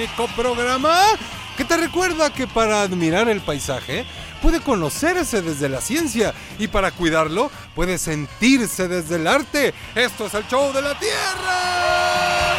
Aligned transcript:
Único 0.00 0.28
programa 0.28 0.98
que 1.58 1.64
te 1.64 1.76
recuerda 1.76 2.32
que 2.32 2.46
para 2.46 2.80
admirar 2.80 3.28
el 3.28 3.42
paisaje 3.42 4.06
puede 4.40 4.60
conocerse 4.60 5.42
desde 5.42 5.68
la 5.68 5.82
ciencia 5.82 6.32
y 6.58 6.68
para 6.68 6.90
cuidarlo 6.90 7.50
puede 7.74 7.98
sentirse 7.98 8.88
desde 8.88 9.16
el 9.16 9.26
arte. 9.26 9.74
Esto 9.94 10.24
es 10.24 10.32
el 10.32 10.46
show 10.46 10.72
de 10.72 10.80
la 10.80 10.98
Tierra. 10.98 12.56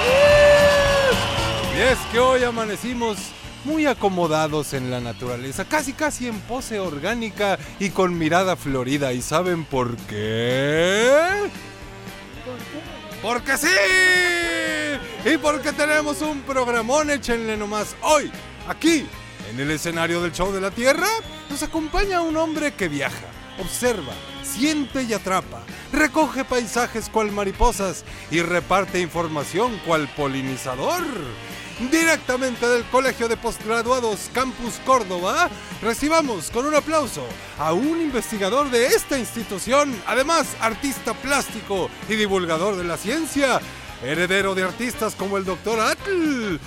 Y 1.75 1.81
es 1.81 1.97
que 2.11 2.19
hoy 2.19 2.43
amanecimos 2.43 3.17
muy 3.65 3.87
acomodados 3.87 4.73
en 4.73 4.91
la 4.91 4.99
naturaleza, 4.99 5.65
casi 5.65 5.93
casi 5.93 6.27
en 6.27 6.39
pose 6.41 6.79
orgánica 6.79 7.57
y 7.79 7.89
con 7.89 8.19
mirada 8.19 8.55
florida. 8.55 9.13
¿Y 9.13 9.23
saben 9.23 9.65
por 9.65 9.97
qué? 9.97 11.49
Porque 13.21 13.57
sí. 13.57 13.67
Y 15.23 15.37
porque 15.37 15.71
tenemos 15.71 16.21
un 16.21 16.41
programón, 16.41 17.11
échenle 17.11 17.55
nomás 17.55 17.95
hoy, 18.01 18.31
aquí, 18.67 19.05
en 19.51 19.59
el 19.59 19.69
escenario 19.69 20.21
del 20.21 20.31
show 20.31 20.51
de 20.51 20.59
la 20.59 20.71
Tierra, 20.71 21.07
nos 21.49 21.61
acompaña 21.61 22.21
un 22.21 22.35
hombre 22.37 22.73
que 22.73 22.87
viaja, 22.87 23.27
observa, 23.59 24.13
siente 24.43 25.03
y 25.03 25.13
atrapa, 25.13 25.63
recoge 25.91 26.43
paisajes 26.45 27.09
cual 27.09 27.31
mariposas 27.31 28.03
y 28.29 28.41
reparte 28.41 28.99
información 28.99 29.79
cual 29.85 30.07
polinizador. 30.15 31.03
Directamente 31.89 32.67
del 32.67 32.83
Colegio 32.85 33.27
de 33.27 33.37
Postgraduados 33.37 34.29
Campus 34.33 34.75
Córdoba, 34.85 35.49
recibamos 35.81 36.51
con 36.51 36.67
un 36.67 36.75
aplauso 36.75 37.25
a 37.57 37.73
un 37.73 37.99
investigador 38.01 38.69
de 38.69 38.85
esta 38.87 39.17
institución, 39.17 39.99
además 40.05 40.45
artista 40.59 41.15
plástico 41.15 41.89
y 42.07 42.15
divulgador 42.15 42.75
de 42.75 42.83
la 42.83 42.97
ciencia, 42.97 43.59
heredero 44.03 44.53
de 44.53 44.63
artistas 44.63 45.15
como 45.15 45.37
el 45.37 45.45
doctor 45.45 45.79
Atl. 45.79 46.59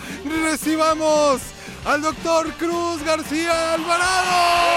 Recibamos 0.43 1.41
al 1.85 2.03
doctor 2.03 2.53
Cruz 2.55 3.05
García 3.05 3.75
Alvarado. 3.75 4.75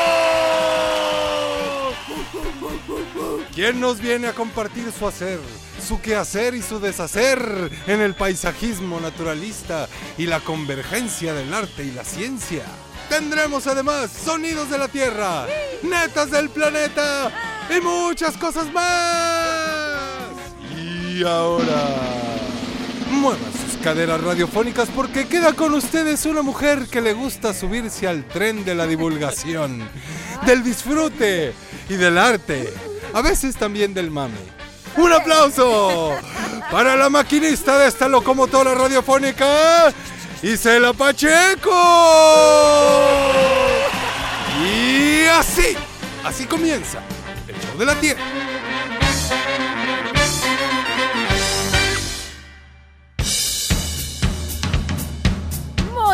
Quien 3.54 3.80
nos 3.80 4.00
viene 4.00 4.28
a 4.28 4.34
compartir 4.34 4.92
su 4.92 5.08
hacer, 5.08 5.40
su 5.86 6.00
quehacer 6.02 6.54
y 6.56 6.62
su 6.62 6.80
deshacer 6.80 7.72
en 7.88 8.02
el 8.02 8.14
paisajismo 8.14 9.00
naturalista 9.00 9.88
y 10.18 10.26
la 10.26 10.40
convergencia 10.40 11.34
del 11.34 11.54
arte 11.54 11.84
y 11.84 11.92
la 11.92 12.04
ciencia. 12.04 12.64
Tendremos 13.10 13.68
además 13.68 14.12
sonidos 14.12 14.70
de 14.70 14.78
la 14.78 14.88
Tierra, 14.88 15.48
netas 15.82 16.32
del 16.32 16.50
planeta 16.50 17.32
y 17.76 17.82
muchas 17.82 18.38
cosas 18.38 18.72
más. 18.72 19.98
Y 20.78 21.24
ahora, 21.26 21.88
muevan 23.10 23.52
sus 23.54 23.67
caderas 23.88 24.22
radiofónicas 24.22 24.90
porque 24.90 25.30
queda 25.30 25.54
con 25.54 25.74
ustedes 25.74 26.26
una 26.26 26.42
mujer 26.42 26.88
que 26.92 27.00
le 27.00 27.14
gusta 27.14 27.54
subirse 27.54 28.06
al 28.06 28.26
tren 28.28 28.66
de 28.66 28.76
la 28.76 28.86
divulgación, 28.86 29.88
del 30.46 30.62
disfrute 30.62 31.54
y 31.88 31.94
del 31.94 32.18
arte, 32.18 32.74
a 33.14 33.22
veces 33.22 33.56
también 33.56 33.94
del 33.94 34.12
mame. 34.12 34.36
Un 34.98 35.14
aplauso 35.14 36.14
para 36.70 36.98
la 36.98 37.10
maquinista 37.10 37.80
de 37.80 37.88
esta 37.88 38.10
locomotora 38.10 38.76
radiofónica, 38.76 39.94
Isela 40.44 40.92
Pacheco. 40.92 41.72
Y 44.66 45.28
así, 45.28 45.78
así 46.26 46.46
comienza 46.46 47.00
el 47.48 47.56
show 47.56 47.80
de 47.80 47.86
la 47.86 47.96
Tierra. 47.96 48.22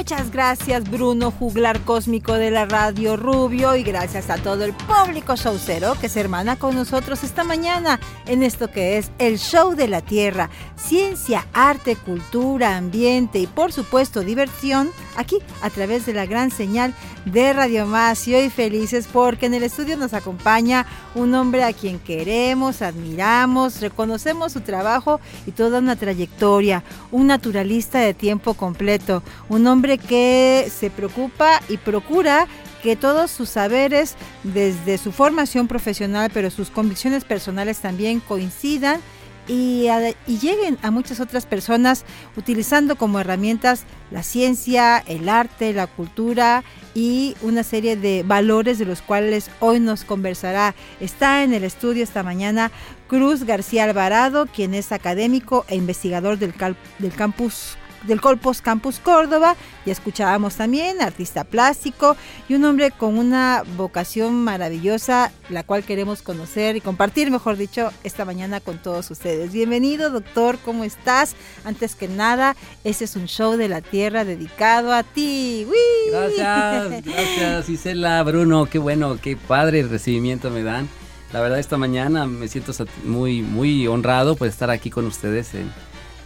Muchas 0.04 0.32
gracias 0.32 0.92
Bruno 0.92 1.32
Juglar 1.32 1.80
Cósmico 1.80 2.34
de 2.34 2.52
la 2.52 2.66
Radio 2.66 3.16
Rubio 3.16 3.78
y 3.78 3.84
gracias 3.84 4.30
a 4.30 4.36
todo 4.36 4.66
el 4.66 4.74
público 4.74 5.38
showcero 5.38 5.94
que 5.98 6.10
se 6.10 6.20
hermana 6.20 6.58
con 6.58 6.76
nosotros 6.76 7.24
esta 7.24 7.46
mañana 7.46 8.02
en 8.26 8.44
esto 8.44 8.70
que 8.70 8.98
es 8.98 9.12
el 9.18 9.40
show 9.40 9.76
de 9.76 9.88
la 9.88 10.02
Tierra. 10.02 10.50
Ciencia, 10.76 11.48
arte, 11.54 11.96
cultura, 11.96 12.76
ambiente 12.76 13.40
y 13.40 13.48
por 13.48 13.72
supuesto 13.72 14.26
diversión 14.26 14.90
aquí 15.16 15.38
a 15.62 15.70
través 15.70 16.06
de 16.06 16.12
la 16.12 16.26
gran 16.26 16.52
señal 16.52 16.94
de 17.24 17.54
Radio 17.54 17.86
Más 17.86 18.28
y 18.28 18.50
felices 18.50 19.08
porque 19.12 19.46
en 19.46 19.54
el 19.54 19.64
estudio 19.64 19.96
nos 19.96 20.14
acompaña 20.14 20.86
un 21.16 21.34
hombre 21.34 21.64
a 21.64 21.72
quien 21.72 21.98
queremos, 21.98 22.82
admiramos, 22.82 23.80
reconocemos 23.80 24.52
su 24.52 24.60
trabajo 24.60 25.22
y 25.46 25.52
toda 25.52 25.80
una 25.80 25.96
trayectoria, 25.96 26.84
un 27.10 27.28
naturalista 27.28 28.00
de 28.00 28.14
tiempo 28.14 28.54
completo, 28.56 29.24
un 29.48 29.66
hombre 29.68 29.93
que 29.98 30.72
se 30.74 30.90
preocupa 30.90 31.62
y 31.70 31.78
procura 31.78 32.48
que 32.82 32.96
todos 32.96 33.32
sus 33.32 33.50
saberes, 33.50 34.16
desde 34.44 34.98
su 34.98 35.12
formación 35.12 35.68
profesional, 35.68 36.30
pero 36.34 36.50
sus 36.50 36.70
convicciones 36.70 37.24
personales 37.24 37.80
también 37.80 38.20
coincidan 38.20 39.00
y, 39.48 39.88
y 40.28 40.38
lleguen 40.40 40.78
a 40.84 40.92
muchas 40.92 41.20
otras 41.20 41.46
personas 41.46 42.06
utilizando 42.38 42.96
como 42.96 43.20
herramientas 43.20 43.84
la 44.10 44.24
ciencia, 44.24 45.04
el 45.06 45.28
arte, 45.28 45.74
la 45.74 45.88
cultura 45.88 46.64
y 46.94 47.36
una 47.42 47.64
serie 47.64 47.96
de 47.98 48.24
valores 48.24 48.80
de 48.80 48.86
los 48.86 49.02
cuales 49.02 49.50
hoy 49.60 49.80
nos 49.80 50.04
conversará. 50.06 50.76
Está 51.00 51.44
en 51.44 51.54
el 51.54 51.64
estudio 51.64 52.04
esta 52.04 52.24
mañana 52.24 52.72
Cruz 53.08 53.44
García 53.44 53.84
Alvarado, 53.84 54.46
quien 54.46 54.74
es 54.74 54.92
académico 54.92 55.66
e 55.68 55.76
investigador 55.76 56.38
del, 56.38 56.54
cal- 56.54 56.78
del 57.00 57.12
campus 57.12 57.78
del 58.04 58.22
Colpos 58.22 58.62
Campus 58.62 59.00
Córdoba, 59.00 59.56
ya 59.86 59.92
escuchábamos 59.92 60.56
también, 60.56 61.02
artista 61.02 61.44
plástico 61.44 62.16
y 62.48 62.56
un 62.56 62.66
hombre 62.66 62.92
con 62.92 63.18
una 63.18 63.64
vocación 63.78 64.44
maravillosa, 64.44 65.32
la 65.50 65.64
cual 65.64 65.84
queremos 65.84 66.22
conocer 66.22 66.76
y 66.76 66.82
compartir, 66.82 67.32
mejor 67.32 67.58
dicho, 67.58 67.92
esta 68.04 68.26
mañana 68.26 68.60
con 68.60 68.78
todos 68.78 69.10
ustedes. 69.12 69.52
Bienvenido, 69.52 70.10
doctor, 70.10 70.58
¿cómo 70.64 70.84
estás? 70.84 71.36
Antes 71.66 71.96
que 71.96 72.08
nada, 72.08 72.56
ese 72.84 73.06
es 73.06 73.16
un 73.16 73.28
show 73.28 73.58
de 73.58 73.70
la 73.70 73.82
Tierra 73.82 74.26
dedicado 74.26 74.94
a 74.94 75.04
ti. 75.04 75.66
¡Uy! 75.68 76.12
Gracias, 76.12 77.06
gracias 77.06 77.70
Isela, 77.70 78.22
Bruno, 78.24 78.66
qué 78.66 78.80
bueno, 78.80 79.18
qué 79.22 79.38
padre 79.38 79.80
el 79.80 79.90
recibimiento 79.90 80.50
me 80.50 80.64
dan. 80.64 80.88
La 81.32 81.42
verdad 81.42 81.58
esta 81.58 81.78
mañana 81.78 82.28
me 82.28 82.48
siento 82.48 82.74
muy, 83.06 83.42
muy 83.42 83.88
honrado 83.88 84.36
por 84.36 84.48
estar 84.48 84.70
aquí 84.70 84.92
con 84.92 85.08
ustedes 85.08 85.56
en, 85.56 85.72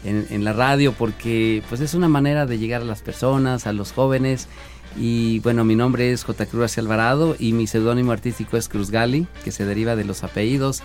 en- 0.03 0.27
en 0.29 0.43
la 0.43 0.53
radio 0.53 0.93
porque 0.93 1.63
pues 1.69 1.81
es 1.81 1.93
una 1.93 2.07
manera 2.09 2.45
de 2.45 2.57
llegar 2.59 2.81
a 2.81 2.85
las 2.85 3.01
personas, 3.01 3.67
a 3.67 3.73
los 3.73 3.91
jóvenes. 3.91 4.47
Y 4.99 5.39
bueno, 5.39 5.63
mi 5.63 5.75
nombre 5.75 6.11
es 6.11 6.23
J. 6.23 6.45
Cruz 6.47 6.77
Alvarado 6.77 7.35
y 7.37 7.53
mi 7.53 7.67
seudónimo 7.67 8.11
artístico 8.13 8.57
es 8.57 8.67
Cruz 8.69 8.89
Gali, 8.89 9.27
que 9.43 9.51
se 9.51 9.65
deriva 9.65 9.95
de 9.95 10.05
los 10.05 10.23
apellidos. 10.23 10.81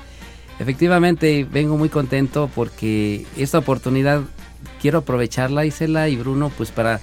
Efectivamente, 0.58 1.46
vengo 1.50 1.76
muy 1.78 1.88
contento 1.88 2.50
porque 2.54 3.25
esta 3.37 3.58
oportunidad 3.58 4.20
quiero 4.81 4.98
aprovecharla, 4.98 5.64
Isela 5.64 6.08
y 6.08 6.16
Bruno, 6.16 6.50
pues 6.56 6.70
para 6.70 7.00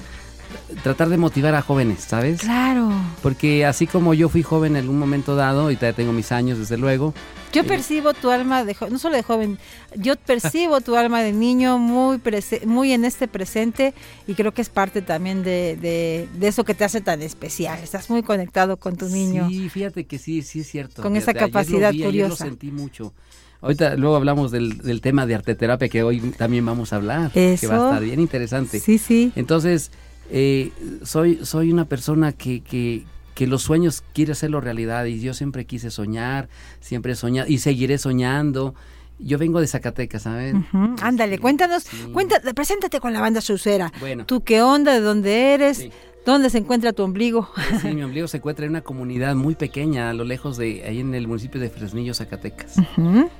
tratar 0.83 1.09
de 1.09 1.17
motivar 1.17 1.55
a 1.55 1.61
jóvenes, 1.61 1.99
¿sabes? 2.01 2.41
Claro. 2.41 2.89
Porque 3.21 3.65
así 3.65 3.87
como 3.87 4.13
yo 4.13 4.29
fui 4.29 4.43
joven 4.43 4.75
en 4.75 4.89
un 4.89 4.97
momento 4.99 5.35
dado, 5.35 5.71
y 5.71 5.75
todavía 5.75 5.95
tengo 5.95 6.13
mis 6.13 6.31
años 6.31 6.57
desde 6.59 6.77
luego, 6.77 7.13
Yo 7.51 7.61
Eh, 7.61 7.65
percibo 7.65 8.13
tu 8.13 8.29
alma 8.29 8.63
de 8.63 8.75
no 8.91 8.99
solo 8.99 9.15
de 9.15 9.23
joven, 9.23 9.57
yo 9.95 10.15
percibo 10.17 10.81
tu 10.81 10.95
alma 10.95 11.23
de 11.23 11.31
niño 11.33 11.79
muy 11.79 12.21
muy 12.67 12.91
en 12.93 13.05
este 13.05 13.27
presente 13.27 13.95
y 14.27 14.35
creo 14.35 14.53
que 14.53 14.61
es 14.61 14.69
parte 14.69 15.01
también 15.01 15.41
de, 15.41 15.75
de- 15.75 16.29
de 16.31 16.47
eso 16.47 16.63
que 16.63 16.75
te 16.75 16.83
hace 16.83 17.01
tan 17.01 17.23
especial. 17.23 17.79
Estás 17.83 18.07
muy 18.11 18.21
conectado 18.21 18.77
con 18.77 18.97
tu 18.97 19.07
niño. 19.09 19.47
Sí, 19.49 19.67
fíjate 19.69 20.05
que 20.05 20.19
sí, 20.19 20.43
sí 20.43 20.59
es 20.59 20.67
cierto. 20.69 21.01
Con 21.01 21.13
Fíjate, 21.15 21.31
esa 21.31 21.39
capacidad 21.47 21.91
vi, 21.91 22.03
curiosa. 22.03 22.29
lo 22.29 22.35
sentí 22.35 22.69
mucho. 22.71 23.13
Ahorita 23.61 23.95
luego 23.95 24.15
hablamos 24.15 24.51
del, 24.51 24.77
del 24.77 25.01
tema 25.01 25.25
de 25.25 25.33
arteterapia 25.33 25.89
que 25.89 26.03
hoy 26.03 26.19
también 26.37 26.63
vamos 26.65 26.93
a 26.93 26.97
hablar, 26.97 27.31
que 27.31 27.47
va 27.47 27.53
Eso. 27.55 27.73
a 27.73 27.87
estar 27.89 28.03
bien 28.03 28.19
interesante. 28.19 28.79
Sí, 28.79 28.99
sí. 28.99 29.33
Entonces, 29.35 29.89
eh, 30.31 30.71
soy, 31.03 31.39
soy 31.43 31.71
una 31.71 31.85
persona 31.85 32.31
que, 32.31 32.61
que, 32.61 33.05
que 33.35 33.47
los 33.47 33.61
sueños 33.61 34.03
quiere 34.13 34.33
hacerlo 34.33 34.61
realidad 34.61 35.05
y 35.05 35.19
yo 35.19 35.33
siempre 35.33 35.65
quise 35.65 35.91
soñar, 35.91 36.49
siempre 36.79 37.13
he 37.13 37.15
soñado 37.15 37.47
y 37.49 37.59
seguiré 37.59 37.97
soñando. 37.97 38.75
Yo 39.17 39.37
vengo 39.37 39.59
de 39.59 39.67
Zacatecas, 39.67 40.23
¿sabes? 40.23 40.55
Ándale, 41.01 41.39
cuéntanos, 41.39 41.85
cuéntate, 42.13 42.53
preséntate 42.53 43.01
con 43.01 43.11
la 43.11 43.19
banda 43.19 43.41
Saucera. 43.41 43.91
Bueno. 43.99 44.25
¿Tú 44.25 44.43
qué 44.43 44.61
onda? 44.61 44.93
¿De 44.93 45.01
dónde 45.01 45.53
eres? 45.53 45.77
Sí. 45.77 45.91
¿Dónde 46.25 46.49
se 46.49 46.57
encuentra 46.57 46.93
tu 46.93 47.03
ombligo? 47.03 47.49
Pues 47.55 47.81
Sí, 47.81 47.87
mi 47.93 48.03
ombligo 48.03 48.27
se 48.27 48.37
encuentra 48.37 48.65
en 48.65 48.71
una 48.71 48.81
comunidad 48.81 49.35
muy 49.35 49.55
pequeña, 49.55 50.09
a 50.09 50.13
lo 50.13 50.25
lejos 50.25 50.57
de 50.57 50.83
ahí 50.85 50.99
en 50.99 51.15
el 51.15 51.27
municipio 51.27 51.59
de 51.59 51.69
Fresnillo, 51.69 52.13
Zacatecas. 52.13 52.75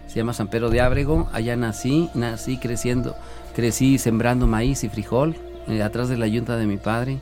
Se 0.08 0.16
llama 0.16 0.34
San 0.34 0.50
Pedro 0.50 0.70
de 0.70 0.82
Ábrego. 0.82 1.30
Allá 1.32 1.56
nací, 1.56 2.10
nací 2.14 2.58
creciendo, 2.58 3.16
crecí 3.56 3.98
sembrando 4.00 4.48
maíz 4.48 4.84
y 4.84 4.90
frijol 4.90 5.36
eh, 5.70 5.82
atrás 5.84 6.10
de 6.10 6.18
la 6.18 6.28
yunta 6.28 6.58
de 6.58 6.66
mi 6.66 6.78
padre. 6.78 7.20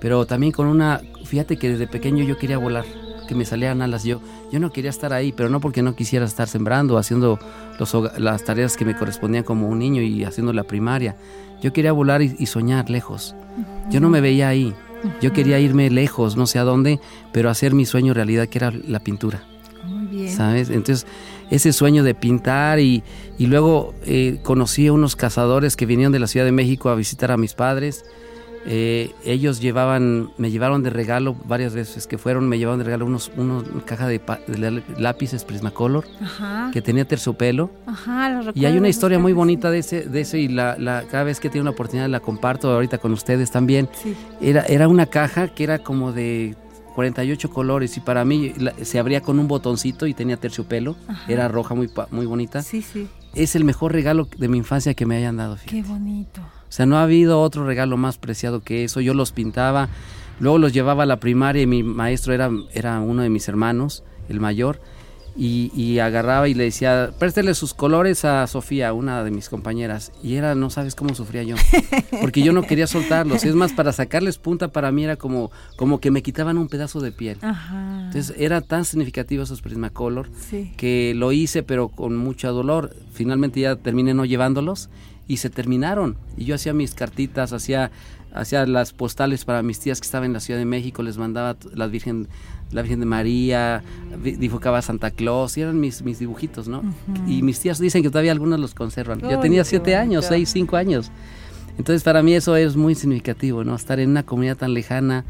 Pero 0.00 0.26
también 0.26 0.52
con 0.52 0.66
una, 0.66 1.00
fíjate 1.24 1.56
que 1.56 1.70
desde 1.70 1.86
pequeño 1.86 2.24
yo 2.24 2.38
quería 2.38 2.58
volar, 2.58 2.84
que 3.26 3.34
me 3.34 3.44
salieran 3.44 3.82
alas. 3.82 4.04
Yo, 4.04 4.20
yo 4.52 4.60
no 4.60 4.70
quería 4.70 4.90
estar 4.90 5.12
ahí, 5.12 5.32
pero 5.32 5.48
no 5.48 5.60
porque 5.60 5.82
no 5.82 5.96
quisiera 5.96 6.24
estar 6.24 6.48
sembrando, 6.48 6.98
haciendo 6.98 7.38
los 7.78 8.18
las 8.18 8.44
tareas 8.44 8.76
que 8.76 8.84
me 8.84 8.96
correspondían 8.96 9.44
como 9.44 9.68
un 9.68 9.78
niño 9.78 10.02
y 10.02 10.24
haciendo 10.24 10.52
la 10.52 10.64
primaria. 10.64 11.16
Yo 11.60 11.72
quería 11.72 11.92
volar 11.92 12.22
y, 12.22 12.36
y 12.38 12.46
soñar 12.46 12.90
lejos. 12.90 13.34
Yo 13.90 14.00
no 14.00 14.08
me 14.08 14.20
veía 14.20 14.48
ahí. 14.48 14.74
Yo 15.20 15.32
quería 15.32 15.58
irme 15.60 15.90
lejos, 15.90 16.36
no 16.36 16.46
sé 16.46 16.58
a 16.58 16.64
dónde, 16.64 17.00
pero 17.32 17.50
hacer 17.50 17.74
mi 17.74 17.86
sueño 17.86 18.14
realidad, 18.14 18.48
que 18.48 18.58
era 18.58 18.70
la 18.70 19.00
pintura. 19.00 19.42
Muy 19.84 20.06
bien. 20.06 20.32
¿sabes? 20.32 20.70
Entonces, 20.70 21.06
ese 21.50 21.72
sueño 21.72 22.02
de 22.02 22.14
pintar 22.14 22.78
y, 22.80 23.02
y 23.38 23.46
luego 23.46 23.94
eh, 24.04 24.38
conocí 24.42 24.86
a 24.86 24.92
unos 24.92 25.16
cazadores 25.16 25.76
que 25.76 25.86
vinieron 25.86 26.12
de 26.12 26.18
la 26.18 26.26
Ciudad 26.26 26.46
de 26.46 26.52
México 26.52 26.88
a 26.90 26.94
visitar 26.94 27.30
a 27.30 27.36
mis 27.36 27.54
padres. 27.54 28.04
Eh, 28.70 29.12
ellos 29.24 29.60
llevaban, 29.60 30.30
me 30.36 30.50
llevaron 30.50 30.82
de 30.82 30.90
regalo 30.90 31.34
varias 31.46 31.74
veces 31.74 32.06
que 32.06 32.18
fueron, 32.18 32.48
me 32.48 32.58
llevaron 32.58 32.78
de 32.80 32.84
regalo 32.84 33.06
unos, 33.06 33.30
unos 33.36 33.64
una 33.66 33.82
caja 33.84 34.06
de, 34.08 34.20
de 34.46 34.82
lápices 34.98 35.44
Prismacolor 35.44 36.04
Ajá. 36.20 36.70
que 36.72 36.82
tenía 36.82 37.06
terciopelo. 37.06 37.70
Ajá, 37.86 38.28
lo 38.42 38.52
Y 38.54 38.66
hay 38.66 38.76
una 38.76 38.88
historia 38.88 39.18
muy 39.18 39.32
bonita 39.32 39.70
de 39.70 39.78
ese, 39.78 40.02
de 40.02 40.20
ese 40.20 40.40
y 40.40 40.48
la, 40.48 40.76
la- 40.78 41.04
cada 41.10 41.24
vez 41.24 41.40
que 41.40 41.48
tengo 41.48 41.62
una 41.62 41.70
oportunidad 41.70 42.08
la 42.10 42.20
comparto 42.20 42.70
ahorita 42.70 42.98
con 42.98 43.12
ustedes 43.12 43.50
también. 43.50 43.88
Sí. 44.02 44.14
Era, 44.42 44.62
era 44.64 44.86
una 44.88 45.06
caja 45.06 45.48
que 45.48 45.64
era 45.64 45.78
como 45.78 46.12
de 46.12 46.54
48 47.02 47.50
colores 47.50 47.96
y 47.96 48.00
para 48.00 48.24
mí 48.24 48.52
la- 48.58 48.74
se 48.82 48.98
abría 48.98 49.20
con 49.20 49.38
un 49.38 49.46
botoncito 49.46 50.08
y 50.08 50.14
tenía 50.14 50.36
terciopelo. 50.36 50.96
Ajá. 51.06 51.32
Era 51.32 51.46
roja, 51.46 51.76
muy, 51.76 51.88
muy 52.10 52.26
bonita. 52.26 52.60
Sí, 52.62 52.82
sí. 52.82 53.06
Es 53.36 53.54
el 53.54 53.62
mejor 53.62 53.92
regalo 53.92 54.26
de 54.36 54.48
mi 54.48 54.58
infancia 54.58 54.94
que 54.94 55.06
me 55.06 55.16
hayan 55.16 55.36
dado. 55.36 55.56
fíjate. 55.56 55.76
Qué 55.80 55.88
bonito. 55.88 56.40
O 56.40 56.70
sea, 56.72 56.86
no 56.86 56.96
ha 56.96 57.04
habido 57.04 57.40
otro 57.40 57.64
regalo 57.64 57.96
más 57.96 58.18
preciado 58.18 58.62
que 58.64 58.82
eso. 58.82 59.00
Yo 59.00 59.14
los 59.14 59.30
pintaba, 59.30 59.88
luego 60.40 60.58
los 60.58 60.72
llevaba 60.72 61.04
a 61.04 61.06
la 61.06 61.20
primaria 61.20 61.62
y 61.62 61.66
mi 61.68 61.84
maestro 61.84 62.34
era, 62.34 62.50
era 62.74 62.98
uno 62.98 63.22
de 63.22 63.30
mis 63.30 63.46
hermanos, 63.46 64.02
el 64.28 64.40
mayor. 64.40 64.80
Y, 65.40 65.70
y 65.72 66.00
agarraba 66.00 66.48
y 66.48 66.54
le 66.54 66.64
decía, 66.64 67.10
préstele 67.16 67.54
sus 67.54 67.72
colores 67.72 68.24
a 68.24 68.44
Sofía, 68.48 68.92
una 68.92 69.22
de 69.22 69.30
mis 69.30 69.48
compañeras. 69.48 70.10
Y 70.20 70.34
era, 70.34 70.56
no 70.56 70.68
sabes 70.68 70.96
cómo 70.96 71.14
sufría 71.14 71.44
yo. 71.44 71.54
Porque 72.20 72.42
yo 72.42 72.52
no 72.52 72.62
quería 72.62 72.88
soltarlos. 72.88 73.44
Es 73.44 73.54
más, 73.54 73.72
para 73.72 73.92
sacarles 73.92 74.36
punta 74.36 74.66
para 74.72 74.90
mí 74.90 75.04
era 75.04 75.14
como, 75.14 75.52
como 75.76 76.00
que 76.00 76.10
me 76.10 76.22
quitaban 76.24 76.58
un 76.58 76.66
pedazo 76.66 76.98
de 77.00 77.12
piel. 77.12 77.38
Ajá. 77.42 78.06
Entonces 78.06 78.34
era 78.36 78.62
tan 78.62 78.84
significativo 78.84 79.44
esos 79.44 79.62
Prismacolor 79.62 80.28
sí. 80.50 80.72
que 80.76 81.12
lo 81.14 81.30
hice 81.30 81.62
pero 81.62 81.86
con 81.88 82.16
mucho 82.16 82.52
dolor. 82.52 82.96
Finalmente 83.12 83.60
ya 83.60 83.76
terminé 83.76 84.14
no 84.14 84.24
llevándolos 84.24 84.90
y 85.28 85.36
se 85.36 85.50
terminaron. 85.50 86.16
Y 86.36 86.46
yo 86.46 86.56
hacía 86.56 86.72
mis 86.72 86.94
cartitas, 86.94 87.52
hacía, 87.52 87.92
hacía 88.32 88.66
las 88.66 88.92
postales 88.92 89.44
para 89.44 89.62
mis 89.62 89.78
tías 89.78 90.00
que 90.00 90.06
estaban 90.06 90.26
en 90.26 90.32
la 90.32 90.40
Ciudad 90.40 90.58
de 90.58 90.64
México, 90.66 91.02
les 91.04 91.16
mandaba 91.18 91.54
t- 91.54 91.68
la 91.74 91.86
Virgen, 91.86 92.26
la 92.70 92.82
Virgen 92.82 93.00
de 93.00 93.06
María, 93.06 93.82
dibujaba 94.22 94.82
Santa 94.82 95.10
Claus, 95.10 95.56
y 95.56 95.62
eran 95.62 95.80
mis, 95.80 96.02
mis 96.02 96.18
dibujitos, 96.18 96.68
¿no? 96.68 96.82
Y 97.26 97.42
mis 97.42 97.60
tías 97.60 97.78
dicen 97.78 98.02
que 98.02 98.10
todavía 98.10 98.32
algunos 98.32 98.60
los 98.60 98.74
conservan. 98.74 99.20
yo 99.20 99.38
tenía 99.40 99.64
siete 99.64 99.96
años, 99.96 100.26
seis, 100.26 100.50
cinco 100.50 100.76
años. 100.76 101.10
Entonces 101.78 102.02
para 102.02 102.22
mí 102.22 102.34
eso 102.34 102.56
es 102.56 102.76
muy 102.76 102.94
significativo, 102.94 103.64
¿no? 103.64 103.74
Estar 103.74 104.00
en 104.00 104.10
una 104.10 104.24
comunidad 104.24 104.56
tan 104.56 104.74
lejana, 104.74 105.24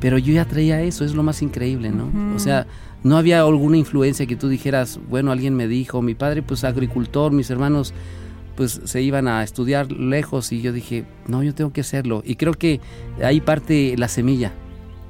pero 0.00 0.16
yo 0.18 0.32
ya 0.32 0.46
traía 0.46 0.80
eso, 0.82 1.04
es 1.04 1.14
lo 1.14 1.22
más 1.22 1.42
increíble, 1.42 1.90
¿no? 1.90 2.10
O 2.34 2.38
sea, 2.38 2.66
no 3.02 3.16
había 3.16 3.40
alguna 3.40 3.76
influencia 3.76 4.26
que 4.26 4.36
tú 4.36 4.48
dijeras, 4.48 4.98
bueno, 5.08 5.30
alguien 5.30 5.54
me 5.54 5.68
dijo, 5.68 6.02
mi 6.02 6.14
padre 6.14 6.42
pues 6.42 6.64
agricultor, 6.64 7.32
mis 7.32 7.50
hermanos 7.50 7.94
pues 8.56 8.80
se 8.84 9.00
iban 9.00 9.26
a 9.28 9.42
estudiar 9.42 9.90
lejos 9.92 10.52
y 10.52 10.60
yo 10.60 10.72
dije, 10.72 11.04
no, 11.26 11.42
yo 11.42 11.54
tengo 11.54 11.72
que 11.72 11.80
hacerlo. 11.80 12.22
Y 12.26 12.36
creo 12.36 12.52
que 12.52 12.80
ahí 13.22 13.40
parte 13.40 13.94
la 13.96 14.08
semilla 14.08 14.52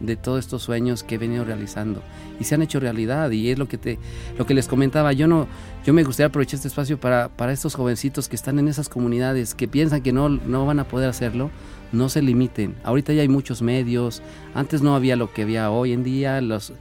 de 0.01 0.17
todos 0.17 0.41
estos 0.41 0.63
sueños 0.63 1.03
que 1.03 1.15
he 1.15 1.19
venido 1.19 1.45
realizando. 1.45 2.03
Y 2.41 2.45
se 2.45 2.55
han 2.55 2.63
hecho 2.63 2.81
realidad 2.81 3.31
y 3.31 3.51
es 3.51 3.59
lo 3.59 3.69
que 3.69 3.79
te 3.79 3.99
lo 4.39 4.47
que 4.47 4.55
les 4.55 4.67
comentaba. 4.67 5.13
Yo 5.13 5.27
no 5.27 5.47
yo 5.85 5.93
me 5.93 6.03
gustaría 6.03 6.29
aprovechar 6.29 6.57
este 6.57 6.69
espacio 6.69 6.99
para, 6.99 7.29
para 7.29 7.53
estos 7.53 7.75
jovencitos 7.75 8.29
que 8.29 8.37
están 8.37 8.59
en 8.59 8.69
esas 8.69 8.89
comunidades 8.89 9.55
que 9.55 9.69
piensan 9.69 10.03
que 10.03 10.13
no, 10.13 10.29
no 10.29 10.67
van 10.67 10.81
a 10.81 10.85
poder 10.85 11.09
hacerlo 11.09 11.51
no 11.93 12.09
se 12.09 12.23
limiten. 12.23 12.77
Ahorita 12.85 13.13
ya 13.13 13.23
hay 13.23 13.29
muchos 13.29 13.63
medios 13.63 14.23
antes 14.55 14.83
no 14.83 14.95
había 14.95 15.17
lo 15.17 15.33
que 15.33 15.43
había 15.43 15.71
hoy 15.71 15.93
en 15.93 16.05
día 16.05 16.41
los 16.41 16.73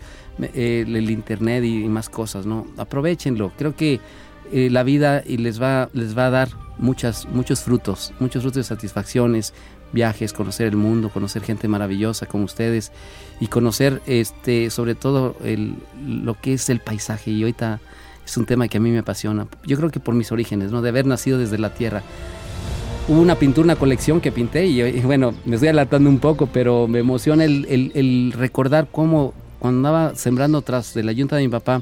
eh, 0.41 0.85
el 0.87 1.09
internet 1.09 1.63
y, 1.63 1.87
más 1.89 2.09
cosas 2.09 2.45
no 2.45 2.67
aprovechenlo. 2.77 3.51
Creo 3.57 3.75
que 3.75 3.99
eh, 4.51 4.69
la 4.69 4.83
vida 4.83 5.23
y 5.25 5.37
les 5.37 5.61
va 5.61 5.89
les 5.93 6.17
va 6.17 6.27
a 6.27 6.29
dar 6.29 6.49
muchas 6.77 7.27
muchos 7.27 7.61
frutos 7.61 8.13
muchos 8.19 8.41
frutos 8.41 8.55
de 8.57 8.63
satisfacciones 8.63 9.53
viajes, 9.91 10.33
conocer 10.33 10.67
el 10.67 10.75
mundo, 10.75 11.09
conocer 11.09 11.41
gente 11.43 11.67
maravillosa 11.67 12.25
como 12.25 12.43
ustedes 12.45 12.91
y 13.39 13.47
conocer 13.47 14.01
este 14.05 14.69
sobre 14.69 14.95
todo 14.95 15.35
el, 15.43 15.75
lo 16.05 16.35
que 16.35 16.53
es 16.53 16.69
el 16.69 16.79
paisaje 16.79 17.31
y 17.31 17.41
ahorita 17.41 17.79
es 18.25 18.37
un 18.37 18.45
tema 18.45 18.67
que 18.67 18.77
a 18.77 18.79
mí 18.81 18.91
me 18.91 18.99
apasiona. 18.99 19.47
Yo 19.65 19.77
creo 19.77 19.89
que 19.89 19.99
por 19.99 20.13
mis 20.13 20.31
orígenes, 20.31 20.71
¿no? 20.71 20.81
De 20.81 20.89
haber 20.89 21.05
nacido 21.05 21.37
desde 21.39 21.57
la 21.57 21.73
tierra. 21.73 22.03
Hubo 23.07 23.19
una 23.21 23.33
pintura, 23.35 23.63
una 23.65 23.75
colección 23.75 24.21
que 24.21 24.31
pinté 24.31 24.67
y, 24.67 24.81
y 24.81 24.99
bueno, 25.01 25.33
me 25.45 25.55
estoy 25.55 25.69
adelantando 25.69 26.09
un 26.11 26.19
poco, 26.19 26.45
pero 26.47 26.87
me 26.87 26.99
emociona 26.99 27.43
el, 27.43 27.65
el- 27.67 27.91
el 27.95 28.33
recordar 28.37 28.87
cómo 28.91 29.33
cuando 29.57 29.79
andaba 29.89 30.15
sembrando 30.15 30.61
tras 30.61 30.93
de 30.93 31.03
la 31.03 31.11
yunta 31.11 31.35
de 31.35 31.41
mi 31.41 31.49
papá, 31.49 31.81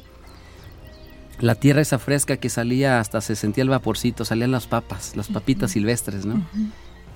la 1.39 1.53
tierra 1.55 1.81
esa 1.81 1.99
fresca 1.99 2.37
que 2.37 2.49
salía 2.49 2.99
hasta 2.99 3.21
se 3.21 3.35
sentía 3.35 3.63
el 3.63 3.69
vaporcito, 3.69 4.25
salían 4.25 4.51
las 4.51 4.65
papas, 4.67 5.15
las 5.15 5.27
papitas 5.27 5.71
silvestres, 5.71 6.25
¿no? 6.25 6.41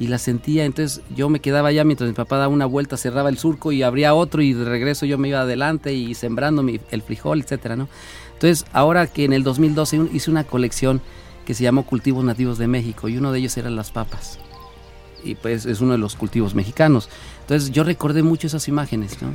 Y 0.01 0.07
la 0.07 0.17
sentía. 0.17 0.65
Entonces 0.65 1.01
yo 1.15 1.29
me 1.29 1.39
quedaba 1.41 1.69
allá 1.69 1.83
mientras 1.83 2.09
mi 2.09 2.15
papá 2.15 2.37
daba 2.37 2.47
una 2.47 2.65
vuelta, 2.65 2.97
cerraba 2.97 3.29
el 3.29 3.37
surco 3.37 3.71
y 3.71 3.83
abría 3.83 4.15
otro 4.15 4.41
y 4.41 4.53
de 4.53 4.65
regreso 4.65 5.05
yo 5.05 5.19
me 5.19 5.27
iba 5.27 5.41
adelante 5.41 5.93
y 5.93 6.15
sembrando 6.15 6.63
mi- 6.63 6.79
el 6.89 7.03
frijol, 7.03 7.41
etcétera, 7.41 7.75
¿no? 7.75 7.87
Entonces 8.33 8.65
ahora 8.73 9.05
que 9.05 9.25
en 9.25 9.33
el 9.33 9.43
2012 9.43 9.99
un- 9.99 10.09
hice 10.11 10.31
una 10.31 10.43
colección 10.43 11.01
que 11.45 11.53
se 11.53 11.61
llamó 11.63 11.83
Cultivos 11.85 12.23
Nativos 12.25 12.57
de 12.57 12.65
México 12.67 13.09
y 13.09 13.17
uno 13.17 13.31
de 13.31 13.37
ellos 13.39 13.55
eran 13.57 13.75
las 13.75 13.91
papas. 13.91 14.39
Y 15.23 15.35
pues 15.35 15.67
es 15.67 15.81
uno 15.81 15.91
de 15.91 15.99
los 15.99 16.15
cultivos 16.15 16.55
mexicanos. 16.55 17.07
Entonces 17.41 17.69
yo 17.69 17.83
recordé 17.83 18.23
mucho 18.23 18.47
esas 18.47 18.67
imágenes, 18.67 19.19
¿no? 19.21 19.29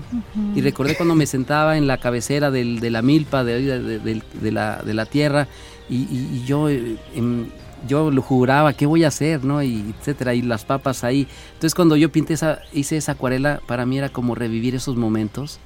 Y 0.57 0.61
recordé 0.63 0.97
cuando 0.97 1.15
me 1.15 1.27
sentaba 1.27 1.77
en 1.79 1.87
la 1.87 1.99
cabecera 1.99 2.51
del- 2.51 2.81
de 2.81 2.91
la 2.91 3.03
milpa, 3.03 3.45
de, 3.45 3.63
de- 3.63 3.99
de- 4.01 4.23
de 4.41 4.51
la, 4.51 4.83
de 4.85 4.95
la 4.95 5.07
tierra, 5.07 5.47
y, 5.89 5.95
y- 5.99 6.31
y 6.39 6.45
yo, 6.45 6.69
eh, 6.69 6.97
yo 7.87 8.11
lo 8.11 8.23
juraba, 8.23 8.73
¿qué 8.73 8.87
voy 8.87 9.05
a 9.05 9.09
hacer? 9.09 9.45
¿no? 9.45 9.63
Y 9.63 9.95
etcétera, 9.99 10.35
y 10.35 10.43
las 10.43 10.65
papas 10.65 11.05
ahí. 11.05 11.27
Entonces 11.55 11.75
cuando 11.75 11.97
yo 11.97 12.11
pinté 12.11 12.35
esa, 12.35 12.61
hice 12.73 12.97
esa 12.97 13.13
acuarela, 13.13 13.61
para 13.67 13.87
mí 13.87 13.99
era 13.99 14.09
como 14.09 14.35
revivir 14.35 14.75
esos 14.75 14.97
momentos 14.97 15.59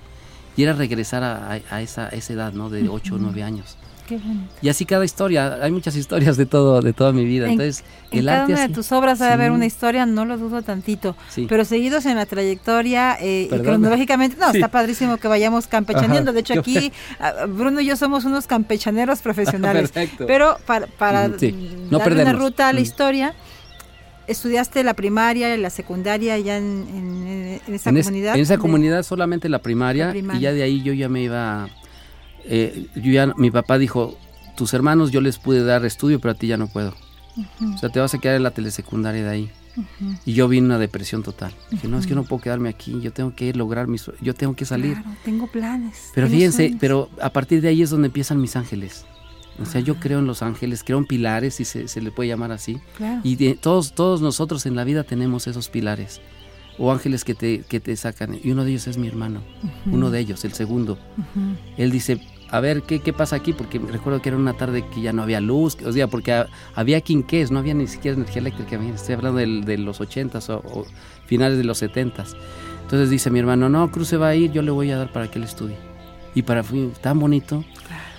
y 0.57 0.63
era 0.63 0.73
regresar 0.73 1.23
a, 1.25 1.81
esa, 1.81 2.09
esa 2.09 2.33
edad, 2.33 2.53
¿no? 2.53 2.71
De 2.71 2.89
8 2.89 3.15
o 3.15 3.19
9 3.19 3.43
años. 3.43 3.77
Qué 4.11 4.17
bonito. 4.19 4.53
Y 4.61 4.69
así 4.69 4.85
cada 4.85 5.05
historia, 5.05 5.59
hay 5.63 5.71
muchas 5.71 5.95
historias 5.97 6.37
de 6.37 6.45
todo, 6.45 6.81
de 6.83 6.93
toda 6.93 7.13
mi 7.13 7.25
vida. 7.25 7.47
En- 7.47 7.53
Entonces, 7.53 7.85
En 8.11 8.19
el 8.19 8.27
cada 8.27 8.41
arte 8.43 8.53
una 8.53 8.67
de 8.69 8.75
tus 8.75 8.91
obras 8.93 9.19
debe 9.21 9.31
Sí. 9.31 9.35
haber 9.35 9.53
una 9.53 9.65
historia, 9.67 10.05
no 10.05 10.25
lo 10.25 10.37
dudo 10.37 10.63
tantito. 10.63 11.17
Sí. 11.29 11.47
Pero 11.49 11.65
seguidos 11.65 12.05
en 12.07 12.17
la 12.17 12.27
trayectoria 12.27 13.17
eh, 13.21 13.49
y 13.51 13.59
cronológicamente, 13.61 14.37
no, 14.39 14.51
Sí. 14.51 14.59
está 14.59 14.69
padrísimo 14.69 15.17
que 15.17 15.29
vayamos 15.29 15.67
campechaneando. 15.69 16.31
Ajá. 16.31 16.33
De 16.33 16.41
hecho, 16.41 16.59
aquí 16.59 16.93
ah, 17.21 17.47
Bruno 17.49 17.81
y 17.81 17.87
yo 17.87 17.97
somos 17.97 18.25
unos 18.25 18.47
campechaneros 18.47 19.21
profesionales. 19.21 19.83
Perfecto. 19.93 20.27
Pero 20.27 20.57
para, 20.67 20.87
para 20.89 21.29
No 21.29 21.99
darle 21.99 22.23
una 22.23 22.33
ruta 22.33 22.69
a 22.69 22.73
la 22.73 22.81
Mm. 22.81 22.83
historia, 22.83 23.35
estudiaste 24.27 24.85
la 24.85 24.95
primaria 24.95 25.55
y 25.55 25.59
la 25.61 25.71
secundaria 25.71 26.39
ya 26.39 26.57
en, 26.57 26.65
en- 26.65 27.61
en 27.67 27.75
esa 27.75 27.91
en, 27.91 27.97
es- 27.97 28.07
comunidad. 28.07 28.35
en 28.37 28.41
esa 28.43 28.59
comunidad 28.59 29.03
solamente 29.03 29.49
la 29.49 29.59
primaria, 29.61 30.07
La 30.07 30.11
primaria. 30.13 30.39
y 30.39 30.43
ya 30.43 30.53
de 30.53 30.63
ahí 30.63 30.83
yo 30.83 30.93
ya 30.93 31.09
me 31.09 31.23
iba 31.23 31.69
eh, 32.45 32.87
yo 32.97 33.13
ya 33.13 33.33
mi 33.37 33.51
papá 33.51 33.79
dijo 33.79 34.17
tus 34.57 34.75
hermanos 34.75 35.11
yo 35.11 35.21
les 35.21 35.39
pude 35.39 35.63
dar 35.65 35.85
estudio 35.85 36.21
pero 36.21 36.33
a 36.33 36.35
ti 36.35 36.47
ya 36.47 36.57
no 36.57 36.67
puedo 36.69 36.95
Ujú, 37.37 37.75
o 37.75 37.79
sea 37.79 37.89
te 37.91 38.01
vas 38.01 38.13
a 38.15 38.19
quedar 38.19 38.37
en 38.37 38.43
la 38.43 38.51
telesecundaria 38.51 39.23
de 39.25 39.31
ahí 39.31 39.51
ujú. 39.77 40.15
y 40.27 40.33
yo 40.33 40.49
vi 40.49 40.59
una 40.59 40.79
depresión 40.79 41.23
total 41.23 41.53
dije 41.71 41.87
no 41.89 41.99
es 41.99 42.07
que 42.07 42.15
no 42.15 42.25
puedo 42.25 42.43
quedarme 42.43 42.69
aquí 42.69 43.01
yo 43.01 43.13
tengo 43.13 43.35
que 43.35 43.53
lograr 43.55 43.87
mis 43.87 44.11
yo 44.21 44.35
tengo 44.35 44.55
que 44.55 44.65
salir 44.65 44.95
Claro, 44.95 45.17
tengo 45.25 45.47
planes. 45.47 46.11
pero 46.15 46.29
fíjense 46.29 46.57
sueños. 46.57 46.79
pero 46.81 47.11
a 47.23 47.31
partir 47.31 47.61
de 47.63 47.69
ahí 47.69 47.83
es 47.83 47.91
donde 47.91 48.07
empiezan 48.09 48.41
mis 48.41 48.57
ángeles 48.57 49.05
o 49.63 49.67
sea 49.67 49.81
yo 49.81 49.97
creo 49.97 50.19
en 50.19 50.27
los 50.27 50.43
ángeles 50.43 50.83
creo 50.85 50.99
en 50.99 51.05
pilares 51.07 51.55
si 51.55 51.65
se, 51.65 51.87
se 51.87 52.01
le 52.01 52.11
puede 52.11 52.29
llamar 52.31 52.51
así 52.53 52.81
Claro. 52.97 53.21
y 53.23 53.37
de- 53.37 53.55
todos, 53.55 53.95
todos 53.95 54.21
nosotros 54.21 54.67
en 54.67 54.75
la 54.75 54.85
vida 54.85 55.05
tenemos 55.05 55.47
esos 55.47 55.69
pilares. 55.69 56.21
O 56.81 56.91
ángeles 56.91 57.25
que 57.25 57.35
te, 57.35 57.61
que 57.69 57.79
te 57.79 57.95
sacan. 57.95 58.39
Y 58.43 58.51
uno 58.51 58.65
de 58.65 58.71
ellos 58.71 58.87
es 58.89 58.97
mi 58.97 59.07
hermano, 59.07 59.43
uno 59.87 60.11
de 60.11 60.19
ellos, 60.19 60.45
el 60.47 60.55
segundo. 60.55 60.99
Él 61.77 61.91
dice, 61.91 62.21
a 62.51 62.59
ver, 62.61 62.83
¿qué, 62.83 63.01
¿qué 63.01 63.13
pasa 63.13 63.37
aquí? 63.37 63.53
Porque 63.53 63.79
recuerdo 63.79 64.23
que 64.23 64.31
era 64.31 64.39
una 64.39 64.55
tarde 64.55 64.85
que 64.93 65.03
ya 65.03 65.13
no 65.13 65.23
había 65.23 65.41
luz, 65.41 65.77
o 65.85 65.93
sea, 65.93 66.09
porque 66.09 66.45
había 66.75 67.03
quinqués, 67.03 67.51
no 67.51 67.59
había 67.59 67.75
ni 67.75 67.87
siquiera 67.87 68.17
energía 68.17 68.41
eléctrica. 68.41 68.81
Estoy 68.95 69.15
hablando 69.15 69.39
de 69.39 69.79
los 69.79 70.01
80s 70.01 70.49
o, 70.49 70.87
finales 71.27 71.59
de 71.59 71.65
los 71.65 71.83
70s. 71.83 72.35
Entonces 72.83 73.11
dice 73.11 73.31
mi 73.31 73.39
hermano, 73.39 73.69
no, 73.69 73.91
Cruz 73.93 74.09
se 74.09 74.17
va 74.17 74.29
a 74.29 74.35
ir, 74.35 74.51
yo 74.51 74.63
le 74.63 74.71
voy 74.71 74.91
a 74.91 74.97
dar 74.97 75.13
para 75.13 75.31
que 75.31 75.39
él 75.39 75.45
estudie. 75.45 75.77
Y 76.35 76.43
para 76.43 76.65
fue 76.65 76.89
tan 77.03 77.21
bonito. 77.21 77.63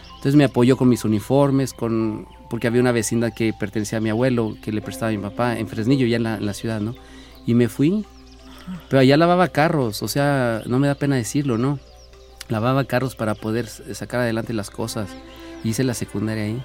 Entonces 0.10 0.36
me 0.36 0.44
apoyó 0.44 0.78
con 0.78 0.88
mis 0.88 1.04
uniformes, 1.04 1.74
con 1.74 2.28
porque 2.48 2.68
había 2.68 2.82
una 2.82 2.92
vecindad 2.92 3.34
que 3.34 3.54
pertenecía 3.54 3.98
a 3.98 4.02
mi 4.02 4.10
abuelo, 4.10 4.56
que 4.62 4.72
le 4.72 4.82
prestaba 4.82 5.10
a 5.10 5.16
mi 5.16 5.18
papá 5.18 5.58
en 5.58 5.68
Fresnillo, 5.68 6.06
ya 6.06 6.18
en 6.18 6.24
la, 6.24 6.36
en 6.36 6.46
la 6.46 6.54
ciudad, 6.54 6.80
¿no? 6.80 6.94
Y 7.48 7.56
me 7.56 7.70
fui, 7.70 8.06
pero 8.90 9.00
allá 9.00 9.18
lavaba 9.18 9.48
carros, 9.48 10.04
o 10.04 10.08
sea, 10.08 10.62
no 10.66 10.80
me 10.80 10.88
da 10.88 10.96
pena 10.96 11.16
decirlo, 11.16 11.58
¿no? 11.58 11.80
lavaba 12.52 12.84
carros 12.84 13.16
para 13.16 13.34
poder 13.34 13.68
sacar 13.68 14.20
adelante 14.20 14.54
las 14.54 14.70
cosas. 14.70 15.10
Hice 15.64 15.84
la 15.84 15.94
secundaria 15.94 16.44
ahí. 16.44 16.62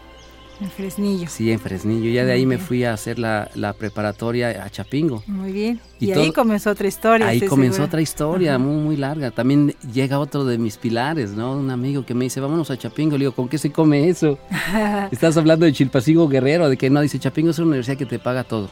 En 0.59 0.71
Fresnillo. 0.71 1.29
Sí, 1.29 1.53
en 1.53 1.61
Fresnillo. 1.61 2.11
Ya 2.11 2.25
de 2.25 2.33
ahí 2.33 2.47
me 2.47 2.57
fui 2.57 2.85
a 2.85 2.95
hacer 2.95 3.19
la, 3.19 3.51
la, 3.55 3.75
preparatoria 3.75 4.65
a 4.65 4.71
Chapingo. 4.71 5.23
Muy 5.27 5.53
bien. 5.53 5.81
Y, 6.01 6.13
ahí 6.13 6.33
comenzó 6.33 6.71
otra 6.71 6.89
historia. 6.89 7.29
Ahí 7.29 7.43
comenzó 7.43 7.85
otra 7.85 8.01
historia 8.01 8.59
muy, 8.59 8.77
muy 8.77 8.97
larga. 8.97 9.31
También 9.31 9.75
llega 9.93 10.19
otro 10.19 10.47
de 10.47 10.57
mis 10.57 10.79
pilares, 10.79 11.33
¿no? 11.33 11.53
Un 11.53 11.71
amigo 11.71 12.07
que 12.07 12.15
me 12.15 12.25
dice, 12.25 12.41
vámonos 12.41 12.71
a 12.71 12.79
Chapingo. 12.79 13.19
Le 13.19 13.25
digo, 13.25 13.33
¿con 13.33 13.49
qué 13.49 13.59
se 13.59 13.71
come 13.71 14.09
eso? 14.09 14.39
Estás 15.11 15.37
hablando 15.37 15.67
de 15.67 15.75
Chilpacingo 15.75 16.27
Guerrero, 16.27 16.71
de 16.71 16.79
que 16.79 16.89
no, 16.89 17.03
dice, 17.03 17.19
Chapingo 17.19 17.51
es 17.51 17.59
una 17.59 17.69
universidad 17.69 17.99
que 17.99 18.07
te 18.07 18.19
paga 18.19 18.43
todo. 18.43 18.71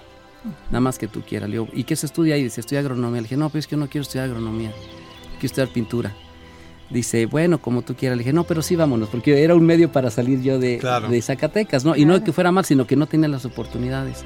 Nada 0.67 0.81
más 0.81 0.99
que 0.99 1.09
tú 1.09 1.23
quieras. 1.23 1.51
¿y 1.73 1.85
qué 1.85 1.97
se 1.97 2.07
estudia 2.07 2.35
ahí? 2.35 2.45
Dice, 2.45 2.61
estudia 2.61 2.81
agronomía. 2.81 3.21
Le 3.21 3.25
dije, 3.25 3.37
no, 3.37 3.49
pues 3.51 3.65
es 3.65 3.69
que 3.69 3.77
yo 3.77 3.81
no 3.81 3.89
quiero 3.89 4.03
estudiar 4.03 4.27
agronomía. 4.27 4.73
Quiero 5.39 5.47
estudiar 5.47 5.69
pintura 5.69 6.15
dice, 6.91 7.27
bueno, 7.27 7.59
como 7.59 7.83
tú 7.83 7.95
quieras. 7.95 8.17
Le 8.17 8.23
dije, 8.23 8.33
no, 8.33 8.45
pero 8.45 8.63
sí 8.63 8.77
vámonos, 8.77 9.09
porque 9.09 9.43
era 9.43 9.55
un 9.55 9.65
medio 9.65 9.91
para 9.91 10.11
salir 10.11 10.43
yo 10.43 10.59
de, 10.59 10.81
de 11.09 11.23
Zacatecas, 11.23 11.85
¿no? 11.85 11.97
Y 11.97 12.05
no 12.05 12.23
que 12.23 12.33
fuera 12.33 12.53
mal, 12.53 12.65
sino 12.65 12.87
que 12.87 12.97
no 12.97 13.07
tenía 13.07 13.29
las 13.29 13.45
oportunidades. 13.45 14.25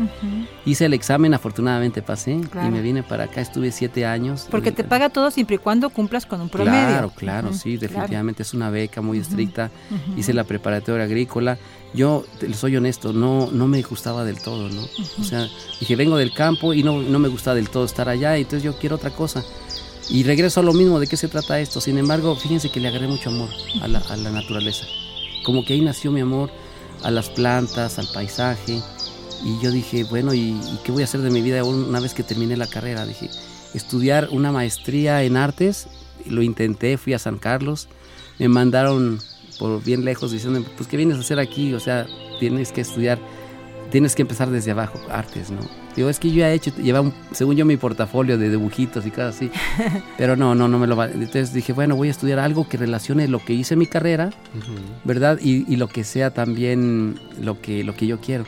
Hice 0.64 0.86
el 0.86 0.94
examen, 0.94 1.34
afortunadamente 1.34 2.02
pasé 2.02 2.32
y 2.32 2.70
me 2.70 2.80
vine 2.80 3.02
para 3.02 3.24
acá, 3.24 3.40
estuve 3.40 3.72
siete 3.72 4.06
años. 4.06 4.46
Porque 4.50 4.72
te 4.72 4.84
paga 4.84 5.08
todo 5.08 5.30
siempre 5.30 5.56
y 5.56 5.58
cuando 5.58 5.90
cumplas 5.90 6.26
con 6.26 6.40
un 6.40 6.48
promedio. 6.48 6.88
Claro, 6.88 7.12
claro, 7.14 7.52
sí, 7.52 7.76
definitivamente 7.76 8.42
es 8.42 8.54
una 8.54 8.70
beca 8.70 9.00
muy 9.00 9.18
estricta. 9.18 9.70
Hice 10.16 10.32
la 10.34 10.44
preparatoria 10.44 11.04
agrícola. 11.04 11.58
Yo, 11.94 12.26
soy 12.52 12.76
honesto, 12.76 13.14
no, 13.14 13.50
no 13.50 13.66
me 13.66 13.80
gustaba 13.80 14.22
del 14.22 14.42
todo, 14.42 14.68
¿no? 14.68 14.82
O 15.18 15.24
sea, 15.24 15.48
dije, 15.80 15.96
vengo 15.96 16.18
del 16.18 16.34
campo 16.34 16.74
y 16.74 16.82
no, 16.82 17.00
no 17.00 17.18
me 17.18 17.28
gusta 17.28 17.54
del 17.54 17.70
todo 17.70 17.86
estar 17.86 18.10
allá, 18.10 18.36
entonces 18.36 18.62
yo 18.62 18.76
quiero 18.78 18.96
otra 18.96 19.10
cosa. 19.10 19.42
Y 20.10 20.22
regreso 20.22 20.60
a 20.60 20.62
lo 20.62 20.72
mismo, 20.72 21.00
¿de 21.00 21.06
qué 21.06 21.16
se 21.16 21.28
trata 21.28 21.60
esto? 21.60 21.80
Sin 21.80 21.98
embargo, 21.98 22.34
fíjense 22.34 22.70
que 22.70 22.80
le 22.80 22.88
agarré 22.88 23.08
mucho 23.08 23.28
amor 23.28 23.50
a 23.82 23.88
la, 23.88 23.98
a 23.98 24.16
la 24.16 24.30
naturaleza. 24.30 24.86
Como 25.44 25.64
que 25.64 25.74
ahí 25.74 25.82
nació 25.82 26.10
mi 26.10 26.20
amor 26.20 26.50
a 27.02 27.10
las 27.10 27.30
plantas, 27.30 27.98
al 27.98 28.08
paisaje. 28.12 28.80
Y 29.44 29.62
yo 29.62 29.70
dije, 29.70 30.04
bueno, 30.04 30.34
¿y, 30.34 30.58
qué 30.84 30.92
voy 30.92 31.02
a 31.02 31.04
hacer 31.04 31.20
de 31.20 31.30
mi 31.30 31.42
vida 31.42 31.62
una 31.64 32.00
vez 32.00 32.14
que 32.14 32.22
terminé 32.22 32.56
la 32.56 32.66
carrera? 32.66 33.06
Dije, 33.06 33.30
estudiar 33.74 34.28
una 34.30 34.50
maestría 34.50 35.22
en 35.22 35.36
artes, 35.36 35.88
lo 36.26 36.42
intenté, 36.42 36.96
fui 36.96 37.12
a 37.12 37.18
San 37.18 37.38
Carlos, 37.38 37.88
me 38.38 38.48
mandaron 38.48 39.20
por 39.58 39.82
bien 39.82 40.04
lejos 40.04 40.32
diciendo, 40.32 40.64
pues, 40.76 40.88
¿qué 40.88 40.96
vienes 40.96 41.18
a 41.18 41.20
hacer 41.20 41.38
aquí? 41.38 41.74
O 41.74 41.80
sea, 41.80 42.06
tienes 42.40 42.72
que 42.72 42.80
estudiar 42.80 43.18
tienes 43.90 44.14
que 44.14 44.22
empezar 44.22 44.50
desde 44.50 44.70
abajo, 44.70 45.00
artes, 45.10 45.50
¿no? 45.50 45.60
Digo, 45.96 46.08
es 46.08 46.20
que 46.20 46.30
yo 46.30 46.38
ya 46.38 46.50
he 46.50 46.54
hecho, 46.54 46.72
llevaba, 46.76 47.10
según 47.32 47.56
yo, 47.56 47.64
mi 47.64 47.76
portafolio 47.76 48.38
de 48.38 48.50
dibujitos 48.50 49.04
y 49.06 49.10
cosas 49.10 49.36
así, 49.36 49.50
pero 50.18 50.36
no, 50.36 50.54
no, 50.54 50.68
no 50.68 50.78
me 50.78 50.86
lo 50.86 50.96
va. 50.96 51.06
Entonces 51.06 51.52
dije, 51.52 51.72
bueno, 51.72 51.96
voy 51.96 52.08
a 52.08 52.10
estudiar 52.10 52.38
algo 52.38 52.68
que 52.68 52.76
relacione 52.76 53.28
lo 53.28 53.44
que 53.44 53.54
hice 53.54 53.74
en 53.74 53.80
mi 53.80 53.86
carrera, 53.86 54.30
¿verdad? 55.04 55.38
Y, 55.40 55.76
lo 55.76 55.88
que 55.88 56.04
sea 56.04 56.32
también 56.32 57.18
lo 57.40 57.60
que, 57.60 57.84
lo 57.84 57.94
que 57.94 58.06
yo 58.06 58.20
quiero. 58.20 58.44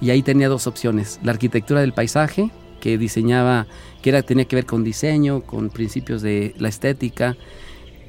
Y 0.00 0.10
ahí 0.10 0.22
tenía 0.22 0.48
dos 0.48 0.66
opciones, 0.66 1.20
la 1.22 1.32
arquitectura 1.32 1.80
del 1.80 1.92
paisaje, 1.92 2.50
que 2.80 2.98
diseñaba, 2.98 3.66
que 4.02 4.10
era, 4.10 4.22
tenía 4.22 4.44
que 4.44 4.56
ver 4.56 4.66
con 4.66 4.84
diseño, 4.84 5.42
con 5.42 5.70
principios 5.70 6.20
de 6.22 6.54
la 6.58 6.68
estética, 6.68 7.36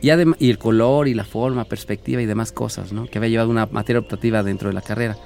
y, 0.01 0.09
y 0.09 0.49
el 0.49 0.57
color 0.57 1.07
y 1.07 1.13
la 1.13 1.23
forma, 1.23 1.63
perspectiva 1.63 2.21
y 2.21 2.25
demás 2.25 2.51
cosas, 2.51 2.91
¿no? 2.91 3.05
Que 3.05 3.17
había 3.17 3.29
llevado 3.29 3.49
una 3.49 3.65
materia 3.67 3.99
optativa 3.99 4.43
dentro 4.43 4.67
de 4.67 4.75
la 4.75 4.81
carrera 4.81 5.17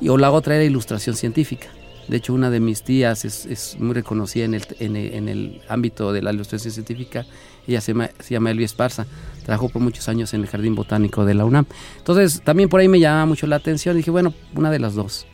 y, 0.00 0.08
o 0.08 0.18
la 0.18 0.30
otra 0.30 0.56
era 0.56 0.64
ilustración 0.64 1.16
científica. 1.16 1.68
De 2.08 2.16
hecho, 2.16 2.34
una 2.34 2.50
de 2.50 2.58
mis 2.58 2.82
tías 2.82 3.24
es, 3.24 3.46
es 3.46 3.76
muy 3.78 3.94
reconocida 3.94 4.44
en 4.44 4.54
el, 4.54 4.66
en, 4.80 4.96
el, 4.96 5.14
en 5.14 5.28
el, 5.28 5.62
ámbito 5.68 6.12
de 6.12 6.22
la 6.22 6.32
ilustración 6.32 6.72
científica. 6.72 7.24
Ella 7.68 7.80
se 7.80 7.92
llama, 7.92 8.10
se 8.18 8.34
llama 8.34 8.50
Elvia 8.50 8.66
Esparza. 8.66 9.06
Trabajó 9.44 9.68
por 9.68 9.80
muchos 9.80 10.08
años 10.08 10.34
en 10.34 10.40
el 10.40 10.48
Jardín 10.48 10.74
Botánico 10.74 11.24
de 11.24 11.34
la 11.34 11.44
UNAM. 11.44 11.66
Entonces, 11.98 12.42
también 12.42 12.68
por 12.68 12.80
ahí 12.80 12.88
me 12.88 12.98
llamaba 12.98 13.26
mucho 13.26 13.46
la 13.46 13.56
atención. 13.56 13.96
Dije, 13.96 14.10
bueno, 14.10 14.34
una 14.56 14.70
de 14.70 14.80
las 14.80 14.94
dos. 14.94 15.26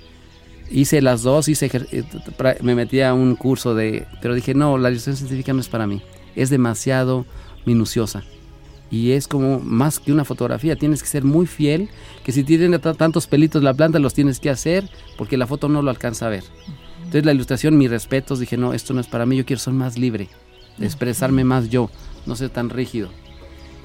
Hice 0.70 1.00
las 1.00 1.22
dos, 1.22 1.48
hice, 1.48 1.70
eh, 1.72 2.04
me 2.60 2.74
metí 2.74 3.00
a 3.00 3.14
un 3.14 3.36
curso 3.36 3.74
de... 3.74 4.06
Pero 4.20 4.34
dije, 4.34 4.52
no, 4.52 4.76
la 4.76 4.90
ilustración 4.90 5.28
científica 5.28 5.52
no 5.54 5.60
es 5.60 5.68
para 5.68 5.86
mí. 5.86 6.02
Es 6.34 6.50
demasiado 6.50 7.24
minuciosa 7.64 8.24
y 8.90 9.12
es 9.12 9.26
como 9.28 9.60
más 9.60 9.98
que 9.98 10.12
una 10.12 10.24
fotografía, 10.24 10.76
tienes 10.76 11.02
que 11.02 11.08
ser 11.08 11.24
muy 11.24 11.46
fiel, 11.46 11.88
que 12.24 12.32
si 12.32 12.44
tiene 12.44 12.78
tantos 12.78 13.26
pelitos 13.26 13.62
la 13.62 13.74
planta 13.74 13.98
los 13.98 14.14
tienes 14.14 14.40
que 14.40 14.50
hacer 14.50 14.88
porque 15.16 15.36
la 15.36 15.46
foto 15.46 15.68
no 15.68 15.82
lo 15.82 15.90
alcanza 15.90 16.26
a 16.26 16.30
ver. 16.30 16.44
Entonces 16.98 17.24
la 17.24 17.32
ilustración, 17.32 17.78
mis 17.78 17.90
respetos, 17.90 18.40
dije, 18.40 18.56
no, 18.56 18.72
esto 18.72 18.94
no 18.94 19.00
es 19.00 19.06
para 19.06 19.26
mí, 19.26 19.36
yo 19.36 19.46
quiero 19.46 19.60
ser 19.60 19.74
más 19.74 19.98
libre, 19.98 20.28
de 20.76 20.86
expresarme 20.86 21.44
más 21.44 21.68
yo, 21.68 21.90
no 22.26 22.36
ser 22.36 22.50
tan 22.50 22.70
rígido. 22.70 23.10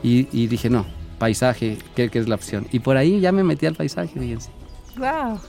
Y, 0.04 0.48
dije, 0.48 0.70
no, 0.72 0.88
paisaje, 1.20 1.78
creo 1.94 2.10
que 2.10 2.18
es 2.18 2.28
la 2.28 2.34
opción. 2.34 2.68
Y 2.72 2.80
por 2.80 2.98
ahí 2.98 3.20
ya 3.20 3.32
me 3.32 3.44
metí 3.44 3.68
al 3.68 3.76
paisaje, 3.76 4.20
fíjense. 4.20 4.50
Wow. 4.98 5.40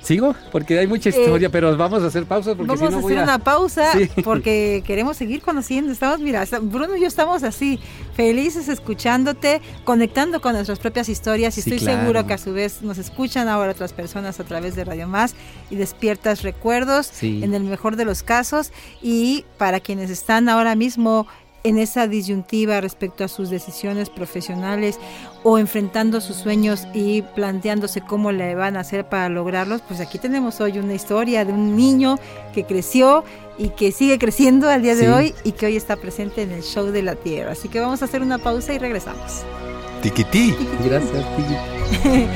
¿Sigo? 0.00 0.36
Porque 0.52 0.78
hay 0.78 0.86
mucha 0.86 1.08
historia, 1.08 1.48
eh, 1.48 1.50
pero 1.50 1.76
vamos 1.76 2.00
a 2.02 2.06
hacer 2.06 2.26
pausa 2.26 2.54
porque 2.54 2.68
vamos 2.68 2.78
si 2.78 2.92
no 2.92 2.96
a 2.96 3.04
hacer 3.04 3.22
una 3.24 3.38
pausa 3.40 3.90
porque 4.24 4.84
queremos 4.86 5.16
seguir 5.16 5.42
conociendo. 5.42 5.92
Estamos, 5.92 6.20
mira, 6.20 6.44
Bruno 6.62 6.96
y 6.96 7.00
yo 7.00 7.08
estamos 7.08 7.42
así, 7.42 7.80
felices 8.16 8.68
escuchándote, 8.68 9.60
conectando 9.84 10.40
con 10.40 10.54
nuestras 10.54 10.78
propias 10.78 11.10
historias 11.10 11.56
y 11.56 11.60
estoy 11.60 11.78
seguro 11.78 12.26
que 12.26 12.32
a 12.32 12.38
su 12.38 12.54
vez 12.54 12.80
nos 12.80 12.96
escuchan 12.96 13.46
ahora 13.46 13.72
otras 13.72 13.92
personas 13.92 14.40
a 14.40 14.44
través 14.44 14.74
de 14.74 14.84
Radio 14.84 15.06
Más 15.06 15.34
y 15.70 15.76
despiertas 15.76 16.42
recuerdos 16.42 17.22
en 17.22 17.52
el 17.52 17.64
mejor 17.64 17.96
de 17.96 18.06
los 18.06 18.22
casos. 18.22 18.72
Y 19.02 19.44
para 19.58 19.80
quienes 19.80 20.10
están 20.10 20.48
ahora 20.48 20.74
mismo 20.74 21.26
en 21.62 21.78
esa 21.78 22.06
disyuntiva 22.06 22.80
respecto 22.80 23.24
a 23.24 23.28
sus 23.28 23.50
decisiones 23.50 24.08
profesionales 24.08 24.98
o 25.42 25.58
enfrentando 25.58 26.20
sus 26.20 26.36
sueños 26.36 26.86
y 26.94 27.22
planteándose 27.22 28.00
cómo 28.00 28.32
le 28.32 28.54
van 28.54 28.76
a 28.76 28.80
hacer 28.80 29.08
para 29.08 29.28
lograrlos, 29.28 29.82
pues 29.82 30.00
aquí 30.00 30.18
tenemos 30.18 30.60
hoy 30.60 30.78
una 30.78 30.94
historia 30.94 31.44
de 31.44 31.52
un 31.52 31.76
niño 31.76 32.18
que 32.54 32.64
creció 32.64 33.24
y 33.58 33.70
que 33.70 33.92
sigue 33.92 34.18
creciendo 34.18 34.68
al 34.68 34.82
día 34.82 34.94
de 34.94 35.12
hoy 35.12 35.34
y 35.44 35.52
que 35.52 35.66
hoy 35.66 35.76
está 35.76 35.96
presente 35.96 36.42
en 36.42 36.52
el 36.52 36.62
show 36.62 36.86
de 36.86 37.02
la 37.02 37.14
Tierra. 37.14 37.52
Así 37.52 37.68
que 37.68 37.80
vamos 37.80 38.02
a 38.02 38.04
hacer 38.04 38.22
una 38.22 38.38
pausa 38.38 38.74
y 38.74 38.78
regresamos. 38.78 39.42
Tiquití. 40.02 40.54
Gracias, 40.84 41.24
Tiquití. 41.36 42.26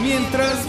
Mientras 0.00 0.68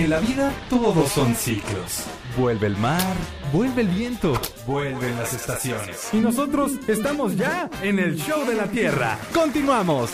En 0.00 0.08
la 0.08 0.18
vida 0.18 0.50
todos 0.70 1.10
son 1.10 1.34
ciclos. 1.34 2.04
Vuelve 2.38 2.68
el 2.68 2.76
mar, 2.78 3.14
vuelve 3.52 3.82
el 3.82 3.88
viento, 3.88 4.32
vuelven 4.66 5.14
las 5.18 5.34
estaciones. 5.34 6.08
Y 6.14 6.20
nosotros 6.20 6.72
estamos 6.88 7.36
ya 7.36 7.68
en 7.82 7.98
el 7.98 8.16
show 8.16 8.46
de 8.46 8.54
la 8.54 8.66
Tierra. 8.68 9.18
Continuamos. 9.34 10.08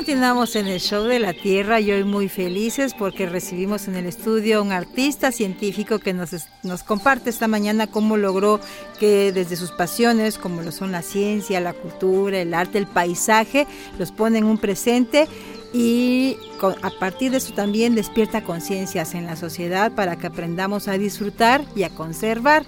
Continuamos 0.00 0.56
en 0.56 0.66
el 0.66 0.80
show 0.80 1.04
de 1.04 1.18
la 1.18 1.34
Tierra 1.34 1.78
y 1.78 1.92
hoy 1.92 2.04
muy 2.04 2.30
felices 2.30 2.94
porque 2.98 3.26
recibimos 3.26 3.86
en 3.86 3.96
el 3.96 4.06
estudio 4.06 4.56
a 4.56 4.62
un 4.62 4.72
artista 4.72 5.30
científico 5.30 5.98
que 5.98 6.14
nos, 6.14 6.30
nos 6.62 6.82
comparte 6.82 7.28
esta 7.28 7.48
mañana 7.48 7.86
cómo 7.86 8.16
logró 8.16 8.60
que 8.98 9.30
desde 9.30 9.56
sus 9.56 9.72
pasiones, 9.72 10.38
como 10.38 10.62
lo 10.62 10.72
son 10.72 10.90
la 10.90 11.02
ciencia, 11.02 11.60
la 11.60 11.74
cultura, 11.74 12.40
el 12.40 12.54
arte, 12.54 12.78
el 12.78 12.86
paisaje, 12.86 13.66
los 13.98 14.10
pone 14.10 14.38
en 14.38 14.44
un 14.44 14.56
presente 14.56 15.28
y 15.74 16.38
a 16.80 16.90
partir 16.98 17.32
de 17.32 17.36
eso 17.36 17.52
también 17.52 17.94
despierta 17.94 18.42
conciencias 18.42 19.14
en 19.14 19.26
la 19.26 19.36
sociedad 19.36 19.92
para 19.92 20.16
que 20.16 20.28
aprendamos 20.28 20.88
a 20.88 20.96
disfrutar 20.96 21.62
y 21.76 21.82
a 21.82 21.90
conservar. 21.90 22.64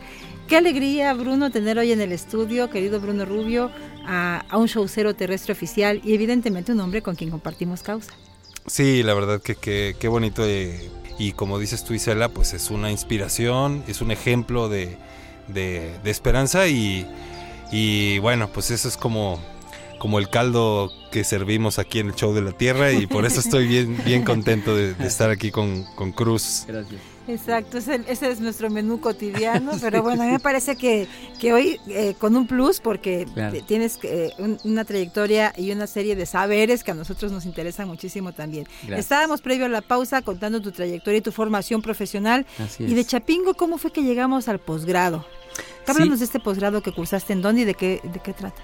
Qué 0.49 0.59
alegría, 0.59 1.15
Bruno, 1.15 1.51
tener 1.51 1.79
hoy 1.79 1.93
en 1.93 2.03
el 2.03 2.13
estudio, 2.13 2.69
querido 2.69 3.01
Bruno 3.01 3.25
Rubio, 3.25 3.71
a, 4.07 4.45
un 4.55 4.67
showcero 4.67 5.15
terrestre 5.15 5.53
oficial 5.53 6.01
y 6.05 6.15
evidentemente 6.15 6.73
un 6.73 6.81
hombre 6.81 7.03
con 7.03 7.15
quien 7.15 7.31
compartimos 7.31 7.83
causa. 7.83 8.13
Sí, 8.67 9.03
la 9.03 9.15
verdad 9.15 9.43
que 9.43 9.97
qué 9.99 10.09
bonito 10.09 10.45
eh, 10.47 10.91
y 11.19 11.33
como 11.33 11.59
dices 11.59 11.85
tú 11.85 11.95
Isela, 11.95 12.29
pues 12.29 12.53
es 12.55 12.71
una 12.71 12.91
inspiración, 12.91 13.85
es 13.87 14.01
un 14.01 14.11
ejemplo 14.11 14.69
de, 14.69 14.97
de, 15.49 15.93
esperanza 16.05 16.69
y, 16.69 17.07
y, 17.71 18.19
bueno, 18.19 18.49
pues 18.53 18.71
eso 18.71 18.89
es 18.89 18.97
como, 18.97 19.41
como 19.99 20.19
el 20.19 20.29
caldo 20.29 20.91
que 21.11 21.25
servimos 21.25 21.79
aquí 21.79 21.99
en 21.99 22.09
el 22.09 22.15
Show 22.15 22.35
de 22.35 22.43
la 22.43 22.53
Tierra 22.53 22.93
y 22.93 23.07
por 23.07 23.25
eso 23.25 23.41
estoy 23.41 23.67
bien, 23.67 24.03
bien 24.05 24.25
contento 24.25 24.75
de, 24.75 24.95
de 24.95 25.07
estar 25.07 25.31
aquí 25.31 25.51
con, 25.51 25.85
con 25.95 26.13
Cruz. 26.13 26.65
Gracias. 26.67 27.12
Exacto, 27.29 27.79
ese, 27.79 28.03
es 28.09 28.41
nuestro 28.41 28.69
menú 28.69 29.01
cotidiano, 29.01 29.73
pero 29.81 30.03
bueno, 30.03 30.23
a 30.23 30.27
mí 30.27 30.33
me 30.33 30.41
parece 30.41 30.77
que, 30.77 31.07
que 31.41 31.53
hoy 31.53 31.81
eh, 31.89 32.15
con 32.19 32.35
un 32.37 32.47
plus, 32.47 32.81
porque 32.81 33.27
tienes 33.67 33.99
eh, 34.03 34.31
una 34.65 34.85
trayectoria 34.85 35.53
y 35.57 35.71
una 35.71 35.87
serie 35.87 36.17
de 36.17 36.27
saberes 36.27 36.83
que 36.83 36.91
a 36.91 36.95
nosotros 36.95 37.31
nos 37.31 37.47
interesan 37.47 37.87
muchísimo 37.87 38.33
también. 38.33 38.67
Estábamos 38.89 39.41
previo 39.41 39.67
a 39.67 39.69
la 39.69 39.83
pausa 39.83 40.23
contando 40.23 40.61
tu 40.61 40.73
trayectoria 40.73 41.19
y 41.19 41.23
tu 41.23 41.33
formación 41.33 41.81
profesional. 41.81 42.47
y 42.79 42.95
de 42.95 43.05
Chapingo, 43.05 43.55
¿cómo 43.55 43.79
fue 43.79 43.93
que 43.93 44.03
llegamos 44.03 44.49
al 44.49 44.59
posgrado? 44.59 45.25
Háblanos 45.87 46.21
de 46.21 46.25
este 46.25 46.41
posgrado 46.41 46.83
que 46.83 46.93
cursaste 46.93 47.33
en 47.33 47.43
dónde 47.43 47.63
y 47.63 47.65
de 47.65 47.75
qué, 47.75 48.01
de 48.03 48.21
qué 48.21 48.33
trata. 48.33 48.63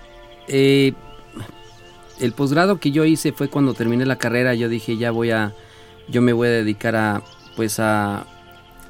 Eh, 0.49 0.95
el 2.21 2.33
posgrado 2.33 2.81
que 2.81 2.91
yo 2.91 3.05
hice 3.05 3.33
fue 3.33 3.49
cuando 3.49 3.75
terminé 3.75 4.05
la 4.07 4.17
carrera, 4.17 4.55
yo 4.55 4.69
dije, 4.69 4.97
ya 4.97 5.11
voy 5.11 5.31
a, 5.31 5.55
yo 6.09 6.23
me 6.23 6.33
voy 6.33 6.49
a 6.49 6.53
dedicar 6.53 6.97
a, 6.97 7.23
pues 7.57 7.79
a 7.79 8.27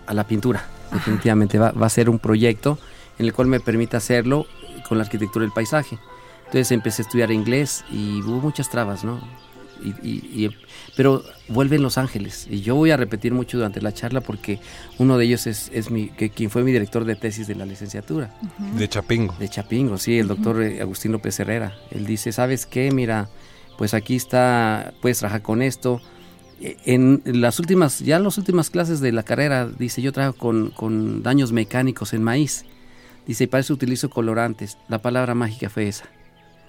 a 0.08 0.14
la 0.14 0.26
pintura. 0.26 0.66
Definitivamente 0.92 1.58
va, 1.58 1.72
a 1.78 1.88
ser 1.88 2.08
un 2.08 2.18
proyecto 2.18 2.78
en 3.18 3.26
el 3.26 3.32
cual 3.32 3.48
me 3.48 3.60
permita 3.60 3.98
hacerlo 3.98 4.46
con 4.88 4.98
la 4.98 5.04
arquitectura 5.04 5.44
del 5.44 5.52
paisaje. 5.52 5.98
Entonces 6.46 6.72
empecé 6.72 7.02
a 7.02 7.04
estudiar 7.04 7.30
inglés 7.30 7.84
y 7.90 8.22
hubo 8.22 8.40
muchas 8.40 8.70
trabas, 8.70 9.04
¿no? 9.04 9.20
Y, 10.02 10.50
pero 10.96 11.22
vuelve 11.46 11.76
en 11.76 11.82
Los 11.82 11.98
Ángeles 11.98 12.48
y 12.50 12.62
yo 12.62 12.74
voy 12.74 12.90
a 12.90 12.96
repetir 12.96 13.32
mucho 13.32 13.58
durante 13.58 13.80
la 13.80 13.94
charla 13.94 14.20
porque 14.20 14.58
uno 14.98 15.16
de 15.16 15.26
ellos 15.26 15.46
es, 15.46 15.70
es 15.72 15.88
mi, 15.92 16.08
que, 16.08 16.30
quien 16.30 16.50
fue 16.50 16.64
mi 16.64 16.72
director 16.72 17.04
de 17.04 17.14
tesis 17.14 17.46
de 17.46 17.54
la 17.54 17.64
licenciatura. 17.64 18.34
De 18.74 18.88
Chapingo. 18.88 19.36
De 19.38 19.48
Chapingo, 19.48 19.96
sí, 19.98 20.18
el 20.18 20.26
doctor 20.26 20.62
eh, 20.62 20.80
Agustín 20.80 21.12
López 21.12 21.38
Herrera. 21.38 21.76
Él 21.92 22.06
dice, 22.06 22.32
¿sabes 22.32 22.66
qué? 22.66 22.90
Mira, 22.90 23.28
pues 23.76 23.94
aquí 23.94 24.16
está, 24.16 24.92
puedes 25.00 25.20
trabajar 25.20 25.42
con 25.42 25.62
esto, 25.62 26.00
en 26.60 27.22
las 27.24 27.58
últimas, 27.60 28.00
ya 28.00 28.16
en 28.16 28.24
las 28.24 28.38
últimas 28.38 28.70
clases 28.70 29.00
de 29.00 29.12
la 29.12 29.22
carrera, 29.22 29.66
dice, 29.66 30.02
yo 30.02 30.12
trabajo 30.12 30.36
con, 30.74 31.22
daños 31.22 31.52
mecánicos 31.52 32.12
en 32.12 32.22
maíz. 32.22 32.64
Dice, 33.26 33.44
y 33.44 33.46
para 33.46 33.60
eso 33.60 33.74
utilizo 33.74 34.10
colorantes. 34.10 34.78
La 34.88 34.98
palabra 35.00 35.34
mágica 35.34 35.68
fue 35.68 35.88
esa. 35.88 36.04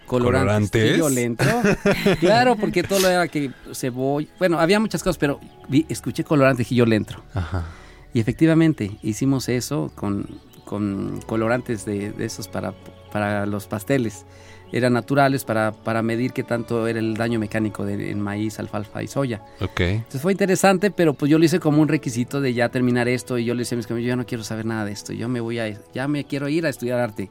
Colorantes. 0.05 0.99
¿Colorantes? 0.99 1.47
claro, 2.19 2.55
porque 2.55 2.83
todo 2.83 2.99
lo 2.99 3.07
era 3.07 3.27
que 3.27 3.51
cebolla. 3.73 4.27
Bueno, 4.39 4.59
había 4.59 4.79
muchas 4.79 5.03
cosas, 5.03 5.17
pero 5.17 5.39
escuché 5.87 6.23
colorantes 6.23 6.71
y 6.71 6.75
yo 6.75 6.85
le 6.85 6.95
entro. 6.95 7.23
Ajá. 7.33 7.65
Y 8.13 8.19
efectivamente, 8.19 8.97
hicimos 9.03 9.49
eso 9.49 9.91
con, 9.95 10.25
con 10.65 11.21
colorantes 11.27 11.85
de, 11.85 12.11
de 12.11 12.25
esos 12.25 12.47
para, 12.47 12.73
para 13.11 13.45
los 13.45 13.67
pasteles 13.67 14.25
eran 14.71 14.93
naturales 14.93 15.43
para, 15.43 15.71
para 15.71 16.01
medir 16.01 16.33
qué 16.33 16.43
tanto 16.43 16.87
era 16.87 16.99
el 16.99 17.15
daño 17.15 17.39
mecánico 17.39 17.85
de, 17.85 18.11
en 18.11 18.19
maíz, 18.19 18.59
alfalfa 18.59 19.03
y 19.03 19.07
soya. 19.07 19.41
Ok. 19.61 19.79
Entonces 19.81 20.21
fue 20.21 20.31
interesante, 20.31 20.91
pero 20.91 21.13
pues 21.13 21.29
yo 21.29 21.39
lo 21.39 21.45
hice 21.45 21.59
como 21.59 21.81
un 21.81 21.87
requisito 21.87 22.41
de 22.41 22.53
ya 22.53 22.69
terminar 22.69 23.07
esto 23.07 23.37
y 23.37 23.45
yo 23.45 23.53
le 23.53 23.59
decía 23.59 23.75
a 23.75 23.77
mis 23.77 23.87
compañeros, 23.87 24.07
yo 24.07 24.11
ya 24.13 24.15
no 24.17 24.25
quiero 24.25 24.43
saber 24.43 24.65
nada 24.65 24.85
de 24.85 24.91
esto, 24.91 25.13
yo 25.13 25.29
me 25.29 25.39
voy 25.39 25.59
a, 25.59 25.77
ya 25.93 26.07
me 26.07 26.23
quiero 26.25 26.49
ir 26.49 26.65
a 26.65 26.69
estudiar 26.69 26.99
arte 26.99 27.29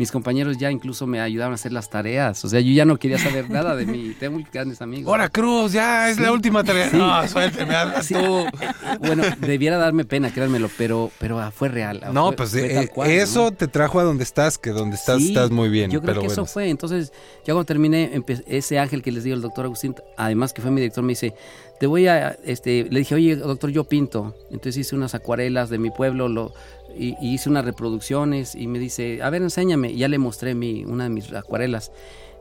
mis 0.00 0.10
compañeros 0.10 0.56
ya 0.56 0.70
incluso 0.70 1.06
me 1.06 1.20
ayudaban 1.20 1.52
a 1.52 1.56
hacer 1.56 1.72
las 1.72 1.90
tareas. 1.90 2.42
O 2.42 2.48
sea, 2.48 2.58
yo 2.60 2.72
ya 2.72 2.86
no 2.86 2.96
quería 2.96 3.18
saber 3.18 3.50
nada 3.50 3.76
de 3.76 3.84
mí. 3.84 4.14
Tengo 4.18 4.36
muy 4.36 4.46
grandes 4.50 4.80
amigos. 4.80 5.06
Ahora, 5.06 5.28
Cruz, 5.28 5.72
ya 5.72 6.08
es 6.08 6.18
la 6.18 6.32
última 6.32 6.64
tarea. 6.64 6.88
No, 6.90 7.28
suélteme, 7.28 7.74
tú. 8.08 8.46
Bueno, 9.00 9.24
debiera 9.40 9.76
darme 9.76 10.06
pena, 10.06 10.32
créanmelo, 10.32 10.70
pero, 10.78 11.10
pero 11.18 11.38
ah, 11.38 11.50
fue 11.50 11.68
real. 11.68 12.00
No, 12.14 12.32
pues 12.32 12.54
eh, 12.54 12.90
eso 13.08 13.50
te 13.50 13.68
trajo 13.68 14.00
a 14.00 14.04
donde 14.04 14.24
estás, 14.24 14.56
que 14.56 14.70
donde 14.70 14.96
estás 14.96 15.20
estás 15.20 15.50
muy 15.50 15.68
bien. 15.68 15.90
Yo 15.90 16.00
creo 16.00 16.18
que 16.18 16.28
eso 16.28 16.46
fue. 16.46 16.70
Entonces, 16.70 17.12
ya 17.44 17.52
cuando 17.52 17.66
terminé, 17.66 18.22
ese 18.46 18.78
ángel 18.78 19.02
que 19.02 19.12
les 19.12 19.22
digo 19.22 19.36
el 19.36 19.42
doctor 19.42 19.66
Agustín, 19.66 19.94
además 20.16 20.54
que 20.54 20.62
fue 20.62 20.70
mi 20.70 20.80
director, 20.80 21.04
me 21.04 21.12
dice, 21.12 21.34
te 21.78 21.86
voy 21.86 22.06
a, 22.08 22.38
este, 22.44 22.86
le 22.90 23.00
dije, 23.00 23.14
oye, 23.14 23.36
doctor, 23.36 23.70
yo 23.70 23.84
pinto. 23.84 24.34
Entonces 24.50 24.78
hice 24.78 24.96
unas 24.96 25.14
acuarelas 25.14 25.68
de 25.68 25.78
mi 25.78 25.90
pueblo, 25.90 26.28
lo, 26.28 26.52
y, 26.96 27.16
hice 27.20 27.48
unas 27.48 27.64
reproducciones 27.64 28.54
y 28.54 28.66
me 28.66 28.78
dice, 28.78 29.22
a 29.22 29.30
ver, 29.30 29.42
enséñame. 29.42 29.90
Y 29.90 29.98
ya 29.98 30.08
le 30.08 30.18
mostré 30.18 30.54
mi, 30.54 30.84
una 30.84 31.04
de 31.04 31.10
mis 31.10 31.32
acuarelas. 31.32 31.92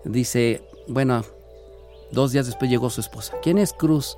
Dice, 0.03 0.61
bueno, 0.87 1.23
dos 2.11 2.31
días 2.31 2.45
después 2.45 2.69
llegó 2.69 2.89
su 2.89 3.01
esposa. 3.01 3.33
¿Quién 3.41 3.57
es 3.57 3.73
Cruz? 3.73 4.17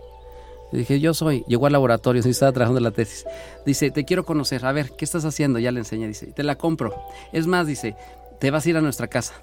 Le 0.71 0.79
dije, 0.79 0.99
yo 0.99 1.13
soy. 1.13 1.43
Llegó 1.47 1.65
al 1.65 1.73
laboratorio, 1.73 2.21
estaba 2.25 2.51
trabajando 2.51 2.79
la 2.79 2.91
tesis. 2.91 3.25
Dice, 3.65 3.91
te 3.91 4.05
quiero 4.05 4.25
conocer. 4.25 4.65
A 4.65 4.71
ver, 4.71 4.91
¿qué 4.97 5.05
estás 5.05 5.25
haciendo? 5.25 5.59
Ya 5.59 5.71
le 5.71 5.79
enseñé. 5.79 6.07
Dice, 6.07 6.27
te 6.27 6.43
la 6.43 6.57
compro. 6.57 6.95
Es 7.31 7.47
más, 7.47 7.67
dice, 7.67 7.95
te 8.39 8.51
vas 8.51 8.65
a 8.65 8.69
ir 8.69 8.77
a 8.77 8.81
nuestra 8.81 9.07
casa 9.07 9.33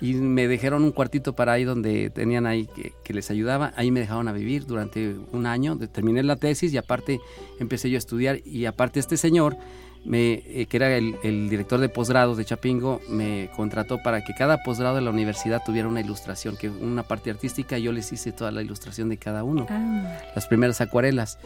y 0.00 0.14
me 0.14 0.46
dejaron 0.46 0.84
un 0.84 0.92
cuartito 0.92 1.34
para 1.34 1.52
ahí 1.52 1.64
donde 1.64 2.10
tenían 2.10 2.46
ahí 2.46 2.68
que, 3.02 3.14
les 3.14 3.30
ayudaba. 3.30 3.72
Ahí 3.76 3.90
me 3.90 4.00
dejaron 4.00 4.28
a 4.28 4.32
vivir 4.32 4.66
durante 4.66 5.16
un 5.32 5.46
año. 5.46 5.78
Terminé 5.78 6.22
la 6.22 6.36
tesis 6.36 6.72
y 6.72 6.76
aparte 6.76 7.20
empecé 7.58 7.88
yo 7.88 7.96
a 7.96 7.98
estudiar. 7.98 8.40
Y 8.44 8.66
aparte 8.66 9.00
este 9.00 9.16
señor, 9.16 9.56
me, 10.04 10.42
eh, 10.46 10.66
que 10.68 10.76
era 10.76 10.94
el, 10.96 11.48
director 11.48 11.80
de 11.80 11.88
posgrados 11.88 12.36
de 12.36 12.44
Chapingo, 12.44 13.00
me 13.08 13.50
contrató 13.56 14.02
para 14.02 14.22
que 14.22 14.34
cada 14.34 14.62
posgrado 14.62 14.96
de 14.96 15.02
la 15.02 15.10
universidad 15.10 15.62
tuviera 15.64 15.88
una 15.88 16.00
ilustración, 16.00 16.56
que 16.56 16.68
una 16.68 17.02
parte 17.02 17.30
artística. 17.30 17.78
Yo 17.78 17.92
les 17.92 18.12
hice 18.12 18.32
toda 18.32 18.50
la 18.50 18.62
ilustración 18.62 19.08
de 19.08 19.16
cada 19.16 19.44
uno. 19.44 19.66
Ah. 19.70 20.20
Las 20.34 20.46
primeras 20.46 20.80
acuarelas. 20.82 21.38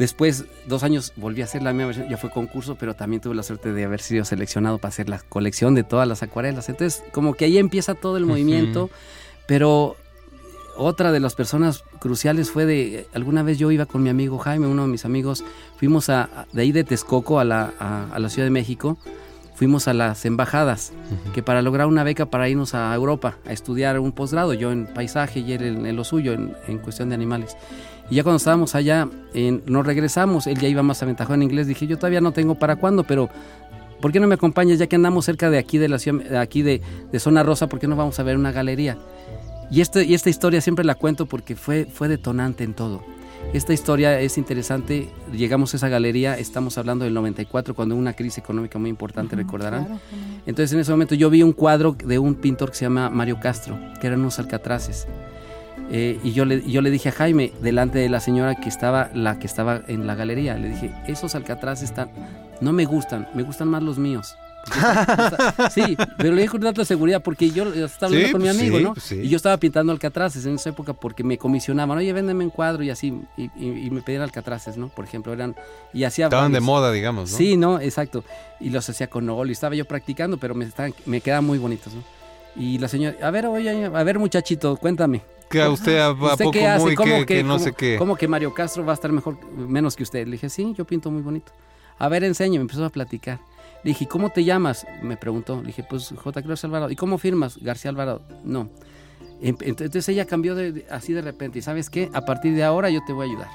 Después, 0.00 0.46
dos 0.66 0.82
años, 0.82 1.12
volví 1.16 1.42
a 1.42 1.44
hacer 1.44 1.62
la 1.62 1.74
misma 1.74 1.88
versión, 1.88 2.08
ya 2.08 2.16
fue 2.16 2.30
concurso, 2.30 2.74
pero 2.74 2.94
también 2.94 3.20
tuve 3.20 3.34
la 3.34 3.42
suerte 3.42 3.74
de 3.74 3.84
haber 3.84 4.00
sido 4.00 4.24
seleccionado 4.24 4.78
para 4.78 4.88
hacer 4.88 5.10
la 5.10 5.18
colección 5.18 5.74
de 5.74 5.84
todas 5.84 6.08
las 6.08 6.22
acuarelas. 6.22 6.70
Entonces, 6.70 7.04
como 7.12 7.34
que 7.34 7.44
ahí 7.44 7.58
empieza 7.58 7.94
todo 7.94 8.16
el 8.16 8.24
movimiento, 8.24 8.88
pero 9.46 9.96
otra 10.78 11.12
de 11.12 11.20
las 11.20 11.34
personas 11.34 11.84
cruciales 11.98 12.50
fue 12.50 12.64
de, 12.64 13.08
alguna 13.12 13.42
vez 13.42 13.58
yo 13.58 13.70
iba 13.70 13.84
con 13.84 14.02
mi 14.02 14.08
amigo 14.08 14.38
Jaime, 14.38 14.68
uno 14.68 14.84
de 14.84 14.88
mis 14.88 15.04
amigos, 15.04 15.44
fuimos 15.76 16.08
a, 16.08 16.46
de 16.50 16.62
ahí 16.62 16.72
de 16.72 16.82
Texcoco 16.82 17.38
a 17.38 17.44
la, 17.44 17.70
a, 17.78 18.18
la 18.18 18.30
Ciudad 18.30 18.46
de 18.46 18.52
México, 18.52 18.96
fuimos 19.60 19.88
a 19.88 19.92
las 19.92 20.24
embajadas, 20.24 20.90
que 21.34 21.42
para 21.42 21.60
lograr 21.60 21.86
una 21.86 22.02
beca 22.02 22.30
para 22.30 22.48
irnos 22.48 22.74
a 22.74 22.94
Europa 22.94 23.36
a 23.44 23.52
estudiar 23.52 24.00
un 24.00 24.10
posgrado, 24.10 24.54
yo 24.54 24.72
en 24.72 24.86
paisaje 24.86 25.40
y 25.40 25.52
él 25.52 25.84
en, 25.86 25.96
lo 25.96 26.02
suyo, 26.02 26.32
en, 26.32 26.56
en, 26.66 26.78
cuestión 26.78 27.10
de 27.10 27.14
animales. 27.14 27.58
Y 28.08 28.14
ya 28.14 28.22
cuando 28.22 28.38
estábamos 28.38 28.74
allá, 28.74 29.06
nos 29.66 29.84
regresamos, 29.84 30.46
él 30.46 30.58
ya 30.58 30.66
iba 30.66 30.82
más 30.82 31.02
aventajado 31.02 31.34
en 31.34 31.42
inglés, 31.42 31.66
dije, 31.66 31.86
yo 31.86 31.98
todavía 31.98 32.22
no 32.22 32.32
tengo 32.32 32.54
para 32.54 32.76
cuándo, 32.76 33.04
pero 33.04 33.28
¿por 34.00 34.12
qué 34.12 34.18
no 34.18 34.26
me 34.26 34.36
acompañas 34.36 34.78
ya 34.78 34.86
que 34.86 34.96
andamos 34.96 35.26
cerca 35.26 35.50
de 35.50 35.58
aquí 35.58 35.76
de 35.76 35.90
la 35.90 35.98
ciudad, 35.98 36.36
aquí 36.36 36.62
de, 36.62 36.80
Zona 37.18 37.42
Rosa, 37.42 37.66
¿por 37.66 37.80
qué 37.80 37.86
no 37.86 37.96
vamos 37.96 38.18
a 38.18 38.22
ver 38.22 38.38
una 38.38 38.52
galería? 38.52 38.96
Y, 39.70 39.82
este, 39.82 40.04
y 40.04 40.14
esta 40.14 40.30
historia 40.30 40.62
siempre 40.62 40.86
la 40.86 40.94
cuento 40.94 41.26
porque 41.26 41.54
fue, 41.54 41.84
fue 41.84 42.08
detonante 42.08 42.64
en 42.64 42.72
todo. 42.72 43.02
Esta 43.52 43.72
historia 43.72 44.20
es 44.20 44.38
interesante. 44.38 45.08
Llegamos 45.32 45.74
a 45.74 45.76
esa 45.76 45.88
galería, 45.88 46.38
estamos 46.38 46.78
hablando 46.78 47.04
del 47.04 47.14
94, 47.14 47.74
cuando 47.74 47.94
hubo 47.94 48.00
una 48.00 48.12
crisis 48.12 48.38
económica 48.38 48.78
muy 48.78 48.90
importante, 48.90 49.34
recordarán. 49.34 50.00
Entonces, 50.46 50.72
en 50.72 50.80
ese 50.80 50.92
momento 50.92 51.16
yo 51.16 51.30
vi 51.30 51.42
un 51.42 51.52
cuadro 51.52 51.96
de 52.04 52.18
un 52.18 52.36
pintor 52.36 52.70
que 52.70 52.76
se 52.76 52.84
llama 52.84 53.10
Mario 53.10 53.40
Castro, 53.40 53.76
que 54.00 54.06
eran 54.06 54.20
unos 54.20 54.38
alcatraces. 54.38 55.08
Eh, 55.90 56.20
y 56.22 56.32
yo 56.32 56.44
le, 56.44 56.62
yo 56.70 56.80
le 56.82 56.90
dije 56.90 57.08
a 57.08 57.12
Jaime, 57.12 57.52
delante 57.60 57.98
de 57.98 58.08
la 58.08 58.20
señora 58.20 58.54
que 58.54 58.68
estaba, 58.68 59.10
la 59.14 59.40
que 59.40 59.48
estaba 59.48 59.82
en 59.88 60.06
la 60.06 60.14
galería, 60.14 60.54
le 60.56 60.68
dije, 60.68 60.94
esos 61.08 61.34
alcatraces 61.34 61.90
están, 61.90 62.10
no 62.60 62.72
me 62.72 62.84
gustan, 62.84 63.28
me 63.34 63.42
gustan 63.42 63.66
más 63.66 63.82
los 63.82 63.98
míos. 63.98 64.36
sí, 65.72 65.96
pero 66.18 66.34
le 66.34 66.42
dije 66.42 66.52
con 66.52 66.60
tanta 66.60 66.84
seguridad 66.84 67.22
porque 67.22 67.50
yo 67.50 67.64
estaba 67.72 68.12
hablando 68.12 68.32
con 68.32 68.42
mi 68.42 68.48
amigo, 68.48 68.78
¿no? 68.80 68.94
Pues 68.94 69.12
y 69.12 69.28
yo 69.28 69.36
estaba 69.36 69.56
pintando 69.56 69.92
alcatraces 69.92 70.44
en 70.46 70.54
esa 70.56 70.70
época 70.70 70.92
porque 70.92 71.24
me 71.24 71.38
comisionaban, 71.38 71.98
oye, 71.98 72.12
véndeme 72.12 72.44
un 72.44 72.50
cuadro 72.50 72.82
y 72.82 72.90
así, 72.90 73.20
y, 73.36 73.90
me 73.90 74.02
pedían 74.02 74.22
alcatraces, 74.22 74.76
¿no? 74.76 74.88
Por 74.88 75.04
ejemplo, 75.04 75.32
eran, 75.32 75.56
y 75.92 76.04
hacía... 76.04 76.26
Estaban 76.26 76.52
de 76.52 76.60
moda, 76.60 76.92
digamos, 76.92 77.30
¿no? 77.32 77.36
Sí, 77.36 77.56
¿no? 77.56 77.80
Exacto. 77.80 78.24
Y 78.60 78.70
los 78.70 78.88
hacía 78.88 79.08
con 79.08 79.28
óleo, 79.28 79.52
estaba 79.52 79.74
yo 79.74 79.84
practicando, 79.86 80.36
pero 80.38 80.54
me, 80.54 80.64
estaban, 80.64 80.94
me 81.06 81.20
quedaban 81.20 81.44
muy 81.44 81.58
bonitos, 81.58 81.94
¿no? 81.94 82.02
Y 82.56 82.78
la 82.78 82.88
señora, 82.88 83.16
a 83.26 83.30
ver, 83.30 83.46
oye, 83.46 83.84
a 83.86 84.02
ver 84.02 84.18
muchachito, 84.18 84.76
cuéntame. 84.76 85.22
que 85.48 85.62
a 85.62 85.70
usted 85.70 85.98
a, 85.98 86.06
a 86.06 86.12
¿Usted 86.12 86.44
poco 86.44 86.50
qué 86.50 86.66
hace? 86.66 86.84
muy 86.84 86.94
¿Cómo 86.96 87.18
que, 87.20 87.26
que 87.26 87.42
no 87.44 87.54
cómo- 87.54 87.64
sé 87.64 87.72
qué. 87.72 87.96
¿Cómo 87.96 88.16
que 88.16 88.28
Mario 88.28 88.52
Castro 88.52 88.84
va 88.84 88.92
a 88.92 88.94
estar 88.94 89.12
mejor, 89.12 89.38
menos 89.54 89.94
que 89.96 90.02
usted? 90.02 90.26
Le 90.26 90.32
dije, 90.32 90.48
sí, 90.50 90.74
yo 90.76 90.84
pinto 90.84 91.10
muy 91.10 91.22
bonito. 91.22 91.52
A 91.98 92.08
ver, 92.08 92.24
enseño, 92.24 92.54
me 92.54 92.62
empezó 92.62 92.84
a 92.84 92.90
platicar. 92.90 93.38
Le 93.82 93.90
dije, 93.90 94.06
¿cómo 94.06 94.30
te 94.30 94.44
llamas? 94.44 94.86
Me 95.02 95.16
preguntó. 95.16 95.60
Le 95.60 95.68
dije, 95.68 95.84
pues 95.88 96.12
J. 96.16 96.42
Cruz 96.42 96.64
Alvarado. 96.64 96.90
¿Y 96.90 96.96
cómo 96.96 97.16
firmas? 97.18 97.56
García 97.60 97.90
Alvarado. 97.90 98.22
No. 98.44 98.68
Em- 99.40 99.56
Entonces 99.60 100.08
ella 100.10 100.26
cambió 100.26 100.54
de, 100.54 100.72
de- 100.72 100.86
así 100.90 101.12
de 101.14 101.22
repente. 101.22 101.58
¿Y 101.60 101.62
sabes 101.62 101.88
qué? 101.88 102.10
A 102.12 102.22
partir 102.26 102.54
de 102.54 102.62
ahora 102.62 102.90
yo 102.90 103.00
te 103.06 103.12
voy 103.12 103.26
a 103.28 103.30
ayudar. 103.30 103.48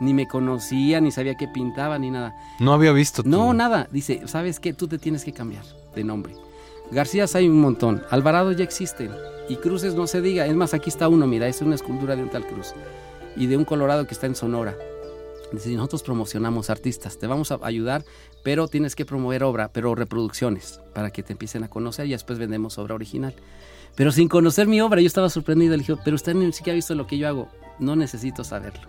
Ni 0.00 0.14
me 0.14 0.26
conocía, 0.26 1.00
ni 1.00 1.12
sabía 1.12 1.36
qué 1.36 1.46
pintaba, 1.46 1.96
ni 1.98 2.10
nada. 2.10 2.34
No 2.58 2.72
había 2.72 2.90
visto. 2.92 3.22
No, 3.24 3.48
tú. 3.48 3.52
nada. 3.54 3.88
Dice, 3.92 4.22
¿sabes 4.26 4.58
qué? 4.58 4.72
Tú 4.72 4.88
te 4.88 4.98
tienes 4.98 5.24
que 5.24 5.32
cambiar 5.32 5.62
de 5.94 6.02
nombre. 6.02 6.34
García 6.90 7.24
hay 7.34 7.48
un 7.48 7.60
montón. 7.60 8.02
Alvarado 8.10 8.50
ya 8.52 8.64
existen. 8.64 9.10
Y 9.48 9.56
cruces 9.56 9.94
no 9.94 10.08
se 10.08 10.20
diga. 10.20 10.44
Es 10.46 10.54
más, 10.56 10.74
aquí 10.74 10.90
está 10.90 11.08
uno, 11.08 11.26
mira, 11.28 11.46
es 11.46 11.62
una 11.62 11.76
escultura 11.76 12.16
de 12.16 12.22
un 12.24 12.30
tal 12.30 12.44
cruz. 12.46 12.74
Y 13.36 13.46
de 13.46 13.56
un 13.56 13.64
colorado 13.64 14.06
que 14.08 14.14
está 14.14 14.26
en 14.26 14.34
Sonora. 14.34 14.74
Nosotros 15.52 16.02
promocionamos 16.02 16.70
artistas. 16.70 17.18
Te 17.18 17.26
vamos 17.26 17.52
a 17.52 17.58
ayudar, 17.62 18.04
pero 18.42 18.68
tienes 18.68 18.94
que 18.96 19.04
promover 19.04 19.44
obra, 19.44 19.68
pero 19.72 19.94
reproducciones, 19.94 20.80
para 20.94 21.10
que 21.10 21.22
te 21.22 21.32
empiecen 21.32 21.64
a 21.64 21.68
conocer 21.68 22.06
y 22.06 22.10
después 22.10 22.38
vendemos 22.38 22.78
obra 22.78 22.94
original. 22.94 23.34
Pero 23.94 24.10
sin 24.12 24.28
conocer 24.28 24.66
mi 24.66 24.80
obra, 24.80 25.00
yo 25.00 25.06
estaba 25.06 25.28
sorprendido. 25.28 25.72
Le 25.72 25.78
dije, 25.78 25.94
pero 26.04 26.16
usted 26.16 26.34
ni 26.34 26.52
siquiera 26.52 26.74
ha 26.74 26.76
visto 26.76 26.94
lo 26.94 27.06
que 27.06 27.18
yo 27.18 27.28
hago. 27.28 27.48
No 27.78 27.96
necesito 27.96 28.42
saberlo. 28.44 28.88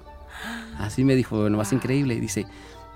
Así 0.78 1.04
me 1.04 1.15
dijo, 1.15 1.39
bueno, 1.41 1.58
más 1.58 1.73
increíble. 1.73 2.19
Dice, 2.19 2.45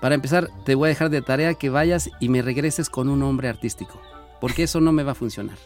para 0.00 0.14
empezar, 0.14 0.48
te 0.64 0.74
voy 0.74 0.86
a 0.86 0.90
dejar 0.90 1.10
de 1.10 1.20
tarea 1.22 1.54
que 1.54 1.68
vayas 1.70 2.08
y 2.20 2.28
me 2.30 2.40
regreses 2.42 2.88
con 2.88 3.08
un 3.08 3.22
hombre 3.22 3.48
artístico, 3.48 4.00
porque 4.40 4.62
eso 4.62 4.80
no 4.80 4.92
me 4.92 5.02
va 5.02 5.12
a 5.12 5.14
funcionar. 5.14 5.56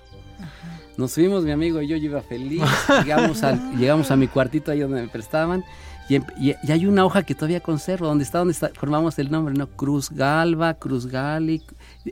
Nos 0.97 1.15
fuimos, 1.15 1.45
mi 1.45 1.51
amigo 1.53 1.81
y 1.81 1.87
yo, 1.89 1.97
yo 1.97 2.05
iba 2.07 2.21
feliz. 2.23 2.63
Llegamos, 3.05 3.43
al- 3.43 3.77
llegamos 3.79 4.11
a 4.11 4.17
mi 4.17 4.29
cuartito 4.29 4.71
ahí 4.73 4.81
donde 4.81 5.01
me 5.03 5.09
prestaban. 5.09 5.65
Y, 6.09 6.17
em- 6.17 6.25
y- 6.39 6.55
y 6.63 6.73
hay 6.73 6.87
una 6.87 7.05
hoja 7.05 7.23
que 7.23 7.35
todavía 7.35 7.61
conservo, 7.61 8.07
donde 8.07 8.25
está, 8.25 8.39
donde 8.39 8.53
está, 8.53 8.71
formamos 8.75 9.19
el 9.19 9.31
nombre, 9.31 9.55
¿no? 9.55 9.67
Cruz 9.69 10.11
Galva, 10.11 10.75
Cruz 10.75 11.07
Gali, 11.07 11.63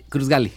Cruz 0.09 0.29
Gali. 0.29 0.53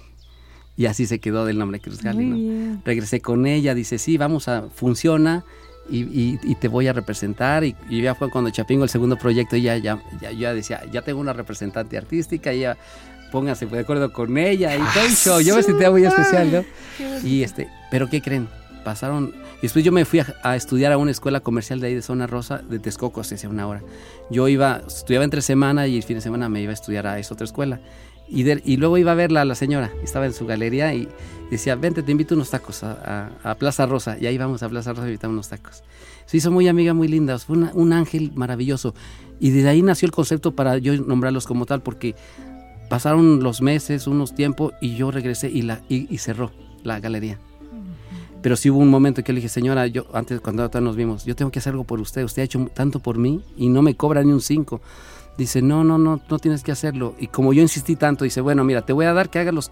Y 0.76 0.86
así 0.88 1.06
se 1.06 1.20
quedó 1.20 1.46
del 1.46 1.58
nombre 1.60 1.80
Cruz 1.80 2.02
Gali, 2.02 2.26
¿no? 2.26 2.82
regresé 2.86 3.22
con 3.22 3.46
ella, 3.46 3.76
dice, 3.76 3.98
sí, 3.98 4.18
vamos 4.18 4.48
a, 4.48 4.64
funciona 4.74 5.44
y, 5.90 6.00
y- 6.04 6.40
y 6.44 6.56
te 6.56 6.68
voy 6.68 6.88
a 6.88 6.94
representar. 6.94 7.64
Y, 7.64 7.76
y 7.90 8.02
ya 8.02 8.16
fue 8.16 8.30
cuando 8.30 8.50
Chapingo, 8.50 8.84
el 8.84 8.90
segundo 8.90 9.18
proyecto, 9.18 9.56
ya, 9.58 9.78
ya, 9.78 10.02
ya, 10.22 10.32
ya 10.32 10.54
decía, 10.54 10.82
ya 10.92 11.02
tengo 11.02 11.20
una 11.20 11.34
representante 11.34 11.98
artística, 11.98 12.54
ya 12.54 12.78
póngase 13.32 13.66
de 13.66 13.80
acuerdo 13.80 14.14
con 14.14 14.38
ella 14.38 14.76
y 14.76 14.80
todo 14.94 15.06
el 15.06 15.12
show. 15.16 15.40
Yo 15.42 15.56
me 15.56 15.64
sentía 15.64 15.90
muy 15.92 16.04
especial, 16.06 16.52
¿no? 16.52 16.64
Y 17.28 17.44
este, 17.44 17.68
pero 17.92 18.08
¿qué 18.10 18.22
creen? 18.22 18.48
Pasaron, 18.84 19.34
y 19.64 19.68
después 19.68 19.86
yo 19.86 19.92
me 19.94 20.04
fui 20.06 20.20
a, 20.20 20.36
a 20.44 20.56
estudiar 20.58 20.92
a 20.92 20.98
una 20.98 21.10
escuela 21.12 21.40
comercial 21.40 21.80
de 21.80 21.88
ahí 21.88 21.96
de 21.96 22.02
Zona 22.02 22.28
Rosa, 22.28 22.58
de 22.60 22.80
Texcoco, 22.80 23.24
se 23.24 23.36
hacía 23.36 23.50
una 23.50 23.66
hora. 23.66 23.82
Yo 24.30 24.48
iba, 24.50 24.82
estudiaba 24.86 25.24
entre 25.24 25.42
semana 25.42 25.88
y 25.88 25.96
el 25.98 26.04
fin 26.04 26.18
de 26.18 26.22
semana 26.22 26.50
me 26.50 26.62
iba 26.62 26.72
a 26.72 26.74
estudiar 26.74 27.08
a 27.08 27.18
esa 27.18 27.34
otra 27.34 27.46
escuela. 27.46 27.80
Y, 28.28 28.44
de- 28.44 28.62
y 28.66 28.78
luego 28.78 28.98
iba 28.98 29.12
a 29.14 29.16
verla 29.16 29.42
a 29.42 29.46
la 29.46 29.56
señora, 29.56 29.92
estaba 30.04 30.26
en 30.26 30.34
su 30.34 30.46
galería 30.46 30.94
y 30.94 31.08
decía, 31.50 31.76
vente, 31.76 32.04
te 32.04 32.12
invito 32.12 32.36
unos 32.36 32.50
tacos 32.50 32.84
a, 32.84 33.30
a- 33.44 33.52
a 33.52 33.56
Plaza 33.56 33.86
Rosa. 33.86 34.18
Y 34.20 34.26
ahí 34.28 34.38
vamos 34.38 34.64
a 34.64 34.70
Plaza 34.70 34.92
Rosa 34.92 35.04
a 35.04 35.08
invitar 35.08 35.30
unos 35.30 35.48
tacos. 35.50 35.84
Se 36.26 36.38
hizo 36.38 36.52
muy 36.52 36.68
amiga, 36.68 36.94
muy 36.94 37.08
linda, 37.08 37.40
fue 37.40 37.58
una- 37.58 37.72
un 37.74 37.94
ángel 37.94 38.32
maravilloso. 38.36 38.94
Y 39.40 39.52
desde 39.52 39.70
ahí 39.70 39.82
nació 39.82 40.06
el 40.08 40.12
concepto 40.12 40.56
para 40.56 40.78
yo 40.78 40.94
nombrarlos 41.02 41.46
como 41.46 41.66
tal, 41.66 41.82
porque 41.82 42.16
pasaron 42.90 43.42
los 43.44 43.62
meses, 43.62 44.08
unos 44.08 44.36
tiempos, 44.36 44.74
y 44.82 44.96
yo 44.96 45.10
regresé 45.12 45.50
y, 45.50 45.62
la, 45.62 45.82
y, 45.90 46.14
y 46.14 46.18
cerró 46.18 46.52
la 46.84 47.00
galería. 47.00 47.40
Pero 48.44 48.58
sí 48.58 48.70
hubo 48.70 48.80
un 48.80 48.90
momento 48.90 49.24
que 49.24 49.32
le 49.32 49.38
dije, 49.38 49.48
señora, 49.48 49.88
yo 49.88 50.06
antes 50.14 50.42
cuando 50.42 50.70
nos 50.82 50.98
vimos, 50.98 51.24
yo 51.24 51.34
tengo 51.34 51.50
que 51.50 51.60
hacer 51.60 51.72
algo 51.72 51.86
por 51.86 52.02
usted, 52.02 52.26
usted 52.26 52.42
ha 52.42 52.46
hecho 52.46 52.70
tanto 52.74 53.00
por 53.00 53.18
mí 53.18 53.42
y 53.56 53.70
no 53.70 53.82
me 53.82 53.96
cobra 53.96 54.22
ni 54.22 54.34
un 54.34 54.42
5. 54.42 54.82
Dice, 55.38 55.62
no, 55.62 55.86
no, 55.86 55.98
no, 55.98 56.22
no 56.30 56.40
tienes 56.40 56.62
que 56.62 56.74
hacerlo. 56.74 57.16
Y 57.18 57.28
como 57.28 57.54
yo 57.54 57.62
insistí 57.62 57.96
tanto, 57.96 58.26
dice, 58.26 58.42
bueno, 58.42 58.66
mira, 58.66 58.86
te 58.86 58.92
voy 58.92 59.06
a 59.06 59.14
dar 59.14 59.30
que 59.30 59.40
haga 59.40 59.54
los, 59.54 59.72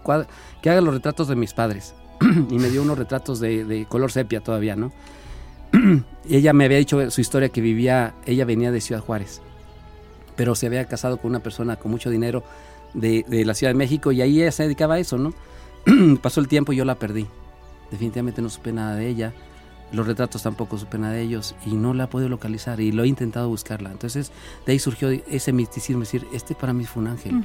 que 0.62 0.70
haga 0.70 0.80
los 0.80 0.94
retratos 0.94 1.28
de 1.28 1.36
mis 1.36 1.52
padres. 1.52 1.94
y 2.50 2.58
me 2.58 2.70
dio 2.70 2.80
unos 2.80 2.96
retratos 2.96 3.40
de, 3.40 3.66
de 3.66 3.84
color 3.84 4.10
sepia 4.10 4.40
todavía, 4.40 4.74
¿no? 4.74 4.90
ella 6.28 6.54
me 6.54 6.64
había 6.64 6.78
dicho 6.78 7.10
su 7.10 7.20
historia 7.20 7.50
que 7.50 7.60
vivía, 7.60 8.14
ella 8.24 8.46
venía 8.46 8.72
de 8.72 8.80
Ciudad 8.80 9.02
Juárez, 9.02 9.42
pero 10.34 10.54
se 10.54 10.66
había 10.66 10.86
casado 10.86 11.18
con 11.18 11.30
una 11.30 11.40
persona 11.40 11.76
con 11.76 11.90
mucho 11.90 12.08
dinero 12.08 12.42
de, 12.94 13.24
de 13.28 13.44
la 13.44 13.52
Ciudad 13.52 13.72
de 13.72 13.78
México 13.78 14.12
y 14.12 14.22
ahí 14.22 14.40
ella 14.40 14.50
se 14.50 14.62
dedicaba 14.62 14.94
a 14.94 14.98
eso, 14.98 15.18
¿no? 15.18 15.34
Pasó 16.22 16.40
el 16.40 16.48
tiempo 16.48 16.72
y 16.72 16.76
yo 16.76 16.86
la 16.86 16.94
perdí. 16.94 17.26
Definitivamente 17.92 18.42
no 18.42 18.48
supe 18.48 18.72
nada 18.72 18.96
de 18.96 19.06
ella. 19.06 19.32
Los 19.92 20.06
retratos 20.06 20.42
tampoco 20.42 20.78
supe 20.78 20.96
nada 20.96 21.12
de 21.12 21.20
ellos 21.20 21.54
y 21.66 21.74
no 21.74 21.92
la 21.92 22.08
puedo 22.08 22.26
localizar 22.30 22.80
y 22.80 22.92
lo 22.92 23.04
he 23.04 23.08
intentado 23.08 23.48
buscarla. 23.50 23.92
Entonces 23.92 24.32
de 24.64 24.72
ahí 24.72 24.78
surgió 24.78 25.10
ese 25.10 25.52
misticismo, 25.52 26.00
decir, 26.00 26.26
este 26.32 26.54
para 26.54 26.72
mí 26.72 26.86
fue 26.86 27.02
un 27.02 27.08
ángel, 27.10 27.44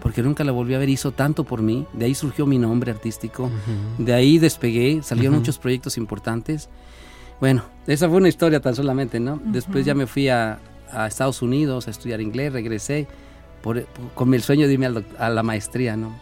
porque 0.00 0.22
nunca 0.22 0.42
la 0.42 0.52
volví 0.52 0.72
a 0.72 0.78
ver, 0.78 0.88
hizo 0.88 1.12
tanto 1.12 1.44
por 1.44 1.60
mí, 1.60 1.86
de 1.92 2.06
ahí 2.06 2.14
surgió 2.14 2.46
mi 2.46 2.58
nombre 2.58 2.90
artístico, 2.90 3.50
de 3.98 4.14
ahí 4.14 4.38
despegué, 4.38 5.02
salieron 5.02 5.36
muchos 5.36 5.58
proyectos 5.58 5.98
importantes. 5.98 6.70
Bueno, 7.40 7.64
esa 7.86 8.08
fue 8.08 8.16
una 8.16 8.28
historia 8.28 8.60
tan 8.60 8.74
solamente, 8.74 9.20
¿no? 9.20 9.38
Después 9.44 9.84
ya 9.84 9.94
me 9.94 10.06
fui 10.06 10.30
a, 10.30 10.60
a 10.90 11.06
Estados 11.06 11.42
Unidos 11.42 11.88
a 11.88 11.90
estudiar 11.90 12.22
inglés, 12.22 12.54
regresé 12.54 13.06
por- 13.62 13.86
con 14.14 14.34
el 14.34 14.42
sueño 14.42 14.66
de 14.66 14.72
irme 14.74 14.86
a 15.18 15.28
la 15.30 15.42
maestría, 15.42 15.96
¿no? 15.96 16.14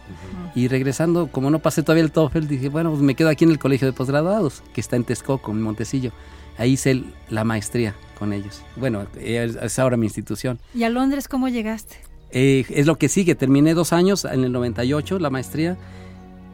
Y 0.55 0.68
regresando, 0.68 1.29
como 1.29 1.50
no 1.50 1.59
pasé 1.61 1.83
todavía 1.83 2.05
el 2.05 2.12
TOEFL, 2.12 2.46
dije, 2.46 2.68
bueno, 2.68 2.90
pues 2.90 3.03
me 3.03 3.14
quedo 3.14 3.29
aquí 3.29 3.44
en 3.44 3.50
el 3.50 3.59
colegio 3.59 3.87
de 3.87 3.92
posgraduados, 3.92 4.62
que 4.74 4.81
está 4.81 4.96
en 4.96 5.05
Texcoco, 5.05 5.50
en 5.53 5.62
Montecillo. 5.62 6.12
Ahí 6.59 6.72
hice 6.72 7.03
la 7.31 7.44
maestría 7.44 7.94
con 8.18 8.33
ellos. 8.33 8.62
Bueno, 8.76 9.07
es, 9.18 9.57
es 9.57 9.79
ahora 9.79 9.96
mi 9.96 10.07
institución. 10.07 10.59
¿Y 10.74 10.83
a 10.85 10.90
Londres 10.90 11.26
cómo 11.29 11.48
llegaste? 11.48 11.96
Eh, 12.33 12.64
es 12.68 12.87
lo 12.87 12.96
que 12.98 13.09
sigue, 13.09 13.35
terminé 13.35 13.74
dos 13.74 13.92
años 13.92 14.24
en 14.24 14.44
el 14.44 14.53
98, 14.53 15.18
la 15.18 15.31
maestría. 15.31 15.76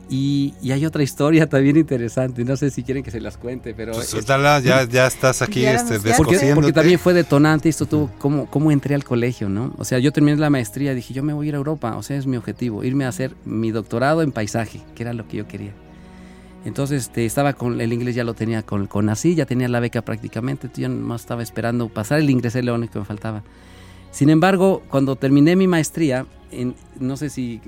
Y, 0.09 0.55
y 0.63 0.71
hay 0.71 0.87
otra 0.87 1.03
historia 1.03 1.47
también 1.49 1.77
interesante, 1.77 2.45
no 2.45 2.57
sé 2.57 2.71
si 2.71 2.83
quieren 2.85 3.03
que 3.03 3.11
se 3.11 3.21
las 3.21 3.37
cuente, 3.37 3.75
pero... 3.75 3.93
Pues 3.93 4.15
es- 4.15 4.27
ya, 4.61 4.85
ya 4.85 5.07
estás 5.07 5.43
aquí 5.43 5.63
Ya 5.63 5.73
este, 5.75 5.99
porque, 6.17 6.39
también 6.73 6.99
fue 6.99 7.13
detonante 7.13 7.69
esto 7.69 7.87
tuvo 7.87 8.11
cómo, 8.19 8.47
cómo 8.49 8.71
entré 8.71 8.95
al 8.95 9.03
colegio, 9.03 9.49
¿no? 9.49 9.75
O 9.79 9.85
sea, 9.85 9.99
yo 9.99 10.13
terminé 10.13 10.37
la 10.37 10.51
maestría 10.51 10.93
y 10.93 10.95
dije, 10.95 11.13
yo 11.13 11.23
me 11.25 11.33
voy 11.33 11.47
a 11.47 11.49
ir 11.49 11.55
a 11.55 11.59
Europa, 11.59 11.97
o 11.97 12.03
sea, 12.03 12.17
es 12.17 12.27
mi 12.27 12.37
objetivo, 12.37 12.85
irme 12.85 13.05
a 13.05 13.09
hacer 13.09 13.35
mi 13.45 13.73
doctorado 13.73 14.23
en 14.23 14.31
paisaje, 14.31 14.81
que 14.95 15.03
era 15.03 15.13
lo 15.13 15.27
que 15.27 15.39
yo 15.39 15.49
quería. 15.49 15.73
Entonces, 16.65 17.05
este, 17.05 17.25
estaba 17.27 17.53
con 17.53 17.81
el 17.81 17.93
inglés, 17.93 18.15
ya 18.15 18.25
lo 18.25 18.35
tenía 18.35 18.63
con, 18.63 18.87
con 18.89 19.09
así, 19.09 19.35
ya 19.35 19.47
tenía 19.47 19.69
la 19.69 19.79
beca 19.81 20.03
prácticamente, 20.03 20.69
yo 20.77 20.89
más 20.89 21.21
estaba 21.23 21.43
esperando 21.43 21.89
pasar 21.89 22.19
el 22.19 22.29
inglés, 22.31 22.57
es 22.57 22.65
lo 22.65 22.75
único 22.75 22.95
que 22.95 22.99
me 23.01 23.05
faltaba. 23.05 23.43
Sin 24.11 24.31
embargo, 24.31 24.83
cuando 24.89 25.17
terminé 25.17 25.57
mi 25.57 25.67
maestría, 25.67 26.27
en- 26.51 26.75
no 26.99 27.17
sé 27.17 27.29
si 27.29 27.61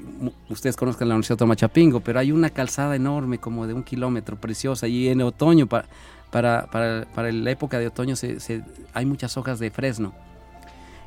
ustedes 0.49 0.77
conozcan 0.77 1.09
la 1.09 1.15
Universidad 1.15 1.47
de 1.47 1.57
Chapingo, 1.57 2.01
pero 2.01 2.21
hay 2.21 2.33
una 2.33 2.51
calzada 2.51 2.97
enorme, 2.97 3.39
como 3.39 3.67
de 3.67 3.75
un 3.75 3.83
kilómetro, 3.83 4.37
preciosa, 4.41 4.89
y 4.89 5.09
en 5.09 5.21
otoño, 5.21 5.67
para, 5.67 5.87
para, 6.31 6.67
para, 6.71 7.07
para 7.15 7.33
la 7.33 7.51
época 7.51 7.79
de 7.79 7.89
otoño, 7.89 8.17
se- 8.17 8.41
se- 8.41 8.63
hay 8.95 9.05
muchas 9.05 9.37
hojas 9.37 9.59
de 9.59 9.71
fresno. 9.71 10.15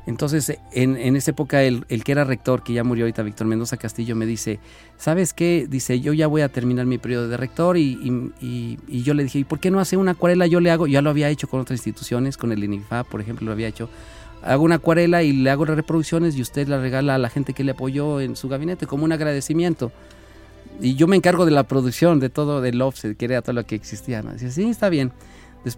Entonces, 0.04 0.58
en, 0.72 0.96
en 0.96 1.14
esa 1.14 1.30
época, 1.30 1.62
el, 1.62 1.84
el 1.88 2.02
que 2.02 2.10
era 2.10 2.24
rector, 2.24 2.64
que 2.64 2.72
ya 2.72 2.82
murió 2.82 3.04
ahorita, 3.04 3.22
Víctor 3.22 3.46
Mendoza 3.46 3.76
Castillo, 3.76 4.16
me 4.16 4.26
dice, 4.26 4.58
¿sabes 4.96 5.32
qué? 5.32 5.68
Dice, 5.70 6.00
yo 6.00 6.12
ya 6.12 6.26
voy 6.26 6.40
a 6.42 6.48
terminar 6.48 6.86
mi 6.86 6.98
periodo 6.98 7.28
de 7.28 7.36
rector 7.36 7.76
y, 7.76 7.92
y- 8.02 8.32
y- 8.44 8.78
y 8.88 9.02
yo 9.04 9.14
le 9.14 9.22
dije, 9.22 9.38
¿y 9.38 9.44
por 9.44 9.60
qué 9.60 9.70
no 9.70 9.78
hace 9.78 9.96
una 9.96 10.10
acuarela? 10.12 10.48
Yo 10.48 10.58
le 10.58 10.72
hago, 10.72 10.88
ya 10.88 11.02
lo 11.02 11.10
había 11.10 11.28
hecho 11.28 11.46
con 11.48 11.60
otras 11.60 11.78
instituciones, 11.78 12.36
con 12.36 12.50
el 12.50 12.64
INIFA, 12.64 13.04
por 13.04 13.20
ejemplo, 13.20 13.46
lo 13.46 13.52
había 13.52 13.68
hecho. 13.68 13.88
Hago 14.42 14.64
una 14.64 14.76
acuarela 14.76 15.22
y 15.22 15.32
le 15.32 15.50
hago 15.50 15.64
las 15.64 15.76
reproducciones 15.76 16.36
y 16.36 16.42
usted 16.42 16.68
la 16.68 16.80
regala 16.80 17.14
a 17.14 17.18
la 17.18 17.28
gente 17.28 17.52
que 17.52 17.64
le 17.64 17.72
apoyó 17.72 18.20
en 18.20 18.36
su 18.36 18.48
gabinete 18.48 18.86
como 18.86 19.04
un 19.04 19.12
agradecimiento. 19.12 19.92
Y 20.80 20.94
yo 20.94 21.06
me 21.06 21.16
encargo 21.16 21.44
de 21.44 21.52
la 21.52 21.64
producción, 21.64 22.18
de 22.18 22.28
todo, 22.28 22.60
del 22.60 22.80
offset, 22.82 23.16
que 23.16 23.26
era 23.26 23.42
todo 23.42 23.52
lo 23.52 23.64
que 23.64 23.74
existía. 23.74 24.22
¿no? 24.22 24.32
Dice, 24.32 24.50
sí, 24.50 24.68
está 24.68 24.88
bien. 24.88 25.12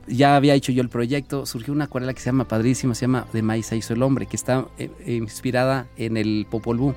Ya 0.07 0.37
había 0.37 0.55
hecho 0.55 0.73
yo 0.73 0.81
el 0.81 0.89
proyecto, 0.89 1.45
surgió 1.45 1.75
una 1.75 1.85
acuarela 1.85 2.15
que 2.15 2.21
se 2.21 2.27
llama 2.27 2.49
padrísima, 2.49 2.95
se 2.95 3.03
llama 3.03 3.27
De 3.35 3.43
Maíz 3.43 3.71
hizo 3.73 3.93
el 3.93 4.03
hombre, 4.03 4.25
que 4.27 4.37
está 4.37 4.67
eh, 4.79 4.91
inspirada 5.07 5.87
en 5.97 6.17
el 6.17 6.47
Popol 6.51 6.79
Vuh. 6.79 6.95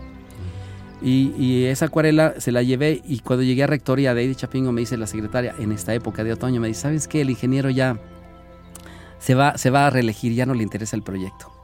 Y, 1.02 1.66
esa 1.66 1.86
acuarela 1.86 2.36
se 2.40 2.52
la 2.52 2.64
llevé 2.64 3.02
y 3.06 3.20
cuando 3.20 3.44
llegué 3.44 3.64
a 3.64 3.68
rectoría 3.68 4.16
de 4.16 4.28
de 4.28 4.36
Chapingo 4.36 4.72
me 4.72 4.82
dice 4.82 4.98
la 4.98 5.06
secretaria, 5.06 5.54
en 5.60 5.72
esta 5.72 5.94
época 5.94 6.24
de 6.24 6.34
otoño, 6.34 6.60
me 6.60 6.70
dice, 6.70 6.82
¿sabes 6.82 7.08
qué? 7.08 7.22
El 7.22 7.30
ingeniero 7.30 7.70
ya 7.70 8.00
se 9.20 9.36
va, 9.36 9.58
se 9.58 9.70
va 9.70 9.88
a 9.88 9.90
reelegir, 9.90 10.34
ya 10.34 10.46
no 10.46 10.54
le 10.54 10.64
interesa 10.64 10.96
el 10.96 11.04
proyecto. 11.04 11.57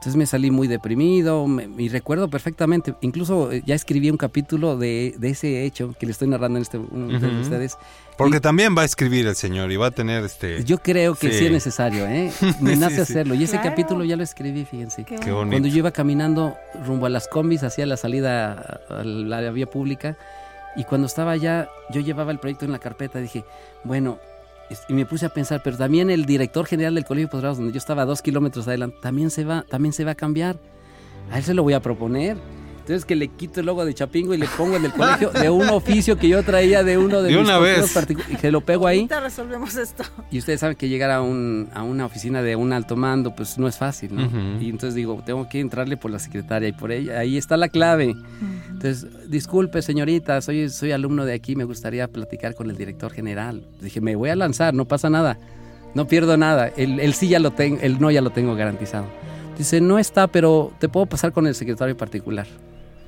Entonces 0.00 0.16
me 0.16 0.24
salí 0.24 0.50
muy 0.50 0.66
deprimido 0.66 1.46
me- 1.46 1.68
y 1.76 1.90
recuerdo 1.90 2.30
perfectamente, 2.30 2.94
incluso 3.02 3.52
eh, 3.52 3.62
ya 3.66 3.74
escribí 3.74 4.08
un 4.10 4.16
capítulo 4.16 4.78
de, 4.78 5.14
de 5.18 5.28
ese 5.28 5.66
hecho 5.66 5.94
que 6.00 6.06
le 6.06 6.12
estoy 6.12 6.26
narrando 6.28 6.56
en 6.56 6.62
este 6.62 6.78
uno 6.78 7.18
de 7.18 7.26
Ujú. 7.28 7.40
ustedes. 7.42 7.76
Porque 8.16 8.38
Y- 8.38 8.40
también 8.40 8.74
va 8.74 8.80
a 8.80 8.84
escribir 8.86 9.26
el 9.26 9.36
señor 9.36 9.70
y 9.70 9.76
va 9.76 9.88
a 9.88 9.90
tener 9.90 10.24
este... 10.24 10.64
Yo 10.64 10.78
creo 10.78 11.14
que 11.16 11.30
sí, 11.30 11.38
Sí. 11.40 11.46
es 11.46 11.52
necesario, 11.52 12.06
¿eh? 12.06 12.32
Me 12.62 12.76
nace 12.76 12.96
sí. 12.96 13.00
hacerlo. 13.02 13.34
Y 13.34 13.44
ese 13.44 13.56
Claro. 13.58 13.70
capítulo 13.70 14.02
ya 14.04 14.16
lo 14.16 14.22
escribí, 14.22 14.64
fíjense. 14.64 15.04
Qué 15.04 15.16
bonito. 15.32 15.50
Cuando 15.50 15.68
yo 15.68 15.76
iba 15.76 15.90
caminando 15.90 16.56
rumbo 16.86 17.04
a 17.04 17.10
las 17.10 17.28
combis 17.28 17.62
hacia 17.62 17.84
la 17.84 17.98
salida 17.98 18.80
a 18.88 19.04
la 19.04 19.50
vía 19.50 19.66
pública 19.66 20.16
y 20.76 20.84
cuando 20.84 21.08
estaba 21.08 21.32
allá 21.32 21.68
yo 21.92 22.00
llevaba 22.00 22.32
el 22.32 22.38
proyecto 22.38 22.64
en 22.64 22.72
la 22.72 22.78
carpeta 22.78 23.18
dije, 23.18 23.44
bueno, 23.84 24.18
y 24.88 24.94
me 24.94 25.06
puse 25.06 25.26
a 25.26 25.28
pensar, 25.28 25.60
pero 25.62 25.76
también 25.76 26.10
el 26.10 26.26
director 26.26 26.66
general 26.66 26.94
del 26.94 27.04
Colegio 27.04 27.40
de 27.40 27.46
donde 27.48 27.72
yo 27.72 27.78
estaba 27.78 28.04
dos 28.04 28.22
kilómetros 28.22 28.68
adelante, 28.68 28.98
también 29.00 29.30
se 29.30 29.44
va, 29.44 29.64
también 29.68 29.92
se 29.92 30.04
va 30.04 30.12
a 30.12 30.14
cambiar. 30.14 30.58
A 31.30 31.38
él 31.38 31.44
se 31.44 31.54
lo 31.54 31.62
voy 31.62 31.74
a 31.74 31.80
proponer. 31.80 32.36
Entonces 32.80 33.04
que 33.04 33.14
le 33.14 33.28
quito 33.28 33.60
el 33.60 33.66
logo 33.66 33.84
de 33.84 33.94
Chapingo 33.94 34.34
y 34.34 34.38
le 34.38 34.46
pongo 34.56 34.74
en 34.76 34.84
el 34.84 34.92
colegio 34.92 35.30
de 35.30 35.48
un 35.48 35.68
oficio 35.68 36.16
que 36.18 36.28
yo 36.28 36.42
traía 36.42 36.82
de 36.82 36.98
uno 36.98 37.22
de, 37.22 37.30
De 37.30 37.36
mis 37.38 37.44
una 37.44 37.58
vez. 37.58 37.94
y 38.28 38.34
que 38.36 38.50
lo 38.50 38.62
pego 38.62 38.86
ahí. 38.86 38.98
Ahorita 39.00 39.20
resolvemos 39.20 39.76
esto. 39.76 40.02
Y 40.30 40.38
ustedes 40.38 40.60
saben 40.60 40.76
que 40.76 40.88
llegar 40.88 41.10
a, 41.10 41.22
un, 41.22 41.68
a 41.72 41.82
una 41.82 42.06
oficina 42.06 42.42
de 42.42 42.56
un 42.56 42.72
alto 42.72 42.96
mando, 42.96 43.34
pues 43.36 43.58
no 43.58 43.68
es 43.68 43.76
fácil, 43.76 44.16
¿no? 44.16 44.60
Y 44.60 44.70
entonces 44.70 44.94
digo, 44.94 45.22
tengo 45.24 45.48
que 45.48 45.60
entrarle 45.60 45.96
por 45.96 46.10
la 46.10 46.18
secretaria 46.18 46.68
y 46.68 46.72
por 46.72 46.90
ella, 46.90 47.18
ahí 47.18 47.36
está 47.36 47.56
la 47.56 47.68
clave. 47.68 48.16
Entonces, 48.70 49.06
disculpe 49.28 49.82
señorita, 49.82 50.40
soy, 50.40 50.68
soy 50.70 50.92
alumno 50.92 51.24
de 51.24 51.34
aquí, 51.34 51.54
me 51.54 51.64
gustaría 51.64 52.08
platicar 52.08 52.54
con 52.54 52.70
el 52.70 52.76
director 52.76 53.12
general. 53.12 53.66
Dije, 53.80 54.00
me 54.00 54.16
voy 54.16 54.30
a 54.30 54.36
lanzar, 54.36 54.74
no 54.74 54.86
pasa 54.86 55.10
nada, 55.10 55.38
no 55.94 56.06
pierdo 56.08 56.36
nada, 56.36 56.68
el, 56.76 56.98
el 56.98 57.14
sí 57.14 57.28
ya 57.28 57.38
lo 57.38 57.50
tengo, 57.52 57.78
el 57.82 58.00
no 58.00 58.10
ya 58.10 58.20
lo 58.22 58.30
tengo 58.30 58.54
garantizado. 58.56 59.06
Dice, 59.58 59.80
no 59.82 59.98
está, 59.98 60.26
pero 60.26 60.72
te 60.78 60.88
puedo 60.88 61.04
pasar 61.06 61.32
con 61.32 61.46
el 61.46 61.54
secretario 61.54 61.94
particular. 61.96 62.46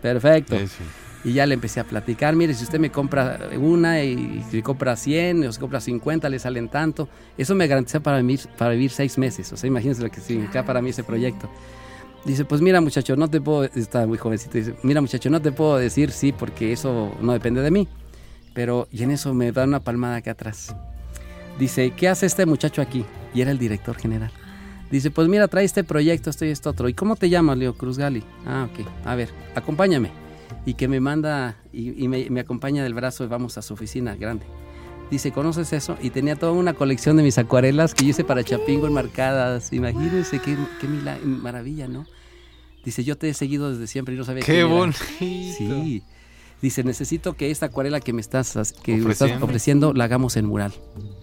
Perfecto. 0.03 0.59
Sí, 0.59 0.67
sí. 0.67 0.85
Y 1.25 1.35
ya 1.35 1.47
le 1.47 1.55
empecé 1.55 1.79
a 1.79 1.85
platicar, 1.85 2.35
mire, 2.35 2.53
si 2.53 2.65
usted 2.65 2.81
me 2.81 2.91
compra 2.91 3.39
una 3.57 4.03
y 4.03 4.45
si 4.51 4.61
compra 4.61 4.97
100 4.97 5.47
o 5.47 5.53
si 5.53 5.61
compra 5.61 5.81
50, 5.81 6.29
le 6.29 6.39
salen 6.41 6.69
tanto. 6.69 7.09
Eso 7.39 7.55
me 7.55 7.69
garantiza 7.69 8.01
para 8.01 8.21
vivir, 8.21 8.41
para 8.59 8.73
vivir 8.73 8.91
seis 8.91 9.17
meses. 9.19 9.53
O 9.53 9.57
sea, 9.57 9.69
imagínense 9.69 10.03
lo 10.03 10.11
que 10.11 10.21
significa 10.21 10.65
para 10.65 10.83
mí 10.83 10.91
ese 10.91 11.05
proyecto. 11.05 11.49
Dice, 12.25 12.45
pues 12.45 12.61
mira 12.61 12.81
muchacho, 12.81 13.15
no 13.15 13.29
te 13.29 13.41
puedo, 13.41 13.65
está 13.65 14.07
muy 14.07 14.19
jovencito, 14.19 14.59
dice, 14.59 14.75
mira 14.83 15.01
muchacho, 15.01 15.31
no 15.31 15.41
te 15.41 15.53
puedo 15.53 15.77
decir 15.77 16.11
sí 16.11 16.33
porque 16.33 16.73
eso 16.73 17.17
no 17.21 17.33
depende 17.33 17.63
de 17.63 17.71
mí. 17.71 17.89
Pero, 18.53 18.89
y 18.91 19.05
en 19.05 19.13
eso 19.13 19.33
me 19.33 19.53
da 19.53 19.65
una 19.65 19.81
palmada 19.81 20.17
acá 20.17 20.33
atrás. 20.33 20.75
Dice, 21.59 21.93
¿qué 21.97 22.09
hace 22.09 22.27
este 22.27 22.47
muchacho 22.47 22.83
aquí? 22.83 23.05
Y 23.33 23.43
era 23.43 23.51
el 23.51 23.59
director 23.59 23.97
general. 23.97 24.33
Dice, 24.93 25.11
pues 25.11 25.27
mira, 25.27 25.49
trae 25.49 25.65
este 25.65 25.83
proyecto, 25.83 26.31
esto 26.31 26.45
y 26.45 26.51
esto 26.51 26.71
otro. 26.71 26.89
¿Y 26.89 26.95
cómo 26.95 27.17
te 27.17 27.29
llamas, 27.29 27.59
Leo 27.59 27.75
Cruz 27.75 27.99
Gali? 27.99 28.23
Ah, 28.47 28.69
ok. 28.71 28.87
A 29.05 29.15
ver, 29.17 29.31
acompáñame. 29.57 30.11
Y 30.67 30.75
que 30.75 30.87
me 30.87 31.01
manda 31.01 31.57
y, 31.73 32.05
y 32.05 32.07
me, 32.09 32.29
me 32.31 32.39
acompaña 32.41 32.85
del 32.85 32.95
brazo 32.95 33.25
y 33.25 33.27
vamos 33.27 33.59
a 33.59 33.63
su 33.63 33.75
oficina 33.75 34.15
grande. 34.15 34.45
Dice, 35.11 35.33
¿conoces 35.33 35.73
eso? 35.73 35.97
Y 36.01 36.11
tenía 36.11 36.37
toda 36.37 36.53
una 36.53 36.75
colección 36.75 37.17
de 37.17 37.23
mis 37.23 37.37
acuarelas 37.39 37.95
que 37.95 38.05
yo 38.05 38.11
hice 38.11 38.23
para 38.25 38.45
Chapingo 38.45 38.87
enmarcadas. 38.87 39.73
Imagínense 39.73 40.39
qué, 40.39 40.57
qué 40.81 40.87
mila- 40.89 41.19
maravilla, 41.25 41.89
¿no? 41.89 42.05
Dice, 42.85 43.03
yo 43.05 43.17
te 43.17 43.29
he 43.29 43.35
seguido 43.35 43.71
desde 43.71 43.87
siempre 43.87 44.15
y 44.15 44.19
no 44.19 44.25
sabía 44.25 44.41
Qué 44.43 44.53
quién 44.53 44.67
era". 44.67 44.75
bonito. 44.75 44.99
Sí. 45.19 46.03
Dice, 46.61 46.85
necesito 46.85 47.33
que 47.35 47.51
esta 47.51 47.67
acuarela 47.67 47.99
que 48.01 48.13
me 48.13 48.21
estás, 48.21 48.73
que 48.73 48.93
me 48.93 48.99
estás 48.99 49.23
Ofreciendo. 49.23 49.45
ofreciendo 49.47 49.93
la 49.95 50.05
hagamos 50.05 50.37
en 50.37 50.47
mural. 50.47 50.73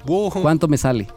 Wow. 0.06 0.32
¿Cuánto 0.42 0.68
me 0.68 0.78
sale? 0.78 1.08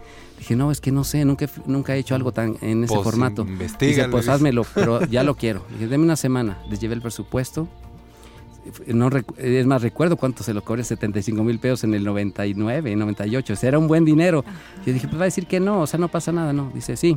Dije, 0.43 0.57
no, 0.57 0.73
es 0.73 0.81
que 0.81 0.91
no 0.91 1.05
sé, 1.05 1.25
nunca, 1.25 1.45
he- 1.45 1.49
nunca 1.67 1.95
he 1.95 2.01
hecho 2.01 2.17
algo 2.17 2.33
tan 2.33 2.57
en 2.63 2.83
ese 2.83 2.93
Pues, 2.93 3.05
formato. 3.05 3.47
Dice, 3.79 4.09
pues 4.09 4.29
házmelo, 4.29 4.67
pero 4.75 5.01
ya 5.07 5.23
lo 5.23 5.37
quiero. 5.37 5.63
Dije, 5.71 5.87
deme 5.87 6.03
una 6.03 6.17
semana. 6.17 6.59
Les 6.69 6.81
llevé 6.81 6.95
el 6.97 7.01
presupuesto. 7.01 7.69
No 8.89 9.09
es 9.39 9.67
más, 9.67 9.83
recuerdo 9.83 10.17
cuánto 10.17 10.43
se 10.43 10.53
lo 10.53 10.65
cobré, 10.65 10.83
75 10.83 11.45
mil 11.45 11.61
pesos 11.61 11.85
en 11.85 11.95
el 11.95 12.03
99, 12.03 12.97
98. 12.97 13.53
O 13.53 13.57
sea, 13.57 13.69
era 13.69 13.79
un 13.79 13.87
buen 13.87 14.05
dinero. 14.05 14.45
Yo 14.85 14.93
dije, 14.93 15.07
pues 15.07 15.17
va 15.21 15.23
a 15.23 15.27
decir 15.27 15.47
que 15.47 15.61
no, 15.61 15.83
o 15.83 15.87
sea, 15.87 16.01
no 16.01 16.09
pasa 16.09 16.33
nada, 16.33 16.53
no. 16.53 16.73
Dice, 16.75 16.97
sí, 16.97 17.17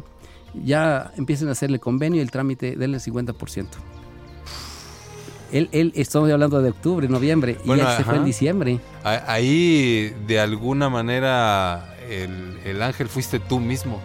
ya 0.64 1.12
empiecen 1.18 1.48
a 1.48 1.54
hacerle 1.54 1.80
convenio 1.80 2.20
y 2.20 2.22
el 2.22 2.30
trámite, 2.30 2.76
denle 2.76 2.98
el 2.98 3.04
50%. 3.04 3.66
Él, 5.52 5.70
él, 5.72 5.94
estamos 5.96 6.30
hablando 6.32 6.62
de 6.62 6.70
octubre, 6.70 7.08
noviembre, 7.08 7.58
Bueno, 7.66 7.82
y 7.82 7.86
él 7.88 7.92
se 7.98 8.04
fue 8.04 8.18
en 8.18 8.26
diciembre. 8.26 8.80
Ahí, 9.04 10.14
de 10.28 10.40
alguna 10.40 10.90
manera, 10.90 11.95
el, 12.10 12.60
el 12.66 12.82
ángel 12.82 13.08
fuiste 13.10 13.40
tú 13.40 13.60
mismo. 13.60 14.00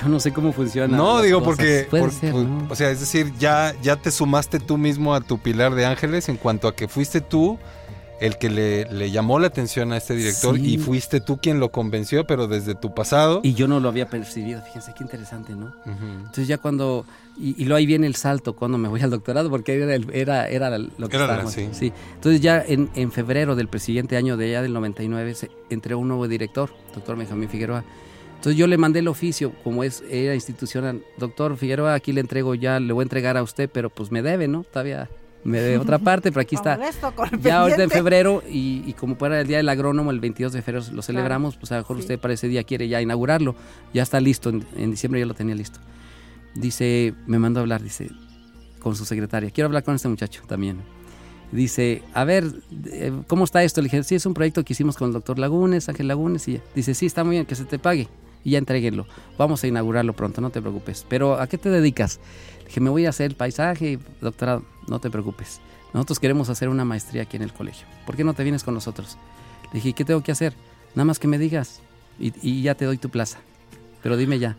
Yo 0.00 0.08
no 0.08 0.20
sé 0.20 0.32
cómo 0.32 0.52
funciona. 0.52 0.94
No, 0.94 1.22
digo 1.22 1.38
cosas. 1.40 1.56
porque, 1.56 1.86
Puede 1.88 2.02
por- 2.02 2.12
ser, 2.12 2.32
por- 2.32 2.42
¿no? 2.44 2.66
o 2.70 2.74
sea, 2.76 2.90
es 2.90 3.00
decir, 3.00 3.32
ya, 3.38 3.74
ya 3.82 3.96
te 3.96 4.10
sumaste 4.10 4.60
tú 4.60 4.76
mismo 4.76 5.14
a 5.14 5.20
tu 5.22 5.38
pilar 5.38 5.74
de 5.74 5.86
ángeles 5.86 6.28
en 6.28 6.36
cuanto 6.36 6.68
a 6.68 6.76
que 6.76 6.86
fuiste 6.86 7.20
tú 7.22 7.58
el 8.20 8.36
que 8.38 8.48
le, 8.50 8.84
le 8.92 9.10
llamó 9.10 9.38
la 9.38 9.46
atención 9.48 9.92
a 9.92 9.96
este 9.98 10.14
director 10.14 10.56
Sí. 10.56 10.74
y 10.74 10.78
fuiste 10.78 11.20
tú 11.20 11.38
quien 11.38 11.60
lo 11.60 11.70
convenció, 11.70 12.26
pero 12.26 12.46
desde 12.46 12.74
tu 12.74 12.94
pasado. 12.94 13.40
Y 13.42 13.54
yo 13.54 13.68
no 13.68 13.78
lo 13.80 13.88
había 13.88 14.08
percibido, 14.08 14.62
fíjense 14.62 14.92
qué 14.96 15.02
interesante, 15.04 15.54
¿no? 15.54 15.74
Entonces 15.86 16.46
ya 16.48 16.58
cuando, 16.58 17.04
y, 17.38 17.54
y 17.60 17.64
luego 17.64 17.76
ahí 17.76 17.86
viene 17.86 18.06
el 18.06 18.14
salto 18.14 18.54
cuando 18.56 18.78
me 18.78 18.88
voy 18.88 19.00
al 19.02 19.10
doctorado, 19.10 19.50
porque 19.50 19.74
era, 19.74 19.94
el- 19.94 20.08
era, 20.12 20.48
era 20.48 20.76
lo 20.78 21.08
que 21.08 21.16
Era 21.16 21.46
sí. 21.46 21.68
sí. 21.72 21.92
Entonces 22.14 22.40
ya 22.40 22.62
en, 22.66 22.88
en 22.94 23.12
febrero 23.12 23.54
del 23.56 23.68
siguiente 23.78 24.16
año 24.16 24.36
de 24.36 24.50
ya 24.52 24.62
del 24.62 24.72
99 24.72 25.34
se 25.34 25.50
entró 25.70 25.98
un 25.98 26.08
nuevo 26.08 26.26
director, 26.28 26.70
doctor 26.94 27.16
Benjamín 27.16 27.48
Figueroa. 27.48 27.84
Entonces 28.36 28.56
yo 28.58 28.66
le 28.66 28.76
mandé 28.78 28.98
el 29.00 29.08
oficio, 29.08 29.52
como 29.64 29.82
es 29.82 30.02
era 30.10 30.34
institucional, 30.34 31.02
doctor 31.18 31.56
Figueroa, 31.56 31.94
aquí 31.94 32.12
le 32.12 32.20
entrego 32.20 32.54
ya, 32.54 32.78
le 32.80 32.92
voy 32.92 33.02
a 33.02 33.04
entregar 33.04 33.36
a 33.36 33.42
usted, 33.42 33.68
pero 33.72 33.90
pues 33.90 34.10
me 34.12 34.22
debe, 34.22 34.46
¿no? 34.46 34.62
Todavía 34.64 35.08
me 35.42 35.60
debe 35.60 35.78
otra 35.78 35.98
parte, 35.98 36.30
pero 36.30 36.42
aquí 36.42 36.54
está. 36.56 36.78
Ya 37.40 37.60
ahorita 37.60 37.82
en 37.82 37.90
febrero, 37.90 38.42
y, 38.50 38.82
y 38.86 38.92
como 38.92 39.16
para 39.16 39.40
el 39.40 39.46
Día 39.46 39.56
del 39.58 39.68
Agrónomo, 39.68 40.10
el 40.10 40.20
22 40.20 40.52
de 40.52 40.62
febrero 40.62 40.84
lo 40.92 41.02
celebramos, 41.02 41.56
pues 41.56 41.72
a 41.72 41.76
lo 41.76 41.80
mejor 41.82 41.96
Sí. 41.96 42.00
usted 42.02 42.18
para 42.18 42.34
ese 42.34 42.48
día 42.48 42.62
quiere 42.64 42.88
ya 42.88 43.00
inaugurarlo. 43.00 43.54
Ya 43.94 44.02
está 44.02 44.20
listo, 44.20 44.50
en, 44.50 44.64
en 44.76 44.90
diciembre 44.90 45.20
ya 45.20 45.26
lo 45.26 45.34
tenía 45.34 45.54
listo. 45.54 45.80
Dice, 46.56 47.14
me 47.26 47.38
mandó 47.38 47.60
a 47.60 47.62
hablar, 47.62 47.82
dice, 47.82 48.10
con 48.80 48.96
su 48.96 49.04
secretaria, 49.04 49.50
quiero 49.50 49.66
hablar 49.66 49.84
con 49.84 49.94
este 49.94 50.08
muchacho 50.08 50.42
también. 50.46 50.78
Dice, 51.52 52.02
a 52.12 52.24
ver, 52.24 52.44
eh, 52.86 53.12
¿cómo 53.26 53.44
está 53.44 53.62
esto? 53.62 53.80
Le 53.80 53.86
dije, 53.86 54.02
sí, 54.02 54.14
es 54.14 54.26
un 54.26 54.34
proyecto 54.34 54.64
que 54.64 54.72
hicimos 54.72 54.96
con 54.96 55.08
el 55.08 55.12
doctor 55.12 55.38
Lagunes, 55.38 55.88
Ángel 55.88 56.08
Lagunes, 56.08 56.48
y. 56.48 56.60
Dice, 56.74 56.94
sí, 56.94 57.06
está 57.06 57.22
muy 57.22 57.36
bien, 57.36 57.46
que 57.46 57.54
se 57.54 57.64
te 57.64 57.78
pague. 57.78 58.08
Y 58.42 58.50
ya 58.50 58.58
entréguenlo. 58.58 59.06
Vamos 59.38 59.62
a 59.62 59.66
inaugurarlo 59.66 60.14
pronto, 60.14 60.40
no 60.40 60.50
te 60.50 60.60
preocupes. 60.60 61.04
Pero, 61.08 61.40
¿a 61.40 61.46
qué 61.46 61.58
te 61.58 61.68
dedicas? 61.68 62.20
Dije, 62.66 62.80
me 62.80 62.90
voy 62.90 63.06
a 63.06 63.10
hacer 63.10 63.26
el 63.26 63.36
paisaje, 63.36 63.98
doctorado, 64.20 64.64
no 64.88 64.98
te 64.98 65.10
preocupes. 65.10 65.60
Nosotros 65.92 66.18
queremos 66.18 66.48
hacer 66.48 66.68
una 66.68 66.84
maestría 66.84 67.22
aquí 67.22 67.36
en 67.36 67.42
el 67.42 67.52
colegio. 67.52 67.86
¿Por 68.06 68.16
qué 68.16 68.24
no 68.24 68.34
te 68.34 68.42
vienes 68.42 68.64
con 68.64 68.74
nosotros? 68.74 69.16
Le 69.72 69.80
dije, 69.80 69.92
¿qué 69.92 70.04
tengo 70.04 70.22
que 70.22 70.32
hacer? 70.32 70.54
Nada 70.94 71.04
más 71.04 71.18
que 71.18 71.28
me 71.28 71.38
digas 71.38 71.80
y 72.18 72.62
ya 72.62 72.74
te 72.74 72.84
doy 72.84 72.98
tu 72.98 73.08
plaza. 73.08 73.38
Pero 74.02 74.16
dime 74.16 74.38
ya. 74.38 74.56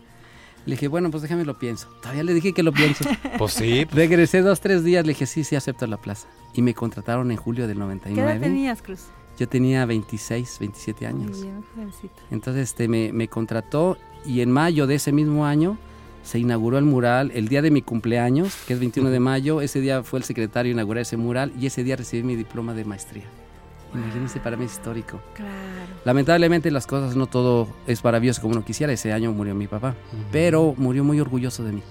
Le 0.68 0.72
dije, 0.76 0.88
bueno, 0.88 1.10
pues 1.10 1.24
déjame 1.24 1.46
lo 1.46 1.58
pienso. 1.58 1.88
Todavía 2.02 2.24
le 2.24 2.34
dije 2.34 2.54
que 2.54 2.62
lo 2.62 2.72
pienso. 2.74 3.06
Pues 3.38 3.54
sí, 3.54 3.86
pues, 3.86 3.96
Regresé 3.96 4.42
dos, 4.42 4.60
tres 4.60 4.84
días, 4.84 5.06
le 5.06 5.14
dije, 5.14 5.26
sí, 5.26 5.44
sí, 5.44 5.56
acepto 5.56 5.88
la 5.88 5.98
plaza. 5.98 6.28
Y 6.54 6.62
me 6.62 6.74
contrataron 6.74 7.32
en 7.32 7.38
julio 7.38 7.68
del 7.68 7.78
¿Qué 7.78 7.84
edad 7.84 7.88
99. 8.36 8.40
tenías, 8.40 8.82
Cruz? 8.82 9.06
Yo 9.40 9.48
tenía 9.48 9.86
26, 9.86 10.58
27 10.60 11.10
Muy 11.14 11.24
años. 11.24 11.42
bien. 11.42 11.64
Entonces 12.32 12.70
este, 12.70 12.88
me, 12.88 13.12
me 13.14 13.28
contrató 13.28 13.98
y 14.26 14.42
en 14.42 14.52
mayo 14.52 14.88
de 14.88 14.96
ese 14.96 15.12
mismo 15.12 15.46
año 15.46 15.78
se 16.24 16.40
inauguró 16.40 16.78
el 16.78 16.84
mural, 16.86 17.32
el 17.34 17.48
día 17.48 17.62
de 17.62 17.72
mi 17.72 17.82
cumpleaños, 17.82 18.54
que 18.68 18.74
es 18.74 18.80
21 18.80 19.10
de 19.10 19.20
mayo, 19.22 19.62
ese 19.62 19.80
día 19.80 20.04
fue 20.04 20.20
el 20.20 20.26
secretario 20.26 20.72
a 20.72 20.74
inaugurar 20.74 21.04
ese 21.04 21.16
mural 21.16 21.54
y 21.58 21.68
ese 21.68 21.84
día 21.86 21.96
recibí 21.96 22.24
mi 22.24 22.36
diploma 22.36 22.74
de 22.74 22.84
maestría. 22.84 23.24
Imagínense, 23.94 24.40
para 24.40 24.58
mí 24.58 24.66
es 24.66 24.74
histórico. 24.74 25.20
Claro. 25.34 25.52
Lamentablemente 26.06 26.70
las 26.72 26.86
cosas 26.88 27.16
no 27.16 27.28
todo 27.28 27.68
es 27.88 28.04
maravilloso 28.04 28.42
como 28.42 28.54
uno 28.54 28.64
quisiera. 28.66 28.92
Ese 28.94 29.12
año 29.14 29.32
murió 29.32 29.56
mi 29.56 29.68
papá, 29.68 29.96
pero 30.32 30.74
murió 30.78 31.04
muy 31.04 31.20
orgulloso 31.20 31.64
de 31.64 31.72
mí, 31.74 31.84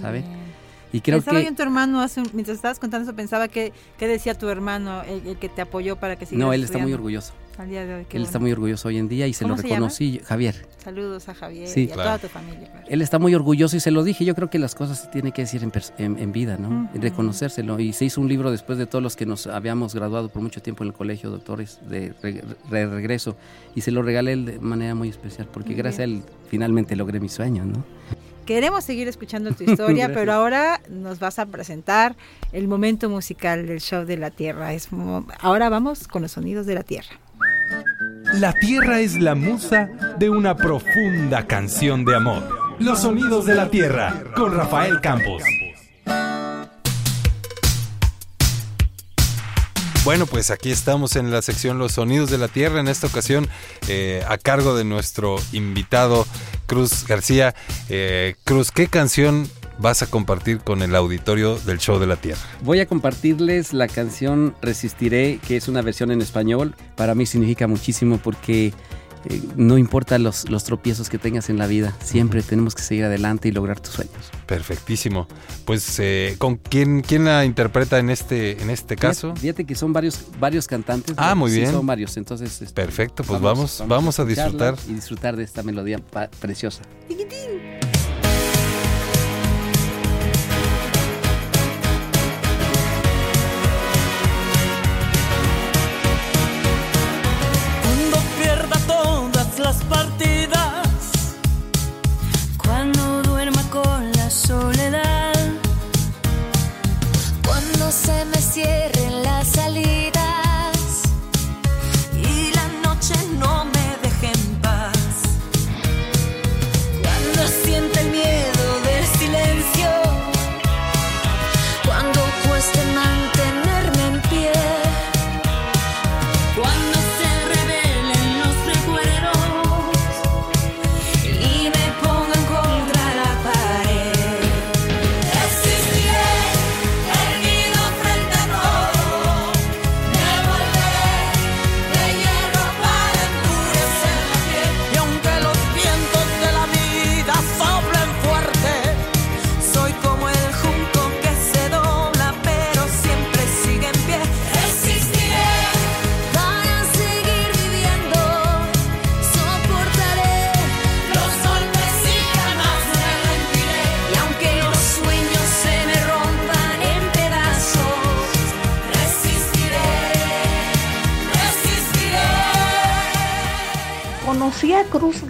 ¿sabe? 0.00 0.20
bien. 0.20 0.50
Y 0.92 1.00
creo 1.02 1.18
Pensaba 1.18 1.38
yo 1.38 1.42
que... 1.44 1.48
en 1.48 1.54
tu 1.56 1.62
hermano, 1.62 2.00
hace 2.00 2.20
un- 2.20 2.30
mientras 2.32 2.56
estabas 2.56 2.80
contando 2.80 3.08
eso, 3.08 3.14
pensaba 3.14 3.46
que, 3.46 3.72
¿qué 3.96 4.08
decía 4.08 4.34
tu 4.36 4.48
hermano, 4.48 5.02
el, 5.02 5.24
el 5.26 5.36
que 5.38 5.48
te 5.48 5.62
apoyó 5.62 5.96
para 5.96 6.16
que 6.16 6.26
siguieras 6.26 6.46
No, 6.48 6.52
él 6.52 6.64
está 6.64 6.78
muy 6.78 6.92
orgulloso. 6.92 7.32
Al 7.60 7.68
día 7.68 7.84
de 7.84 7.94
hoy, 7.94 8.06
qué 8.08 8.16
Él 8.16 8.22
está 8.22 8.38
bueno. 8.38 8.44
muy 8.44 8.52
orgulloso 8.52 8.88
hoy 8.88 8.96
en 8.96 9.06
día 9.06 9.26
y 9.26 9.34
se 9.34 9.44
lo 9.44 9.50
¿Cómo 9.50 9.56
se 9.60 9.68
llama? 9.68 9.74
reconocí. 9.88 10.18
Javier. 10.24 10.66
Saludos 10.82 11.28
a 11.28 11.34
Javier 11.34 11.68
Sí. 11.68 11.80
y 11.88 11.90
a 11.90 11.94
Claro. 11.94 12.08
toda 12.08 12.18
tu 12.18 12.28
familia. 12.28 12.70
claro. 12.70 12.86
Él 12.88 13.02
está 13.02 13.18
muy 13.18 13.34
orgulloso 13.34 13.76
y 13.76 13.80
se 13.80 13.90
lo 13.90 14.02
dije. 14.02 14.24
Yo 14.24 14.34
creo 14.34 14.48
que 14.48 14.58
las 14.58 14.74
cosas 14.74 15.00
se 15.02 15.08
tienen 15.08 15.32
que 15.32 15.42
decir 15.42 15.62
en, 15.62 15.70
en- 15.98 16.18
en 16.18 16.32
vida, 16.32 16.56
¿no? 16.56 16.68
Ujú. 16.90 17.00
Reconocérselo. 17.02 17.78
Y 17.78 17.92
se 17.92 18.06
hizo 18.06 18.22
un 18.22 18.28
libro 18.28 18.50
después 18.50 18.78
de 18.78 18.86
todos 18.86 19.02
los 19.02 19.14
que 19.14 19.26
nos 19.26 19.46
habíamos 19.46 19.94
graduado 19.94 20.30
por 20.30 20.40
mucho 20.40 20.62
tiempo 20.62 20.84
en 20.84 20.88
el 20.88 20.94
colegio, 20.94 21.28
doctores, 21.30 21.80
de 21.86 22.14
re- 22.22 22.42
re- 22.70 22.86
regreso. 22.86 23.36
Y 23.74 23.82
se 23.82 23.90
lo 23.90 24.00
regalé 24.02 24.36
de 24.36 24.58
manera 24.58 24.94
muy 24.94 25.10
especial, 25.10 25.46
porque 25.52 25.70
Muy 25.70 25.76
gracias 25.76 26.00
a 26.00 26.04
él 26.04 26.22
finalmente 26.48 26.96
logré 26.96 27.20
mi 27.20 27.28
sueño, 27.28 27.66
¿no? 27.66 27.84
Queremos 28.46 28.84
seguir 28.84 29.06
escuchando 29.06 29.52
tu 29.52 29.64
historia, 29.70 30.10
pero 30.14 30.32
ahora 30.32 30.80
nos 30.88 31.18
vas 31.18 31.38
a 31.38 31.44
presentar 31.44 32.16
el 32.52 32.66
momento 32.68 33.10
musical 33.10 33.66
del 33.66 33.80
show 33.80 34.06
de 34.06 34.16
la 34.16 34.30
Tierra. 34.30 34.72
Es 34.72 34.88
ahora 35.40 35.68
vamos 35.68 36.08
con 36.08 36.22
los 36.22 36.32
sonidos 36.32 36.64
de 36.64 36.74
la 36.74 36.82
Tierra. 36.82 37.10
La 38.34 38.52
tierra 38.52 39.00
es 39.00 39.20
la 39.20 39.34
musa 39.34 39.88
de 40.18 40.30
una 40.30 40.56
profunda 40.56 41.46
canción 41.46 42.04
de 42.04 42.16
amor. 42.16 42.76
Los 42.78 43.00
sonidos 43.00 43.44
de 43.46 43.54
la 43.54 43.68
tierra 43.68 44.24
con 44.34 44.54
Rafael 44.54 45.00
Campos. 45.00 45.42
Bueno, 50.04 50.26
pues 50.26 50.50
aquí 50.50 50.70
estamos 50.70 51.16
en 51.16 51.30
la 51.30 51.42
sección 51.42 51.78
Los 51.78 51.92
Sonidos 51.92 52.30
de 52.30 52.38
la 52.38 52.48
Tierra, 52.48 52.80
en 52.80 52.88
esta 52.88 53.06
ocasión 53.06 53.48
eh, 53.86 54.24
a 54.26 54.38
cargo 54.38 54.74
de 54.74 54.84
nuestro 54.84 55.36
invitado 55.52 56.26
Cruz 56.66 57.06
García. 57.06 57.54
Eh, 57.90 58.34
Cruz, 58.44 58.70
¿qué 58.70 58.86
canción 58.88 59.46
vas 59.80 60.02
a 60.02 60.06
compartir 60.06 60.58
con 60.60 60.82
el 60.82 60.94
auditorio 60.94 61.58
del 61.60 61.78
Show 61.78 61.98
de 61.98 62.06
la 62.06 62.16
Tierra? 62.16 62.40
Voy 62.62 62.80
a 62.80 62.86
compartirles 62.86 63.72
la 63.72 63.88
canción 63.88 64.54
Resistiré, 64.62 65.38
que 65.46 65.56
es 65.56 65.68
una 65.68 65.82
versión 65.82 66.10
en 66.10 66.20
español. 66.20 66.74
Para 66.96 67.14
mí 67.14 67.26
significa 67.26 67.66
muchísimo 67.66 68.18
porque 68.18 68.72
eh, 69.28 69.42
no 69.56 69.76
importa 69.76 70.18
los, 70.18 70.48
los 70.48 70.64
tropiezos 70.64 71.10
que 71.10 71.18
tengas 71.18 71.50
en 71.50 71.58
la 71.58 71.66
vida, 71.66 71.94
siempre 72.02 72.42
tenemos 72.42 72.74
que 72.74 72.82
seguir 72.82 73.04
adelante 73.04 73.48
y 73.48 73.52
lograr 73.52 73.78
tus 73.80 73.94
sueños. 73.94 74.30
Perfectísimo. 74.46 75.28
Pues, 75.66 75.98
eh, 75.98 76.36
¿con 76.38 76.56
quién, 76.56 77.02
quién 77.02 77.26
la 77.26 77.44
interpreta 77.44 77.98
en 77.98 78.08
este, 78.10 78.60
en 78.62 78.70
este 78.70 78.96
caso? 78.96 79.28
Fíjate, 79.28 79.40
fíjate 79.40 79.64
que 79.66 79.74
son 79.74 79.92
varios, 79.92 80.24
varios 80.38 80.66
cantantes. 80.66 81.14
Ah, 81.18 81.34
muy 81.34 81.50
Sí, 81.50 81.58
bien. 81.60 81.70
son 81.72 81.86
varios, 81.86 82.16
entonces... 82.16 82.62
este, 82.62 82.74
Perfecto, 82.74 83.22
pues 83.22 83.40
vamos, 83.40 83.82
vamos, 83.86 84.18
a 84.18 84.22
escucharla 84.22 84.72
disfrutar. 84.72 84.90
Y 84.90 84.94
disfrutar 84.94 85.36
de 85.36 85.44
esta 85.44 85.62
melodía 85.62 85.98
preciosa. 86.40 86.82
Cuando 87.08 87.24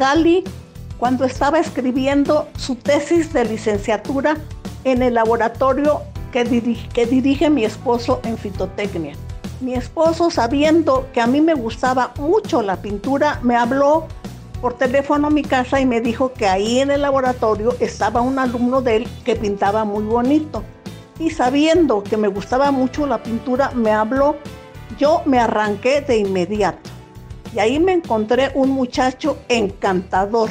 Gali 0.00 0.42
cuando 0.98 1.26
estaba 1.26 1.58
escribiendo 1.58 2.48
su 2.56 2.74
tesis 2.74 3.34
de 3.34 3.44
licenciatura 3.44 4.38
en 4.84 5.02
el 5.02 5.12
laboratorio 5.14 6.00
que, 6.32 6.44
diri- 6.46 6.88
que 6.88 7.04
dirige 7.04 7.50
mi 7.50 7.66
esposo 7.66 8.20
en 8.24 8.38
fitotecnia. 8.38 9.14
Mi 9.60 9.74
esposo, 9.74 10.30
sabiendo 10.30 11.06
que 11.12 11.20
a 11.20 11.26
mí 11.26 11.42
me 11.42 11.52
gustaba 11.52 12.14
mucho 12.18 12.62
la 12.62 12.76
pintura, 12.80 13.40
me 13.42 13.56
habló 13.56 14.06
por 14.62 14.72
teléfono 14.72 15.26
a 15.26 15.30
mi 15.30 15.42
casa 15.42 15.80
y 15.80 15.84
me 15.86 16.00
dijo 16.00 16.32
que 16.32 16.46
ahí 16.46 16.80
en 16.80 16.90
el 16.90 17.02
laboratorio 17.02 17.76
estaba 17.78 18.22
un 18.22 18.38
alumno 18.38 18.80
de 18.80 18.96
él 18.96 19.08
que 19.24 19.36
pintaba 19.36 19.84
muy 19.84 20.04
bonito. 20.04 20.64
Y 21.18 21.28
sabiendo 21.28 22.02
que 22.02 22.16
me 22.16 22.28
gustaba 22.28 22.70
mucho 22.70 23.06
la 23.06 23.22
pintura, 23.22 23.70
me 23.74 23.90
habló. 23.90 24.36
Yo 24.98 25.20
me 25.26 25.38
arranqué 25.38 26.00
de 26.00 26.16
inmediato. 26.16 26.88
Y 27.54 27.58
ahí 27.58 27.80
me 27.80 27.92
encontré 27.92 28.50
un 28.54 28.70
muchacho 28.70 29.38
encantador, 29.48 30.50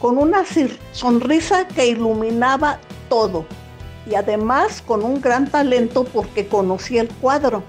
con 0.00 0.18
una 0.18 0.44
sonrisa 0.92 1.66
que 1.68 1.86
iluminaba 1.88 2.78
todo. 3.08 3.46
Y 4.08 4.14
además 4.14 4.82
con 4.82 5.04
un 5.04 5.20
gran 5.20 5.50
talento 5.50 6.04
porque 6.04 6.46
conocí 6.46 6.98
el 6.98 7.08
cuadro. 7.08 7.62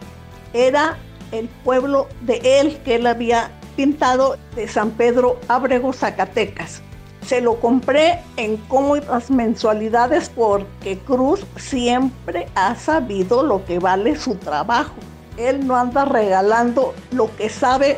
Era 0.54 0.98
el 1.32 1.48
pueblo 1.64 2.08
de 2.22 2.60
él 2.60 2.78
que 2.84 2.96
él 2.96 3.08
había 3.08 3.52
pintado 3.76 4.38
de 4.56 4.68
San 4.68 4.92
Pedro 4.92 5.40
Ábrego, 5.48 5.94
Zacatecas. 5.94 6.82
Se 7.26 7.42
lo 7.42 7.60
compré 7.60 8.20
en 8.38 8.58
cómodas 8.58 9.30
mensualidades 9.30 10.30
porque 10.30 10.98
Cruz 11.00 11.46
siempre 11.58 12.48
ha 12.56 12.76
sabido 12.76 13.44
lo 13.44 13.66
que 13.66 13.80
vale 13.80 14.16
su 14.16 14.36
trabajo. 14.36 14.96
Él 15.38 15.66
no 15.68 15.76
anda 15.76 16.06
regalando 16.06 16.94
lo 17.12 17.34
que 17.36 17.50
sabe 17.50 17.98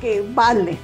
que 0.00 0.24
vale. 0.34 0.78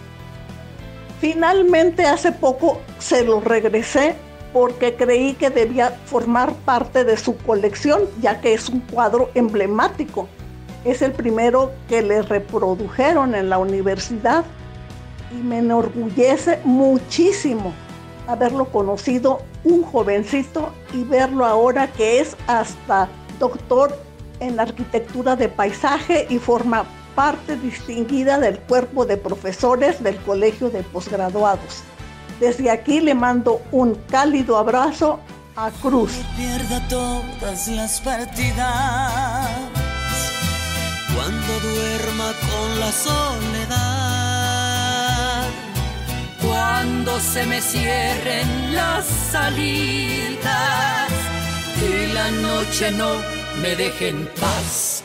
Finalmente 1.21 2.05
hace 2.07 2.33
poco 2.33 2.81
se 2.99 3.25
lo 3.25 3.41
regresé 3.41 4.15
porque 4.53 4.95
creí 4.95 5.35
que 5.35 5.51
debía 5.51 5.91
formar 6.07 6.53
parte 6.65 7.05
de 7.05 7.17
su 7.17 7.37
colección, 7.39 8.03
ya 8.21 8.41
que 8.41 8.55
es 8.55 8.69
un 8.69 8.81
cuadro 8.81 9.31
emblemático. 9.35 10.29
Es 10.85 11.03
el 11.03 11.13
primero 11.13 11.73
que 11.89 12.03
le 12.03 12.23
reprodujeron 12.23 13.35
en 13.35 13.51
la 13.51 13.59
universidad 13.59 14.45
y 15.33 15.43
me 15.43 15.59
enorgullece 15.59 16.61
muchísimo 16.65 17.73
haberlo 18.29 18.67
conocido 18.67 19.41
un 19.65 19.83
jovencito 19.83 20.71
y 20.93 21.05
verlo 21.05 21.45
ahora 21.45 21.89
que 21.89 22.21
es 22.21 22.37
hasta 22.47 23.09
doctor 23.39 23.99
en 24.41 24.61
arquitectura 24.61 25.37
de 25.37 25.49
paisaje 25.49 26.27
y 26.29 26.39
forma 26.39 26.85
parte 27.15 27.57
distinguida 27.57 28.39
del 28.39 28.59
cuerpo 28.59 29.07
de 29.07 29.17
profesores 29.17 30.03
del 30.03 30.17
Colegio 30.19 30.71
de 30.71 30.83
Posgraduados. 30.83 31.83
Desde 32.41 32.71
aquí 32.71 33.01
le 33.01 33.15
mando 33.15 33.63
un 33.71 33.95
cálido 34.11 34.59
abrazo 34.59 35.21
a 35.57 35.71
Cruz. 35.71 36.13
pierda 36.37 36.87
todas 36.89 37.69
las 37.69 38.01
partidas, 38.01 39.51
cuando 41.15 41.61
duerma 41.61 42.33
con 42.51 42.81
la 42.81 42.91
soledad, 42.91 44.35
cuando 46.43 47.21
se 47.21 47.47
me 47.47 47.61
cierren 47.61 48.75
las 48.75 49.05
salidas 49.31 51.09
y 51.81 52.13
la 52.13 52.31
noche 52.31 52.91
no 52.91 53.11
me 53.63 53.77
deje 53.77 54.09
en 54.09 54.27
paz. 54.41 55.05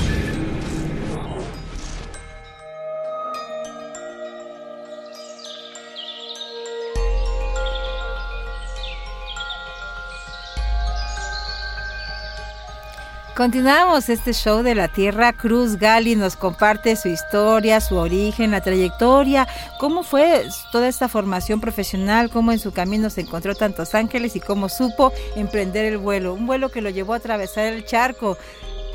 Continuamos 13.41 14.07
este 14.09 14.33
show 14.33 14.61
de 14.61 14.75
la 14.75 14.87
Tierra. 14.87 15.33
Cruz 15.33 15.77
Gali 15.77 16.15
nos 16.15 16.35
comparte 16.35 16.95
su 16.95 17.07
historia, 17.07 17.81
su 17.81 17.95
origen, 17.95 18.51
la 18.51 18.61
trayectoria, 18.61 19.47
cómo 19.79 20.03
fue 20.03 20.47
toda 20.71 20.87
esta 20.87 21.07
formación 21.07 21.59
profesional, 21.59 22.29
cómo 22.29 22.51
en 22.51 22.59
su 22.59 22.71
camino 22.71 23.09
se 23.09 23.21
encontró 23.21 23.55
tantos 23.55 23.95
ángeles 23.95 24.35
y 24.35 24.41
cómo 24.41 24.69
supo 24.69 25.11
emprender 25.35 25.85
el 25.85 25.97
vuelo. 25.97 26.35
Un 26.35 26.45
vuelo 26.45 26.69
que 26.69 26.81
lo 26.81 26.91
llevó 26.91 27.13
a 27.13 27.15
atravesar 27.15 27.65
el 27.65 27.83
charco. 27.83 28.37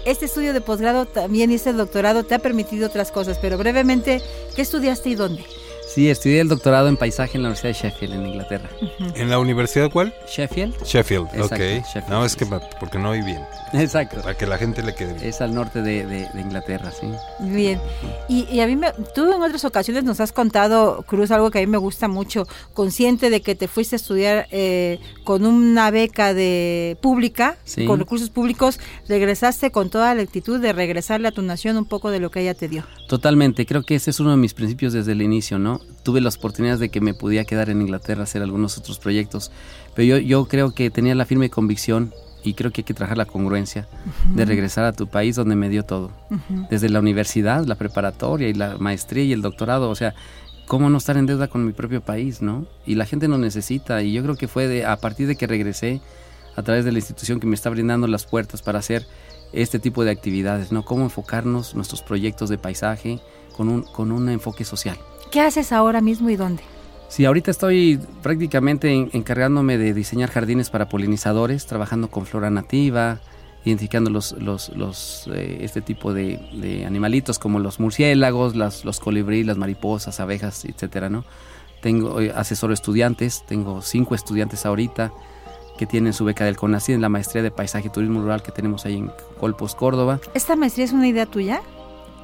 Este 0.05 0.27
estudio 0.27 0.53
de 0.53 0.61
posgrado 0.61 1.07
también 1.07 1.51
y 1.51 1.57
este 1.57 1.73
doctorado 1.73 2.23
te 2.23 2.37
ha 2.37 2.39
permitido 2.39 2.87
otras 2.87 3.11
cosas, 3.11 3.41
pero 3.43 3.59
brevemente, 3.59 4.23
¿qué 4.55 4.63
estudiaste 4.63 5.09
y 5.09 5.17
dónde? 5.17 5.45
Sí, 5.97 6.11
estudié 6.11 6.41
el 6.43 6.49
doctorado 6.49 6.89
en 6.89 6.99
paisaje 6.99 7.39
en 7.39 7.43
la 7.43 7.49
Universidad 7.49 7.73
de 7.73 7.89
Sheffield, 7.89 8.13
en 8.17 8.27
Inglaterra. 8.27 8.69
¿En 9.15 9.31
la 9.31 9.39
universidad 9.39 9.91
cuál? 9.91 10.13
¿Sheffield? 10.29 10.75
Sheffield, 10.85 11.27
Exacto, 11.33 11.55
ok. 11.55 11.61
Sheffield, 11.61 12.09
no, 12.11 12.23
es 12.27 12.33
sí, 12.33 12.39
que 12.39 12.47
porque 12.79 12.99
no 12.99 13.09
oí 13.13 13.23
bien. 13.23 13.41
Exacto. 13.73 14.21
Para 14.21 14.37
que 14.37 14.47
la 14.47 14.59
gente 14.59 14.83
le 14.83 14.95
quede 14.95 15.15
bien. 15.15 15.25
Es 15.27 15.41
al 15.41 15.55
norte 15.55 15.81
de, 15.81 16.05
de- 16.05 16.29
de 16.35 16.41
Inglaterra, 16.43 16.91
sí. 16.93 17.07
Bien. 17.41 17.81
Y, 18.29 18.45
y 18.53 18.61
a 18.61 18.67
mí, 18.67 18.77
me, 18.77 18.93
tú 19.15 19.33
en 19.33 19.43
otras 19.43 19.65
ocasiones 19.65 20.05
nos 20.05 20.21
has 20.21 20.33
contado, 20.33 21.03
Cruz, 21.09 21.31
algo 21.31 21.51
que 21.51 21.61
a 21.61 21.63
mí 21.63 21.67
me 21.67 21.79
gusta 21.79 22.09
mucho, 22.09 22.47
consciente 22.75 23.31
de 23.31 23.41
que 23.41 23.55
te 23.55 23.67
fuiste 23.67 23.95
a 23.95 23.99
estudiar 23.99 24.49
eh, 24.51 25.01
con 25.25 25.47
una 25.47 25.91
beca 25.91 26.35
de 26.35 26.99
pública, 27.01 27.57
Sí. 27.65 27.87
con 27.87 27.99
recursos 28.01 28.29
públicos, 28.29 28.79
regresaste 29.09 29.71
con 29.71 29.89
toda 29.89 30.15
la 30.15 30.21
actitud 30.21 30.61
de 30.61 30.75
regresarle 30.75 31.29
a 31.29 31.33
tu 31.33 31.41
nación 31.41 31.79
un 31.79 31.87
poco 31.87 32.11
de 32.11 32.21
lo 32.21 32.31
que 32.31 32.43
ella 32.43 32.53
te 32.53 32.69
dio. 32.69 32.85
Totalmente, 33.09 33.65
creo 33.65 33.83
que 33.83 33.95
ese 33.95 34.11
es 34.11 34.21
uno 34.21 34.33
de 34.33 34.37
mis 34.37 34.53
principios 34.53 34.93
desde 34.93 35.13
el 35.13 35.23
inicio, 35.23 35.59
¿no? 35.59 35.81
Tuve 36.03 36.21
las 36.21 36.37
oportunidades 36.37 36.81
de 36.81 36.89
que 36.89 37.01
me 37.01 37.15
podía 37.15 37.45
quedar 37.45 37.69
en 37.69 37.81
Inglaterra 37.81 38.21
a 38.21 38.25
hacer 38.25 38.43
algunos 38.43 38.79
otros 38.79 38.99
proyectos, 38.99 39.51
pero 39.95 40.07
yo, 40.07 40.19
yo 40.19 40.47
creo 40.47 40.73
que 40.73 40.91
tenía 40.91 41.15
la 41.15 41.27
firme 41.27 41.51
convicción 41.51 42.13
y 42.47 42.55
creo 42.55 42.71
que 42.71 42.83
hay 42.83 42.85
que 42.85 42.95
trabajar 42.95 43.19
la 43.19 43.25
congruencia 43.25 43.89
de 44.35 44.45
regresar 44.45 44.85
a 44.85 44.93
tu 44.93 45.09
país 45.09 45.35
donde 45.35 45.57
me 45.57 45.69
dio 45.69 45.85
todo. 45.85 46.13
Desde 46.71 46.89
la 46.89 47.01
universidad, 47.01 47.65
la 47.65 47.75
preparatoria 47.75 48.49
y 48.49 48.55
la 48.55 48.79
maestría 48.79 49.25
y 49.25 49.33
el 49.33 49.43
doctorado, 49.43 49.91
o 49.91 49.95
sea, 49.97 50.15
¿cómo 50.67 50.89
no 50.89 50.99
estar 50.99 51.17
en 51.17 51.27
deuda 51.27 51.49
con 51.49 51.67
mi 51.67 51.73
propio 51.73 52.03
país, 52.03 52.43
no? 52.43 52.67
Y 52.87 52.95
la 52.95 53.05
gente 53.05 53.27
nos 53.27 53.41
necesita 53.41 54.03
y 54.03 54.13
yo 54.13 54.23
creo 54.23 54.37
que 54.37 54.47
fue 54.47 54.69
de, 54.69 54.87
a 54.87 54.97
partir 54.97 55.27
de 55.27 55.35
que 55.35 55.49
regresé 55.49 56.01
a 56.55 56.63
través 56.63 56.85
de 56.85 56.93
la 56.93 56.99
institución 56.99 57.41
que 57.41 57.49
me 57.49 57.57
está 57.57 57.69
brindando 57.69 58.07
las 58.07 58.27
puertas 58.27 58.63
para 58.63 58.79
hacer 58.79 59.07
este 59.53 59.79
tipo 59.79 60.05
de 60.05 60.13
actividades, 60.13 60.71
¿no? 60.71 60.85
Cómo 60.85 61.03
enfocarnos 61.03 61.75
nuestros 61.75 62.03
proyectos 62.03 62.49
de 62.49 62.59
paisaje 62.59 63.21
con 63.57 63.69
un, 63.69 63.83
con 63.83 64.13
un 64.13 64.29
enfoque 64.29 64.65
social. 64.65 64.97
¿Qué 65.31 65.41
haces 65.41 65.73
ahora 65.73 66.01
mismo 66.01 66.31
y 66.31 66.37
dónde? 66.37 66.63
Sí, 67.09 67.25
ahorita 67.25 67.51
estoy 67.51 68.01
prácticamente 68.23 68.91
en- 68.93 69.11
encargándome 69.13 69.79
de 69.79 69.95
diseñar 69.95 70.31
jardines 70.31 70.71
para 70.71 70.89
polinizadores, 70.89 71.67
trabajando 71.67 72.09
con 72.09 72.27
flora 72.27 72.51
nativa, 72.51 73.21
identificando 73.65 74.11
los, 74.11 74.33
los, 74.33 74.71
los, 74.71 75.29
eh, 75.33 75.59
este 75.61 75.81
tipo 75.81 76.13
de, 76.13 76.39
de 76.53 76.85
animalitos 76.87 77.39
como 77.39 77.59
los 77.59 77.81
murciélagos, 77.81 78.57
las, 78.57 78.85
los 78.85 79.01
colibríes, 79.01 79.47
las 79.47 79.57
mariposas, 79.57 80.21
abejas, 80.21 80.65
etcétera, 80.65 81.09
¿no? 81.09 81.25
Tengo 81.81 82.21
eh, 82.21 82.33
asesoro 82.35 82.73
estudiantes, 82.73 83.45
tengo 83.47 83.83
cinco 83.83 84.15
estudiantes 84.15 84.67
ahorita 84.67 85.13
que 85.79 85.87
tienen 85.87 86.13
su 86.13 86.25
beca 86.25 86.45
del 86.45 86.57
CONACYT 86.57 86.95
en 86.95 87.03
la 87.03 87.09
maestría 87.11 87.43
de 87.43 87.51
paisaje 87.51 87.89
y 87.89 87.91
turismo 87.91 88.23
rural 88.23 88.43
que 88.43 88.51
tenemos 88.51 88.87
ahí 88.87 88.97
en 88.97 89.13
Colpos, 89.39 89.75
Córdoba. 89.75 90.21
¿Esta 90.33 90.57
maestría 90.57 90.87
es 90.87 90.93
una 90.93 91.07
idea 91.07 91.27
tuya? 91.27 91.61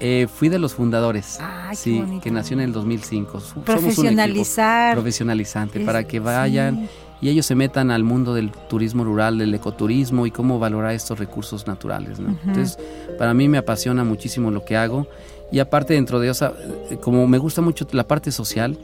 Eh, 0.00 0.26
fui 0.32 0.48
de 0.48 0.58
los 0.58 0.74
fundadores, 0.74 1.38
Ay, 1.40 1.76
sí, 1.76 2.02
que 2.22 2.30
nació 2.30 2.54
en 2.54 2.60
el 2.62 2.72
2005. 2.72 3.40
Somos 3.40 3.52
un 3.56 3.62
equipo 3.62 3.72
Profesionalizar. 3.72 4.94
profesionalizante 4.94 5.78
Es- 5.80 5.86
para 5.86 6.04
que 6.04 6.18
vayan 6.20 6.76
sí. 6.76 6.88
y 7.22 7.28
ellos 7.28 7.46
se 7.46 7.54
metan 7.54 7.90
al 7.92 8.02
mundo 8.02 8.34
del 8.34 8.50
turismo 8.68 9.04
rural, 9.04 9.38
del 9.38 9.54
ecoturismo 9.54 10.26
y 10.26 10.30
cómo 10.32 10.58
valorar 10.58 10.92
estos 10.92 11.18
recursos 11.18 11.66
naturales. 11.68 12.18
Entonces, 12.18 12.78
para 13.18 13.32
mí 13.34 13.48
me 13.48 13.58
apasiona 13.58 14.02
muchísimo 14.02 14.50
lo 14.50 14.64
que 14.64 14.76
hago 14.76 15.06
y 15.52 15.60
aparte 15.60 15.94
dentro 15.94 16.18
de 16.18 16.30
eso, 16.30 16.52
eh, 16.90 16.98
como 17.00 17.26
me 17.28 17.38
gusta 17.38 17.60
mucho 17.60 17.86
la 17.92 18.06
parte 18.08 18.32
social, 18.32 18.76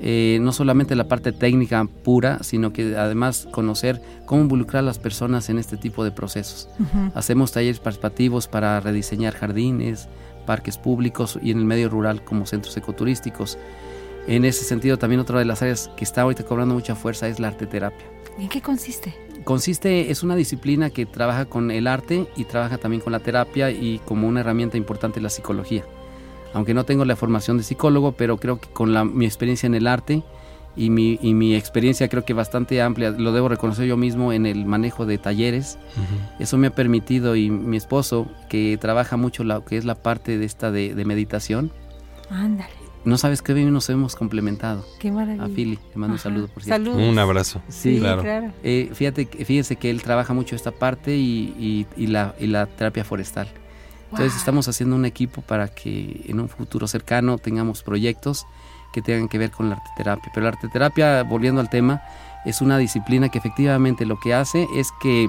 eh, 0.00 0.38
no 0.40 0.52
solamente 0.52 0.94
la 0.94 1.08
parte 1.08 1.32
técnica 1.32 1.86
pura, 2.04 2.42
sino 2.42 2.72
que 2.72 2.96
además 2.96 3.48
conocer 3.50 4.00
cómo 4.26 4.42
involucrar 4.42 4.82
a 4.82 4.86
las 4.86 4.98
personas 4.98 5.48
en 5.48 5.58
este 5.58 5.76
tipo 5.76 6.04
de 6.04 6.10
procesos. 6.10 6.68
Hacemos 7.14 7.52
talleres 7.52 7.80
participativos 7.80 8.46
para 8.48 8.80
rediseñar 8.80 9.34
jardines, 9.34 10.08
parques 10.44 10.78
públicos 10.78 11.38
y 11.42 11.50
en 11.50 11.58
el 11.58 11.64
medio 11.64 11.88
rural 11.88 12.22
como 12.24 12.46
centros 12.46 12.76
ecoturísticos. 12.76 13.58
En 14.26 14.44
ese 14.44 14.64
sentido, 14.64 14.98
también 14.98 15.20
otra 15.20 15.38
de 15.38 15.44
las 15.44 15.62
áreas 15.62 15.90
que 15.96 16.04
está 16.04 16.22
ahorita 16.22 16.44
cobrando 16.44 16.74
mucha 16.74 16.94
fuerza 16.94 17.28
es 17.28 17.38
la 17.38 17.48
arteterapia. 17.48 18.06
¿En 18.38 18.48
qué 18.48 18.60
consiste? 18.60 19.14
Consiste, 19.44 20.10
es 20.10 20.22
una 20.22 20.34
disciplina 20.34 20.90
que 20.90 21.06
trabaja 21.06 21.44
con 21.44 21.70
el 21.70 21.86
arte 21.86 22.26
y 22.36 22.44
trabaja 22.44 22.78
también 22.78 23.00
con 23.00 23.12
la 23.12 23.20
terapia 23.20 23.70
y 23.70 24.00
como 24.04 24.26
una 24.26 24.40
herramienta 24.40 24.76
importante 24.76 25.20
la 25.20 25.30
psicología. 25.30 25.84
Aunque 26.56 26.72
no 26.74 26.84
tengo 26.84 27.04
la 27.04 27.16
formación 27.16 27.58
de 27.58 27.62
psicólogo, 27.64 28.12
pero 28.12 28.38
creo 28.38 28.58
que 28.58 28.68
con 28.70 28.94
la- 28.94 29.04
mi 29.04 29.26
experiencia 29.26 29.66
en 29.66 29.74
el 29.74 29.86
arte 29.86 30.22
y 30.74 30.88
mi, 30.90 31.18
y 31.22 31.34
mi 31.34 31.54
experiencia 31.54 32.08
creo 32.08 32.24
que 32.24 32.32
bastante 32.32 32.80
amplia, 32.80 33.10
lo 33.10 33.32
debo 33.32 33.48
reconocer 33.48 33.86
yo 33.86 33.96
mismo 33.98 34.32
en 34.32 34.46
el 34.46 34.64
manejo 34.64 35.04
de 35.06 35.18
talleres, 35.18 35.78
eso 36.38 36.56
me 36.58 36.68
ha 36.68 36.74
permitido 36.74 37.36
y 37.36 37.50
mi 37.50 37.76
esposo 37.76 38.26
que 38.48 38.78
trabaja 38.80 39.16
mucho 39.18 39.44
lo 39.44 39.64
que 39.66 39.76
es 39.76 39.84
la 39.84 39.94
parte 39.96 40.38
de 40.38 40.44
esta 40.46 40.70
de, 40.70 40.94
de 40.94 41.04
meditación, 41.04 41.72
Ándale, 42.30 42.72
no 43.04 43.18
sabes 43.18 43.40
qué 43.42 43.52
bien 43.54 43.72
nos 43.72 43.88
hemos 43.90 44.16
complementado. 44.16 44.84
qué 44.98 45.12
maravilla. 45.12 45.44
A 45.44 45.48
Philly, 45.48 45.78
le 45.92 45.96
mando 45.96 46.14
un 46.14 46.18
saludo 46.18 46.48
por 46.48 46.62
cierto. 46.64 46.84
Saludos. 46.90 47.08
Un 47.12 47.18
abrazo. 47.18 47.60
Sí, 47.68 47.98
claro. 48.00 48.50
Eh, 48.62 48.90
fíjate, 48.94 49.26
que- 49.26 49.44
fíjense 49.44 49.76
que 49.76 49.90
él 49.90 50.02
trabaja 50.02 50.32
mucho 50.34 50.56
esta 50.56 50.72
parte 50.72 51.16
y, 51.16 51.54
y- 51.58 51.86
y 52.02 52.06
la, 52.08 52.34
y 52.40 52.46
la 52.48 52.66
terapia 52.66 53.04
forestal. 53.04 53.46
Entonces 54.10 54.32
Wow. 54.32 54.38
estamos 54.38 54.68
haciendo 54.68 54.96
un 54.96 55.04
equipo 55.04 55.42
para 55.42 55.68
que 55.68 56.24
en 56.28 56.40
un 56.40 56.48
futuro 56.48 56.86
cercano 56.86 57.38
tengamos 57.38 57.82
proyectos 57.82 58.46
que 58.92 59.02
tengan 59.02 59.28
que 59.28 59.38
ver 59.38 59.50
con 59.50 59.68
la 59.68 59.76
arteterapia. 59.76 60.30
Pero 60.32 60.44
la 60.44 60.52
arteterapia, 60.52 61.22
volviendo 61.22 61.60
al 61.60 61.68
tema, 61.68 62.02
es 62.44 62.60
una 62.60 62.78
disciplina 62.78 63.28
que 63.28 63.38
efectivamente 63.38 64.06
lo 64.06 64.18
que 64.20 64.32
hace 64.32 64.66
es 64.74 64.88
que 65.02 65.28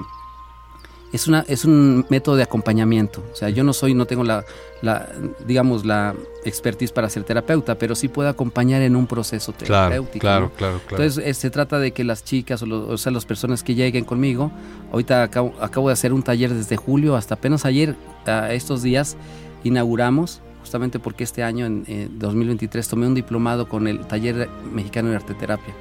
es, 1.12 1.26
una, 1.28 1.44
es 1.48 1.64
un 1.64 2.04
método 2.10 2.36
de 2.36 2.42
acompañamiento. 2.42 3.22
O 3.32 3.34
sea, 3.36 3.48
yo 3.50 3.64
no 3.64 3.72
soy, 3.72 3.94
no 3.94 4.06
tengo 4.06 4.24
la, 4.24 4.44
la, 4.82 5.08
digamos, 5.46 5.84
la 5.86 6.14
expertise 6.44 6.92
para 6.92 7.08
ser 7.08 7.24
terapeuta, 7.24 7.76
pero 7.76 7.94
sí 7.94 8.08
puedo 8.08 8.28
acompañar 8.28 8.82
en 8.82 8.94
un 8.96 9.06
proceso 9.06 9.52
terapéutico. 9.52 10.20
claro, 10.20 10.46
¿no? 10.46 10.50
claro, 10.52 10.80
claro. 10.86 11.02
Entonces 11.02 11.24
eh, 11.26 11.34
se 11.34 11.50
trata 11.50 11.78
de 11.78 11.92
que 11.92 12.04
las 12.04 12.24
chicas 12.24 12.62
o, 12.62 12.66
lo- 12.66 12.88
o 12.88 12.98
sea 12.98 13.10
las 13.12 13.24
personas 13.24 13.62
que 13.62 13.74
lleguen 13.74 14.04
conmigo, 14.04 14.50
ahorita 14.92 15.22
acabo, 15.22 15.54
acabo 15.60 15.88
de 15.88 15.94
hacer 15.94 16.12
un 16.12 16.22
taller 16.22 16.52
desde 16.52 16.76
julio 16.76 17.16
hasta 17.16 17.34
apenas 17.34 17.64
ayer, 17.64 17.96
a 18.26 18.52
estos 18.52 18.82
días 18.82 19.16
inauguramos, 19.64 20.40
justamente 20.60 20.98
porque 20.98 21.24
este 21.24 21.42
año 21.42 21.66
en 21.66 21.84
eh, 21.88 22.08
2023 22.12 22.86
tomé 22.88 23.06
un 23.06 23.14
diplomado 23.14 23.68
con 23.68 23.86
el 23.88 24.00
taller 24.00 24.48
mexicano 24.72 25.10
de 25.10 25.16
arteterapia. 25.16 25.74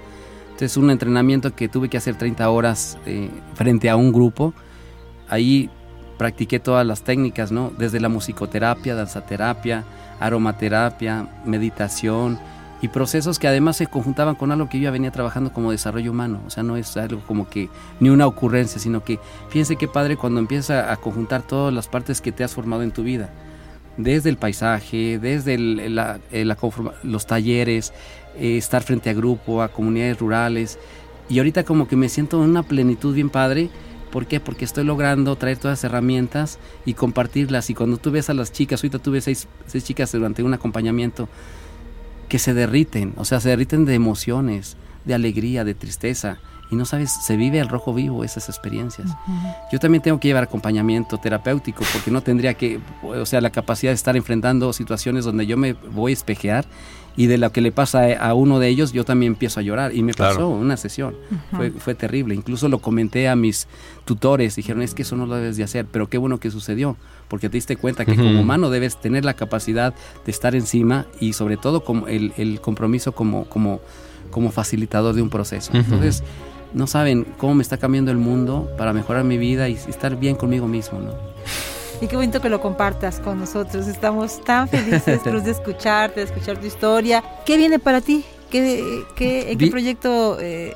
Entonces 0.48 0.78
un 0.78 0.90
entrenamiento 0.90 1.54
que 1.56 1.68
tuve 1.70 1.88
que 1.90 1.98
hacer 1.98 2.18
30 2.18 2.50
horas 2.50 2.98
eh, 3.06 3.30
frente 3.54 3.90
a 3.90 3.96
un 3.96 4.12
grupo, 4.12 4.54
ahí 5.30 5.70
practiqué 6.18 6.60
todas 6.60 6.86
las 6.86 7.04
técnicas, 7.04 7.52
¿no? 7.52 7.72
Desde 7.78 8.00
la 8.00 8.10
musicoterapia, 8.10 8.96
danzaterapia, 8.96 9.84
aromaterapia, 10.20 11.28
meditación 11.46 12.40
y 12.82 12.90
procesos 12.90 13.40
que 13.40 13.48
además 13.48 13.78
se 13.78 13.88
conjuntaban 13.88 14.36
con 14.36 14.52
algo 14.52 14.70
que 14.70 14.78
yo 14.78 14.86
ya 14.86 14.92
venía 14.92 15.12
trabajando 15.12 15.52
como 15.52 15.72
desarrollo 15.72 16.12
humano. 16.12 16.42
O 16.46 16.50
sea, 16.50 16.64
no 16.64 16.78
es 16.78 16.96
algo 16.98 17.22
como 17.26 17.50
que 17.50 17.70
ni 18.00 18.10
una 18.10 18.28
ocurrencia, 18.28 18.80
sino 18.80 19.04
que 19.04 19.20
fíjense 19.50 19.78
qué 19.78 19.88
padre 19.88 20.18
cuando 20.18 20.40
empieza 20.40 20.92
a 20.92 20.98
conjuntar 20.98 21.42
todas 21.42 21.74
las 21.74 21.88
partes 21.88 22.22
que 22.22 22.32
te 22.32 22.44
has 22.44 22.54
formado 22.54 22.84
en 22.84 22.92
tu 22.92 23.04
vida. 23.04 23.30
Desde 23.98 24.30
el 24.30 24.38
paisaje, 24.38 25.18
desde 25.18 25.56
eh, 25.56 26.56
los 27.04 27.26
talleres, 27.26 27.94
eh, 28.38 28.58
estar 28.58 28.84
frente 28.84 29.10
a 29.10 29.14
grupo, 29.14 29.64
a 29.64 29.70
comunidades 29.70 30.20
rurales. 30.20 30.78
Y 31.30 31.40
ahorita 31.40 31.64
como 31.64 31.88
que 31.88 31.96
me 31.96 32.10
siento 32.10 32.44
en 32.44 32.52
una 32.52 32.64
plenitud 32.64 33.16
bien 33.16 33.32
padre. 33.32 33.70
¿Por 34.12 34.26
qué? 34.26 34.40
Porque 34.40 34.66
estoy 34.66 34.84
logrando 34.84 35.36
traer 35.36 35.58
todas 35.58 35.80
las 35.80 35.84
herramientas 35.84 36.60
y 36.86 36.94
compartirlas. 36.94 37.70
Y 37.70 37.74
cuando 37.74 37.98
tú 37.98 38.12
ves 38.12 38.30
a 38.30 38.34
las 38.34 38.52
chicas, 38.52 38.82
ahorita 38.82 39.00
tuve 39.00 39.22
seis, 39.22 39.48
seis 39.66 39.84
chicas 39.84 40.12
durante 40.12 40.44
un 40.44 40.54
acompañamiento 40.54 41.28
que 42.30 42.40
se 42.40 42.54
derriten, 42.54 43.14
o 43.18 43.26
sea, 43.26 43.40
se 43.40 43.50
derriten 43.50 43.86
de 43.86 43.94
emociones, 43.94 44.78
de 45.06 45.14
alegría, 45.14 45.64
de 45.64 45.74
tristeza. 45.74 46.40
Y 46.70 46.76
no 46.76 46.84
sabes, 46.84 47.12
se 47.26 47.38
vive 47.38 47.62
al 47.62 47.70
rojo 47.70 47.94
vivo 47.94 48.26
esas 48.26 48.50
experiencias. 48.50 49.10
Yo 49.72 49.80
también 49.80 50.02
tengo 50.02 50.20
que 50.20 50.28
llevar 50.28 50.44
acompañamiento 50.44 51.18
terapéutico 51.18 51.86
porque 51.94 52.12
no 52.12 52.22
tendría 52.22 52.56
que, 52.56 52.82
o 53.02 53.26
sea, 53.26 53.40
la 53.40 53.52
capacidad 53.52 53.92
de 53.92 53.96
estar 53.96 54.18
enfrentando 54.18 54.74
situaciones 54.74 55.24
donde 55.24 55.46
yo 55.46 55.56
me 55.56 55.74
voy 55.74 56.12
a 56.12 56.14
espejear 56.14 56.66
y 57.18 57.26
de 57.28 57.38
lo 57.38 57.52
que 57.52 57.60
le 57.60 57.72
pasa 57.74 58.14
a 58.18 58.34
uno 58.34 58.60
de 58.60 58.70
ellos 58.70 58.94
yo 58.94 59.04
también 59.04 59.34
empiezo 59.34 59.60
a 59.60 59.64
llorar. 59.64 59.94
Y 59.94 60.04
me 60.04 60.14
Claro. 60.14 60.36
pasó 60.36 60.48
una 60.50 60.78
sesión, 60.78 61.16
fue, 61.52 61.72
fue 61.72 61.96
terrible. 61.96 62.34
Incluso 62.36 62.70
lo 62.70 62.80
comenté 62.80 63.28
a 63.28 63.36
mis 63.36 63.68
tutores, 64.06 64.56
dijeron, 64.56 64.82
es 64.84 64.94
que 64.94 65.02
eso 65.02 65.16
no 65.18 65.26
lo 65.26 65.36
debes 65.36 65.58
de 65.58 65.64
hacer, 65.64 65.86
pero 65.92 66.08
qué 66.10 66.18
bueno 66.18 66.40
que 66.40 66.50
sucedió, 66.52 66.96
porque 67.28 67.50
te 67.50 67.58
diste 67.58 67.76
cuenta 67.76 68.06
que 68.06 68.16
como 68.16 68.40
humano 68.40 68.70
debes 68.70 69.02
tener 69.02 69.26
la 69.26 69.34
capacidad 69.34 69.94
de 70.26 70.32
estar 70.32 70.56
encima 70.56 71.08
y 71.20 71.34
sobre 71.34 71.58
todo 71.58 71.84
como 71.84 72.08
el, 72.08 72.32
el 72.38 72.62
compromiso 72.62 73.12
como, 73.14 73.46
como, 73.50 73.82
como 74.32 74.52
facilitador 74.52 75.14
de 75.16 75.22
un 75.24 75.30
proceso. 75.30 75.72
Entonces, 75.74 76.24
no 76.74 76.86
saben 76.86 77.26
cómo 77.38 77.56
me 77.56 77.64
está 77.64 77.78
cambiando 77.78 78.12
el 78.12 78.18
mundo 78.18 78.70
para 78.78 78.94
mejorar 78.94 79.24
mi 79.24 79.38
vida 79.38 79.68
y 79.70 79.74
estar 79.74 80.18
bien 80.20 80.36
conmigo 80.36 80.68
mismo, 80.68 81.00
¿no? 81.00 81.12
Y 82.02 82.08
qué 82.08 82.16
bonito 82.16 82.42
que 82.42 82.50
lo 82.50 82.62
compartas 82.62 83.20
con 83.20 83.40
nosotros. 83.40 83.88
Estamos 83.88 84.44
tan 84.44 84.68
felices, 84.68 85.20
Cruz, 85.24 85.44
de 85.44 85.52
escucharte, 85.60 86.20
de 86.20 86.26
escuchar 86.28 86.60
tu 86.60 86.68
historia. 86.68 87.24
¿Qué 87.46 87.58
viene 87.58 87.80
para 87.80 88.02
ti? 88.02 88.24
¿Qué, 88.52 89.04
qué, 89.16 89.52
¿En 89.52 89.58
qué 89.58 89.66
Vi- 89.66 89.72
proyecto 89.72 90.38
eh, 90.40 90.76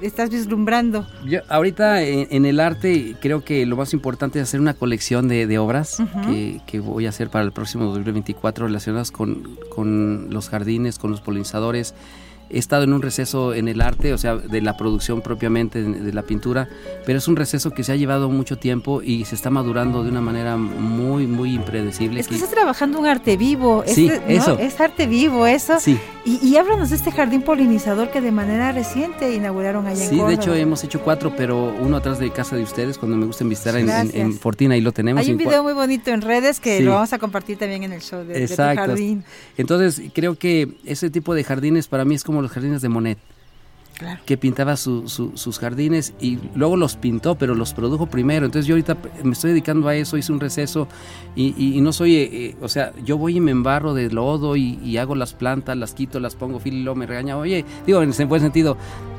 estás 0.00 0.30
vislumbrando? 0.30 1.06
Yo 1.26 1.40
ahorita 1.50 2.02
en, 2.02 2.26
en 2.30 2.46
el 2.46 2.58
arte 2.58 3.16
creo 3.20 3.44
que 3.44 3.66
lo 3.66 3.76
más 3.76 3.92
importante 3.92 4.38
es 4.40 4.44
hacer 4.44 4.60
una 4.60 4.72
colección 4.74 5.28
de, 5.28 5.46
de 5.46 5.58
obras 5.58 5.98
que, 6.26 6.60
que 6.66 6.80
voy 6.80 7.04
a 7.04 7.10
hacer 7.10 7.28
para 7.28 7.44
el 7.44 7.52
próximo 7.52 7.84
2024 7.84 8.66
relacionadas 8.66 9.10
con, 9.10 9.58
con 9.68 10.28
los 10.30 10.48
jardines, 10.48 10.98
con 10.98 11.10
los 11.10 11.20
polinizadores. 11.20 11.94
He 12.52 12.58
estado 12.58 12.84
en 12.84 12.92
un 12.92 13.00
receso 13.02 13.54
en 13.54 13.66
el 13.68 13.80
arte, 13.80 14.12
o 14.12 14.18
sea, 14.18 14.36
de 14.36 14.60
la 14.60 14.76
producción 14.76 15.22
propiamente 15.22 15.82
de, 15.82 16.12
la 16.12 16.22
pintura, 16.22 16.68
pero 17.06 17.18
es 17.18 17.26
un 17.28 17.36
receso 17.36 17.70
que 17.70 17.82
se 17.82 17.92
ha 17.92 17.96
llevado 17.96 18.28
mucho 18.28 18.58
tiempo 18.58 19.02
y 19.02 19.24
se 19.24 19.34
está 19.34 19.48
madurando 19.50 20.02
de 20.04 20.10
una 20.10 20.20
manera 20.20 20.56
muy, 20.56 21.26
muy 21.26 21.54
impredecible. 21.54 22.20
Es 22.20 22.28
que 22.28 22.34
estás 22.34 22.50
trabajando 22.50 22.98
un 23.00 23.06
arte 23.06 23.36
vivo. 23.36 23.84
Sí, 23.86 24.06
es, 24.08 24.20
¿no? 24.20 24.26
eso. 24.28 24.58
Es 24.58 24.80
arte 24.80 25.06
vivo, 25.06 25.46
eso. 25.46 25.80
Sí, 25.80 25.98
Y, 26.24 26.46
y 26.46 26.56
háblanos 26.56 26.90
de 26.90 26.96
este 26.96 27.10
jardín 27.10 27.42
polinizador 27.42 28.10
que 28.10 28.20
de 28.20 28.30
manera 28.32 28.70
reciente 28.72 29.34
inauguraron 29.34 29.86
allá 29.86 30.04
en 30.04 30.10
sí, 30.10 30.20
de 30.20 30.34
hecho 30.34 30.54
hemos 30.54 30.84
hecho 30.84 31.00
cuatro, 31.00 31.32
pero 31.36 31.74
uno 31.80 31.96
atrás 31.96 32.18
de 32.18 32.30
casa 32.30 32.54
de 32.56 32.62
ustedes 32.62 32.98
cuando 32.98 33.16
me 33.16 33.24
gusta 33.26 33.44
visitar 33.44 33.76
en, 33.76 33.88
en- 33.88 34.10
en 34.14 34.34
Fortina, 34.34 34.74
ahí 34.74 34.80
lo 34.82 34.92
tenemos. 34.92 35.24
Hay 35.24 35.32
un 35.32 35.38
video 35.38 35.62
muy 35.62 35.72
bonito 35.72 36.10
en 36.10 36.20
redes 36.20 36.60
que 36.60 36.78
Sí. 36.78 36.84
lo 36.84 36.92
vamos 36.92 37.12
a 37.12 37.18
compartir 37.18 37.56
también 37.58 37.82
en 37.84 37.92
el 37.92 38.00
show 38.02 38.20
de, 38.20 38.34
de 38.34 38.46
tu 38.46 38.52
Exacto. 38.52 38.80
jardín. 38.82 39.24
Entonces, 39.56 40.02
creo 40.14 40.36
que 40.36 40.68
ese 40.84 41.08
tipo 41.10 41.34
de 41.34 41.44
jardines 41.44 41.88
para 41.88 42.04
mí 42.04 42.14
es 42.14 42.24
como 42.24 42.41
los 42.42 42.50
jardines 42.52 42.82
de 42.82 42.88
Monet, 42.88 43.18
Claro. 43.98 44.20
que 44.24 44.36
pintaba 44.38 44.76
su- 44.76 45.06
su- 45.08 45.32
sus 45.36 45.58
jardines 45.58 46.14
y 46.18 46.38
luego 46.56 46.76
los 46.76 46.96
pintó, 46.96 47.36
pero 47.36 47.54
los 47.54 47.72
produjo 47.74 48.06
primero. 48.06 48.46
Entonces, 48.46 48.66
yo 48.66 48.74
ahorita 48.74 48.96
me 49.22 49.32
estoy 49.32 49.50
dedicando 49.50 49.86
a 49.86 49.94
eso, 49.94 50.16
hice 50.16 50.32
un 50.32 50.40
receso 50.40 50.88
y, 51.36 51.54
y- 51.62 51.76
y 51.76 51.80
no 51.82 51.92
soy, 51.92 52.16
eh, 52.16 52.28
eh, 52.32 52.56
o 52.62 52.68
sea, 52.68 52.92
yo 53.04 53.18
voy 53.18 53.36
y 53.36 53.40
me 53.40 53.50
embarro 53.50 53.92
de 53.94 54.10
lodo 54.10 54.56
y, 54.56 54.78
y 54.82 54.96
hago 54.96 55.14
las 55.14 55.34
plantas, 55.34 55.76
las 55.76 55.92
quito, 55.92 56.18
las 56.20 56.34
pongo 56.34 56.58
filo 56.58 56.78
y 56.78 56.82
luego 56.82 56.96
me 56.98 57.06
regaña, 57.06 57.36
oye, 57.36 57.64
digo, 57.86 58.02
en 58.02 58.10
ese 58.10 58.24
buen 58.24 58.40
sentido, 58.40 58.76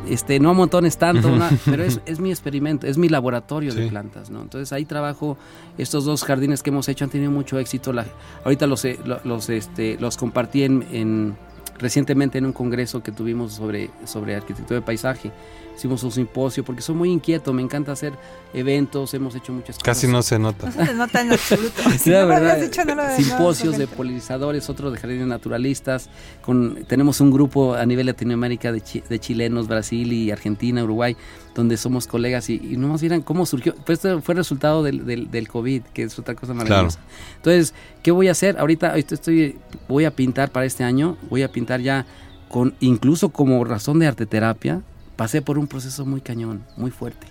este, 0.10 0.40
no 0.40 0.50
amontones 0.50 0.98
tanto, 0.98 1.30
una- 1.32 1.52
pero 1.66 1.84
es, 1.84 2.02
es 2.08 2.20
mi 2.20 2.32
experimento, 2.32 2.88
es 2.88 2.98
mi 2.98 3.08
laboratorio 3.10 3.74
de 3.76 3.88
plantas, 3.88 4.32
¿no? 4.32 4.42
Entonces 4.42 4.74
ahí 4.74 4.84
trabajo, 4.86 5.38
estos 5.78 6.04
dos 6.04 6.24
jardines 6.26 6.62
que 6.64 6.72
hemos 6.72 6.90
hecho 6.90 7.06
han 7.06 7.12
tenido 7.12 7.32
mucho 7.32 7.58
éxito, 7.60 7.94
la- 7.94 8.08
ahorita 8.44 8.66
los, 8.68 8.84
lo- 9.06 9.22
los, 9.24 9.50
este, 9.50 9.98
los 10.00 10.18
compartí 10.18 10.64
en, 10.64 10.84
en- 10.92 11.53
recientemente 11.80 12.38
en 12.38 12.46
un 12.46 12.54
congreso 12.54 13.02
que 13.04 13.12
tuvimos 13.12 13.54
sobre, 13.54 13.90
sobre 14.06 14.36
arquitectura 14.36 14.80
de 14.80 14.86
paisaje, 14.86 15.32
hicimos 15.76 16.04
un 16.04 16.12
simposio, 16.12 16.64
porque 16.64 16.82
soy 16.82 16.96
muy 16.96 17.12
inquieto, 17.12 17.52
me 17.52 17.62
encanta 17.64 17.92
hacer 17.92 18.14
eventos, 18.54 19.14
hemos 19.16 19.34
hecho 19.36 19.52
muchas 19.52 19.78
cosas. 19.78 19.84
Casi 19.84 20.08
no 20.08 20.22
se 20.22 20.38
nota. 20.38 20.68
No 20.76 20.86
se 20.86 20.94
nota 20.94 21.22
en 21.22 21.32
absoluto. 21.34 21.82
Si 21.94 21.98
Sí, 21.98 22.10
no 22.12 22.22
lo 22.22 22.28
verdad, 22.28 22.52
habías 22.52 22.70
dicho, 22.70 22.86
no 22.86 22.96
lo- 22.96 23.04
no 23.08 23.16
simposios 23.16 23.78
de 23.78 23.88
polinizadores, 23.88 24.70
otro 24.70 24.92
de 24.92 25.00
jardines 25.00 25.28
naturalistas. 25.28 26.10
Con, 26.42 26.86
tenemos 26.86 27.20
un 27.22 27.32
grupo 27.32 27.74
a 27.74 27.86
nivel 27.86 28.06
Latinoamérica 28.06 28.72
de, 28.72 28.82
chi- 28.82 29.04
de 29.10 29.20
chilenos, 29.20 29.68
Brasil 29.68 30.14
y 30.14 30.30
Argentina, 30.32 30.84
Uruguay, 30.84 31.18
donde 31.56 31.78
somos 31.78 32.08
colegas 32.08 32.50
y, 32.50 32.56
y 32.56 32.78
nomás 32.78 33.02
vieran 33.02 33.22
cómo 33.22 33.46
surgió. 33.46 33.76
Pues 33.86 34.00
esto 34.00 34.22
fue 34.22 34.36
resultado 34.36 34.82
del, 34.84 35.06
del, 35.06 35.30
del 35.30 35.48
COVID, 35.48 35.84
que 35.94 36.04
es 36.04 36.18
otra 36.18 36.34
cosa 36.36 36.54
maravillosa. 36.54 37.00
Entonces, 37.36 37.74
¿qué 38.02 38.12
voy 38.12 38.28
a 38.28 38.32
hacer? 38.32 38.58
Ahorita, 38.60 38.90
ahorita 38.90 39.16
estoy, 39.16 39.58
voy 39.88 40.06
a 40.06 40.16
pintar 40.16 40.52
para 40.52 40.66
este 40.66 40.84
año, 40.84 41.18
voy 41.30 41.44
a 41.44 41.52
pintar 41.52 41.82
ya 41.82 42.06
con, 42.50 42.74
incluso 42.80 43.30
como 43.30 43.64
razón 43.66 44.00
de 44.00 44.08
arteterapia, 44.08 44.82
pasé 45.16 45.42
por 45.42 45.58
un 45.60 45.68
proceso 45.68 46.06
muy 46.06 46.22
cañón, 46.22 46.64
muy 46.78 46.92
fuerte. 46.92 47.28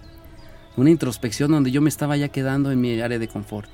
Una 0.77 0.91
introspección 0.91 1.51
donde 1.51 1.71
yo 1.71 1.83
me 1.83 1.89
estaba 1.89 2.17
ya 2.17 2.29
quedando 2.29 2.71
en 2.71 2.81
mi 2.81 3.01
área 3.01 3.19
de 3.19 3.29
confort. 3.29 3.69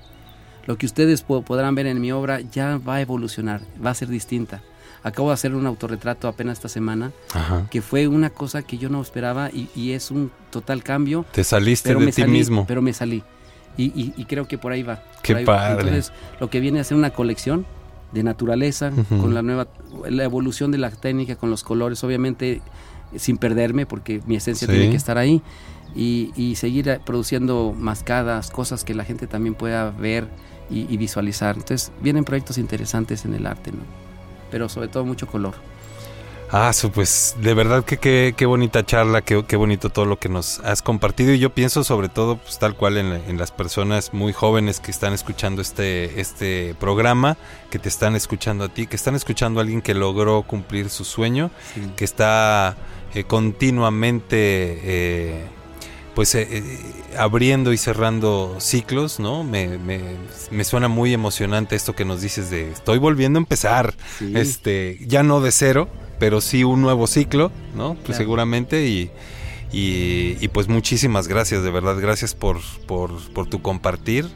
Lo 0.67 0.77
que 0.77 0.87
ustedes 0.87 1.23
po- 1.23 1.43
podrán 1.43 1.75
ver 1.75 1.87
en 1.87 2.01
mi 2.01 2.11
obra 2.13 2.41
ya 2.41 2.79
va 2.79 2.97
a 2.97 3.01
evolucionar, 3.01 3.61
va 3.85 3.91
a 3.91 3.95
ser 3.95 4.09
distinta. 4.09 4.63
Acabo 5.03 5.29
de 5.29 5.35
hacer 5.35 5.55
un 5.55 5.67
autorretrato 5.67 6.27
apenas 6.29 6.59
esta 6.59 6.69
semana, 6.69 7.13
Ajá. 7.33 7.67
que 7.71 7.81
fue 7.83 8.09
una 8.09 8.31
cosa 8.31 8.63
que 8.63 8.79
yo 8.79 8.89
no 8.89 9.01
esperaba 9.01 9.51
y, 9.51 9.69
y 9.75 9.93
es 9.93 10.11
un 10.11 10.31
total 10.51 10.83
cambio. 10.83 11.25
Te 11.33 11.45
saliste 11.45 11.95
de 11.95 12.07
ti 12.07 12.13
salí, 12.13 12.33
mismo. 12.33 12.65
pero 12.67 12.83
me 12.83 12.93
salí. 12.93 13.23
Y, 13.77 13.85
y- 13.85 14.13
y 14.17 14.25
creo 14.25 14.49
que 14.49 14.59
por 14.59 14.73
ahí 14.73 14.83
va. 14.83 15.03
Qué 15.23 15.35
ahí 15.37 15.45
va. 15.45 15.57
padre. 15.57 15.89
Entonces, 15.89 16.13
lo 16.41 16.51
que 16.51 16.59
viene 16.61 16.81
a 16.81 16.85
ser 16.85 16.97
una 16.97 17.11
colección 17.11 17.65
de 18.13 18.23
naturaleza, 18.25 18.91
Ujú. 18.97 19.21
con 19.23 19.35
la 19.35 19.43
nueva, 19.43 19.69
la 20.09 20.25
evolución 20.25 20.73
de 20.73 20.79
la 20.79 20.91
técnica, 20.91 21.37
con 21.37 21.49
los 21.51 21.63
colores, 21.63 22.03
obviamente 22.03 22.61
sin 23.17 23.39
perderme, 23.39 23.87
porque 23.87 24.21
mi 24.27 24.35
esencia 24.37 24.67
Sí. 24.67 24.73
tiene 24.73 24.91
que 24.91 24.97
estar 24.97 25.17
ahí. 25.17 25.43
Y, 25.95 26.33
y 26.37 26.57
seguir 26.57 27.01
produciendo 27.07 27.73
mascadas, 27.77 28.51
cosas 28.51 28.85
que 28.85 28.95
la 28.95 29.05
gente 29.05 29.27
también 29.27 29.55
pueda 29.55 29.91
ver 29.91 30.29
y, 30.69 30.93
y 30.93 30.97
visualizar. 30.99 31.57
Entonces, 31.57 31.93
vienen 32.03 32.25
proyectos 32.25 32.59
interesantes 32.59 33.25
en 33.25 33.33
el 33.35 33.47
arte, 33.47 33.73
¿no? 33.73 33.79
Pero 34.51 34.69
sobre 34.69 34.89
todo 34.89 35.05
mucho 35.05 35.27
color. 35.27 35.55
Ah, 36.51 36.71
pues 36.95 37.37
de 37.43 37.53
verdad 37.53 37.85
que 37.85 37.99
qué 37.99 38.33
qué 38.35 38.47
bonita 38.47 38.83
charla, 38.87 39.21
qué, 39.21 39.45
qué 39.47 39.57
bonito 39.57 39.91
todo 39.91 40.07
lo 40.07 40.19
que 40.19 40.31
nos 40.31 40.61
has 40.61 40.81
compartido 40.81 41.35
y 41.35 41.39
yo 41.39 41.51
pienso 41.51 41.85
sobre 41.85 42.09
todo 42.09 42.39
pues 42.39 42.59
tal 42.59 42.75
cual 42.75 42.97
en, 42.97 43.11
la- 43.11 43.17
en 43.29 43.37
las 43.37 43.51
personas 43.53 44.15
muy 44.15 44.33
jóvenes 44.33 44.81
que 44.81 44.91
están 44.91 45.13
escuchando 45.13 45.61
este, 45.61 46.19
este 46.23 46.75
programa, 46.81 47.37
que 47.69 47.79
te 47.79 47.91
están 47.91 48.17
escuchando 48.17 48.65
a 48.65 48.69
ti, 48.71 48.87
que 48.87 48.97
están 48.97 49.15
escuchando 49.15 49.61
a 49.61 49.63
alguien 49.63 49.83
que 49.83 49.93
logró 49.93 50.41
cumplir 50.43 50.89
su 50.89 51.05
sueño, 51.05 51.51
Sí. 51.75 51.83
que 51.97 52.07
está 52.07 52.77
eh, 53.15 53.25
continuamente 53.25 54.81
eh, 54.85 55.45
pues 56.19 56.35
eh, 56.35 56.49
eh, 56.51 56.65
abriendo 57.17 57.73
y 57.73 57.77
cerrando 57.79 58.57
ciclos, 58.59 59.21
¿no? 59.21 59.45
Me, 59.45 59.79
me, 59.79 60.01
me 60.51 60.65
suena 60.65 60.89
muy 60.89 61.15
emocionante 61.15 61.77
esto 61.77 61.95
que 61.95 62.05
nos 62.05 62.21
dices 62.21 62.51
de 62.51 62.73
estoy 62.73 62.99
volviendo 62.99 63.39
a 63.39 63.43
empezar 63.43 63.95
Sí. 64.19 64.33
este 64.35 64.99
ya 65.07 65.23
no 65.23 65.41
de 65.41 65.53
cero 65.53 65.89
pero 66.19 66.41
sí 66.41 66.65
un 66.65 66.83
nuevo 66.83 67.07
ciclo 67.07 67.53
no 67.77 67.95
pues 67.95 68.05
Claro. 68.07 68.19
seguramente 68.19 68.85
y, 68.89 69.13
y, 69.73 70.37
y, 70.41 70.49
pues 70.49 70.67
muchísimas 70.67 71.29
gracias 71.29 71.63
de 71.63 71.71
verdad 71.71 71.97
gracias 72.01 72.35
por, 72.35 72.59
por, 72.89 73.11
por 73.33 73.49
tu 73.49 73.63
compartir 73.63 74.27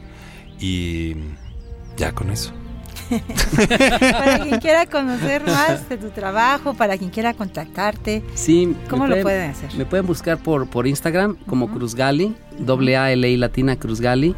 y 0.61 1.15
ya 1.97 2.13
con 2.13 2.31
eso 2.31 2.53
Para 4.11 4.39
quien 4.39 4.59
quiera 4.59 4.85
conocer 4.85 5.43
más 5.45 5.87
de 5.89 5.97
tu 5.97 6.09
trabajo, 6.09 6.73
para 6.73 6.97
quien 6.97 7.09
quiera 7.09 7.33
contactarte, 7.33 8.23
Sí, 8.35 8.75
¿cómo 8.89 9.07
lo 9.07 9.21
pueden- 9.21 9.51
hacer? 9.51 9.73
Me 9.75 9.85
pueden 9.85 10.05
buscar 10.05 10.37
por, 10.37 10.67
por 10.67 10.87
Instagram 10.87 11.35
como. 11.47 11.63
Cruz 11.73 11.95
Gali, 11.95 12.35
doble 12.59 12.97
A 12.97 13.11
L 13.11 13.27
I 13.29 13.35
latina 13.37 13.75
Cruz 13.77 13.99
Gali, 13.99 14.35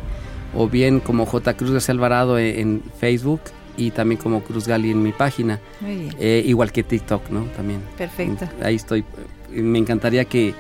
o 0.55 0.69
bien 0.69 0.99
como 0.99 1.25
J 1.25 1.53
Cruz 1.55 1.71
García 1.71 1.93
Alvarado 1.93 2.37
en, 2.39 2.59
en 2.59 2.83
Facebook 2.99 3.41
y 3.77 3.91
también 3.91 4.21
como 4.21 4.41
Cruz 4.41 4.67
Gali 4.67 4.91
en 4.91 5.03
mi 5.03 5.11
página, 5.11 5.59
Muy 5.81 5.95
bien, 5.97 6.15
Eh, 6.19 6.43
igual 6.45 6.71
que 6.71 6.83
TikTok, 6.83 7.29
¿no? 7.29 7.41
También. 7.57 7.81
perfecto. 7.97 8.47
Ahí 8.63 8.75
estoy. 8.75 9.03
Me 9.51 9.79
encantaría 9.79 10.23
que 10.25 10.53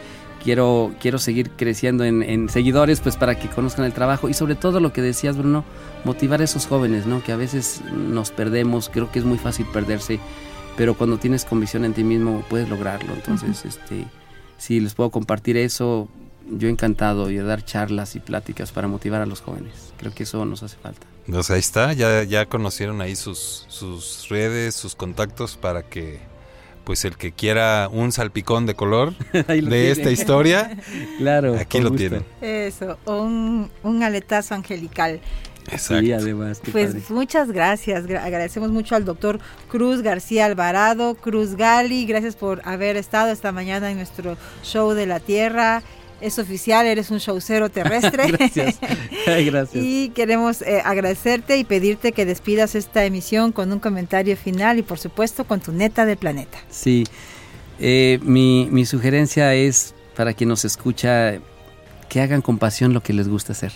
quiero 0.43 0.91
quiero 0.99 1.17
seguir 1.17 1.49
creciendo 1.51 2.03
en, 2.03 2.21
en 2.23 2.49
seguidores, 2.49 2.99
pues 2.99 3.15
para 3.15 3.35
que 3.35 3.47
conozcan 3.47 3.85
el 3.85 3.93
trabajo 3.93 4.27
y 4.27 4.33
sobre 4.33 4.55
todo 4.55 4.79
lo 4.81 4.91
que 4.91 5.01
decías, 5.01 5.37
Bruno, 5.37 5.63
motivar 6.05 6.39
a 6.41 6.43
esos 6.45 6.67
jóvenes, 6.67 7.05
¿no? 7.05 7.21
Que 7.23 7.31
a 7.31 7.35
veces 7.35 7.81
nos 7.91 8.31
perdemos, 8.31 8.89
creo 8.89 9.11
que 9.11 9.19
es 9.19 9.25
muy 9.25 9.37
fácil 9.37 9.65
perderse, 9.73 10.19
pero 10.77 10.93
cuando 10.95 11.17
tienes 11.17 11.43
convicción 11.45 11.83
en 11.85 11.93
ti 11.93 12.03
mismo 12.03 12.43
puedes 12.49 12.69
lograrlo. 12.69 13.13
Entonces, 13.13 13.65
este, 13.65 14.05
si 14.57 14.79
les 14.79 14.93
puedo 14.93 15.09
compartir 15.09 15.57
eso, 15.57 16.07
yo 16.49 16.69
encantado 16.69 17.29
y 17.31 17.35
de 17.37 17.43
dar 17.43 17.65
charlas 17.65 18.15
y 18.15 18.19
pláticas 18.19 18.71
para 18.71 18.87
motivar 18.87 19.21
a 19.21 19.25
los 19.25 19.41
jóvenes. 19.41 19.93
Creo 19.97 20.13
que 20.13 20.23
eso 20.23 20.45
nos 20.45 20.61
hace 20.63 20.77
falta. 20.77 21.07
Pues 21.27 21.49
ahí 21.49 21.59
está, 21.59 21.91
ya, 21.93 22.23
ya 22.23 22.45
conocieron 22.45 23.01
ahí 23.01 23.15
sus, 23.15 23.65
sus 23.67 24.27
redes, 24.29 24.75
sus 24.75 24.93
contactos 24.95 25.57
para 25.57 25.81
que 25.83 26.19
pues 26.83 27.03
el 27.03 27.17
que 27.17 27.31
quiera 27.31 27.89
un 27.91 28.11
salpicón 28.11 28.67
de 28.67 28.75
color 28.75 29.15
de 29.47 29.89
esta 29.89 30.11
historia, 30.11 30.77
Claro, 31.17 31.55
aquí 31.59 31.79
lo 31.79 31.89
gusto. 31.89 31.97
tienen. 31.97 32.25
Eso, 32.41 32.99
un, 33.07 33.71
un 33.81 34.03
aletazo 34.03 34.53
angelical. 34.53 35.19
Exacto. 35.71 36.05
Sí, 36.05 36.11
además, 36.11 36.59
qué 36.63 36.71
Pues 36.71 36.87
padre. 36.87 37.01
muchas 37.09 37.51
gracias. 37.51 38.05
Gra- 38.05 38.23
agradecemos 38.23 38.69
mucho 38.71 38.95
al 38.95 39.05
doctor 39.05 39.39
Cruz 39.69 40.01
García 40.01 40.45
Alvarado, 40.45 41.15
Cruz 41.15 41.55
Gali. 41.55 42.05
Gracias 42.05 42.35
por 42.35 42.61
haber 42.65 42.97
estado 42.97 43.31
esta 43.31 43.51
mañana 43.51 43.89
en 43.91 43.97
nuestro 43.97 44.37
show 44.63 44.91
de 44.93 45.05
la 45.05 45.19
Tierra. 45.19 45.81
Es 46.21 46.39
oficial, 46.39 46.85
eres 46.85 47.11
un 47.11 47.17
showcero 47.17 47.69
terrestre. 47.69 48.27
Gracias. 48.31 48.77
Ay, 49.27 49.45
gracias. 49.45 49.83
Y 49.83 50.09
queremos 50.15 50.61
eh, 50.61 50.81
agradecerte 50.83 51.57
y 51.57 51.65
pedirte 51.65 52.13
que 52.13 52.25
despidas 52.25 52.73
esta 52.75 53.03
emisión 53.03 53.51
con 53.51 53.71
un 53.73 53.79
comentario 53.79 54.37
final 54.37 54.79
y 54.79 54.81
por 54.81 54.97
supuesto 54.97 55.43
con 55.43 55.59
tu 55.59 55.73
neta 55.73 56.05
del 56.05 56.17
planeta. 56.17 56.57
Sí, 56.69 57.03
Eh, 57.79 58.19
mi, 58.23 58.69
mi 58.71 58.85
sugerencia 58.85 59.53
es 59.53 59.93
para 60.15 60.33
quien 60.33 60.47
nos 60.47 60.63
escucha 60.63 61.33
que 62.07 62.21
hagan 62.21 62.41
con 62.41 62.57
pasión 62.59 62.93
lo 62.93 63.03
que 63.03 63.11
les 63.11 63.27
gusta 63.27 63.51
hacer, 63.51 63.73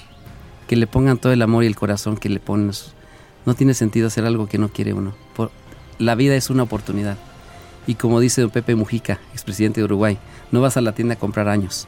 que 0.70 0.76
le 0.76 0.86
pongan 0.86 1.18
todo 1.18 1.34
el 1.34 1.42
amor 1.42 1.64
y 1.64 1.68
el 1.68 1.76
corazón 1.76 2.16
que 2.16 2.30
le 2.30 2.40
pones. 2.40 2.94
No 3.48 3.56
tiene 3.56 3.74
sentido 3.74 4.06
hacer 4.06 4.24
algo 4.26 4.48
que 4.48 4.60
no 4.60 4.70
quiere 4.70 4.94
uno. 4.94 5.16
Por- 5.36 5.50
la 5.98 6.14
vida 6.14 6.36
es 6.36 6.52
una 6.52 6.62
oportunidad. 6.62 7.18
Y 7.88 7.96
como 7.96 8.20
dice 8.20 8.42
don 8.42 8.52
Pepe 8.52 8.76
Mujica, 8.76 9.20
expresidente 9.34 9.82
de 9.82 9.86
Uruguay, 9.86 10.20
no 10.52 10.62
vas 10.62 10.78
a 10.78 10.82
la 10.82 10.92
tienda 10.94 11.16
a 11.16 11.18
comprar 11.20 11.50
años. 11.50 11.88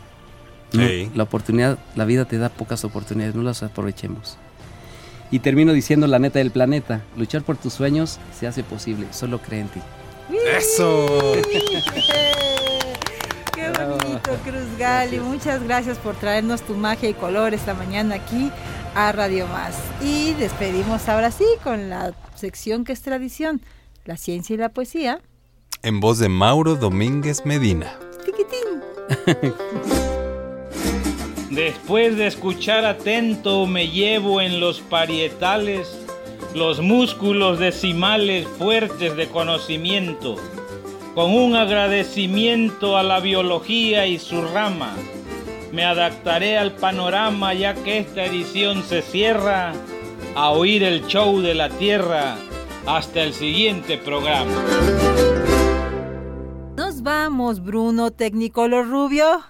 No. 0.74 0.82
La 1.14 1.22
oportunidad, 1.22 1.78
la 1.96 2.06
vida 2.06 2.26
te 2.26 2.40
da 2.40 2.50
pocas 2.50 2.84
oportunidades, 2.84 3.36
no 3.36 3.44
las 3.44 3.62
aprovechemos. 3.62 4.38
Y 5.30 5.40
termino 5.40 5.74
diciendo 5.74 6.08
la 6.08 6.18
neta 6.18 6.40
del 6.40 6.50
planeta, 6.50 7.04
luchar 7.16 7.44
por 7.44 7.58
tus 7.58 7.74
sueños 7.74 8.18
se 8.38 8.48
hace 8.48 8.64
posible, 8.64 9.06
solo 9.12 9.40
cree 9.44 9.60
en 9.62 9.68
ti. 9.68 9.80
Eso. 10.58 11.34
Cruz 14.22 14.78
Gali. 14.78 15.20
Muchas 15.20 15.64
gracias 15.64 15.98
por 15.98 16.16
traernos 16.16 16.62
tu 16.62 16.76
magia 16.76 17.10
y 17.10 17.14
color 17.14 17.54
esta 17.54 17.74
mañana 17.74 18.16
aquí 18.16 18.52
a 18.96 19.12
Radio 19.12 19.48
Más. 19.48 19.76
Y 20.02 20.34
despedimos 20.34 21.10
ahora 21.10 21.32
sí 21.32 21.46
con 21.64 21.90
la 21.90 22.14
sección 22.36 22.84
que 22.86 22.94
es 22.94 23.02
tradición, 23.02 23.62
la 24.06 24.18
ciencia 24.18 24.54
y 24.54 24.58
la 24.58 24.70
poesía. 24.70 25.20
En 25.84 26.00
voz 26.00 26.20
de 26.20 26.30
Mauro 26.30 26.76
Domínguez 26.76 27.46
Medina. 27.46 27.98
Tiquitín. 28.26 28.82
Después 31.50 32.16
de 32.16 32.28
escuchar 32.28 32.86
atento, 32.86 33.66
me 33.66 33.90
llevo 33.90 34.40
en 34.42 34.60
los 34.60 34.80
parietales 34.80 35.98
los 36.56 36.82
músculos 36.82 37.60
decimales 37.60 38.48
fuertes 38.58 39.16
de 39.16 39.28
conocimiento, 39.28 40.36
con 41.16 41.34
un 41.34 41.56
agradecimiento 41.56 42.98
a 42.98 43.04
la 43.04 43.20
biología 43.20 44.08
y 44.08 44.20
su 44.20 44.42
rama. 44.42 44.94
Me 45.72 45.86
adaptaré 45.86 46.58
al 46.58 46.74
panorama 46.74 47.54
ya 47.54 47.74
que 47.74 48.00
esta 48.00 48.26
edición 48.26 48.84
se 48.84 49.02
cierra 49.02 49.74
a 50.36 50.50
oír 50.52 50.84
el 50.84 51.06
show 51.08 51.42
de 51.42 51.54
la 51.54 51.70
Tierra 51.70 52.38
hasta 52.86 53.24
el 53.24 53.34
siguiente 53.34 53.98
programa. 53.98 54.52
Nos 56.76 57.04
vamos, 57.04 57.62
Bruno 57.62 58.12
Tecnicolor 58.12 58.88
Rubio. 58.88 59.42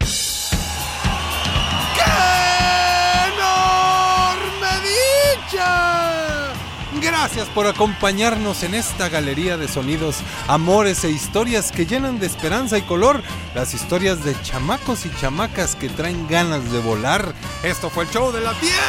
Gracias 7.24 7.50
por 7.50 7.68
acompañarnos 7.68 8.64
en 8.64 8.74
esta 8.74 9.08
galería 9.08 9.56
de 9.56 9.68
sonidos, 9.68 10.16
amores 10.48 11.04
e 11.04 11.12
historias 11.12 11.72
que 11.72 11.86
llenan 11.86 12.20
de 12.20 12.26
esperanza 12.26 12.80
y 12.80 12.82
color 12.82 13.22
las 13.54 13.76
historias 13.76 14.24
de 14.24 14.36
chamacos 14.42 15.06
y 15.06 15.12
chamacas 15.22 15.76
que 15.76 15.88
traen 15.88 16.28
ganas 16.28 16.72
de 16.72 16.80
volar. 16.80 17.36
Esto 17.62 17.92
fue 17.92 18.06
el 18.06 18.10
show 18.10 18.32
de 18.32 18.42
la 18.42 18.54
Tierra. 18.54 18.80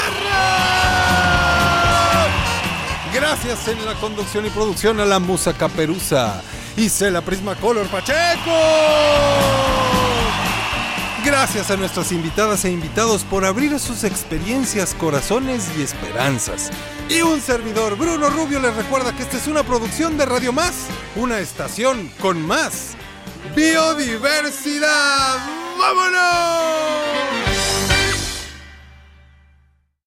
Gracias 3.12 3.68
en 3.68 3.84
la 3.84 3.92
conducción 3.96 4.46
y 4.46 4.48
producción 4.48 4.98
a 5.00 5.04
la 5.04 5.18
Musa 5.18 5.52
Caperuza 5.52 6.40
y 6.74 6.88
Prisma 6.88 7.54
Color 7.56 7.86
Pacheco. 7.88 8.50
Gracias 11.24 11.70
a 11.70 11.76
nuestras 11.76 12.10
invitadas 12.10 12.64
e 12.64 12.70
invitados 12.70 13.22
por 13.22 13.44
abrir 13.44 13.78
sus 13.78 14.02
experiencias, 14.02 14.92
corazones 14.94 15.70
y 15.78 15.82
esperanzas. 15.82 16.70
Y 17.08 17.22
un 17.22 17.40
servidor, 17.40 17.96
Bruno 17.96 18.28
Rubio, 18.28 18.58
les 18.58 18.74
recuerda 18.74 19.14
que 19.14 19.22
esta 19.22 19.36
es 19.36 19.46
una 19.46 19.62
producción 19.62 20.18
de 20.18 20.26
Radio 20.26 20.52
Más, 20.52 20.74
una 21.14 21.38
estación 21.38 22.10
con 22.20 22.44
más 22.44 22.96
biodiversidad. 23.54 25.38
¡Vámonos! 25.78 27.51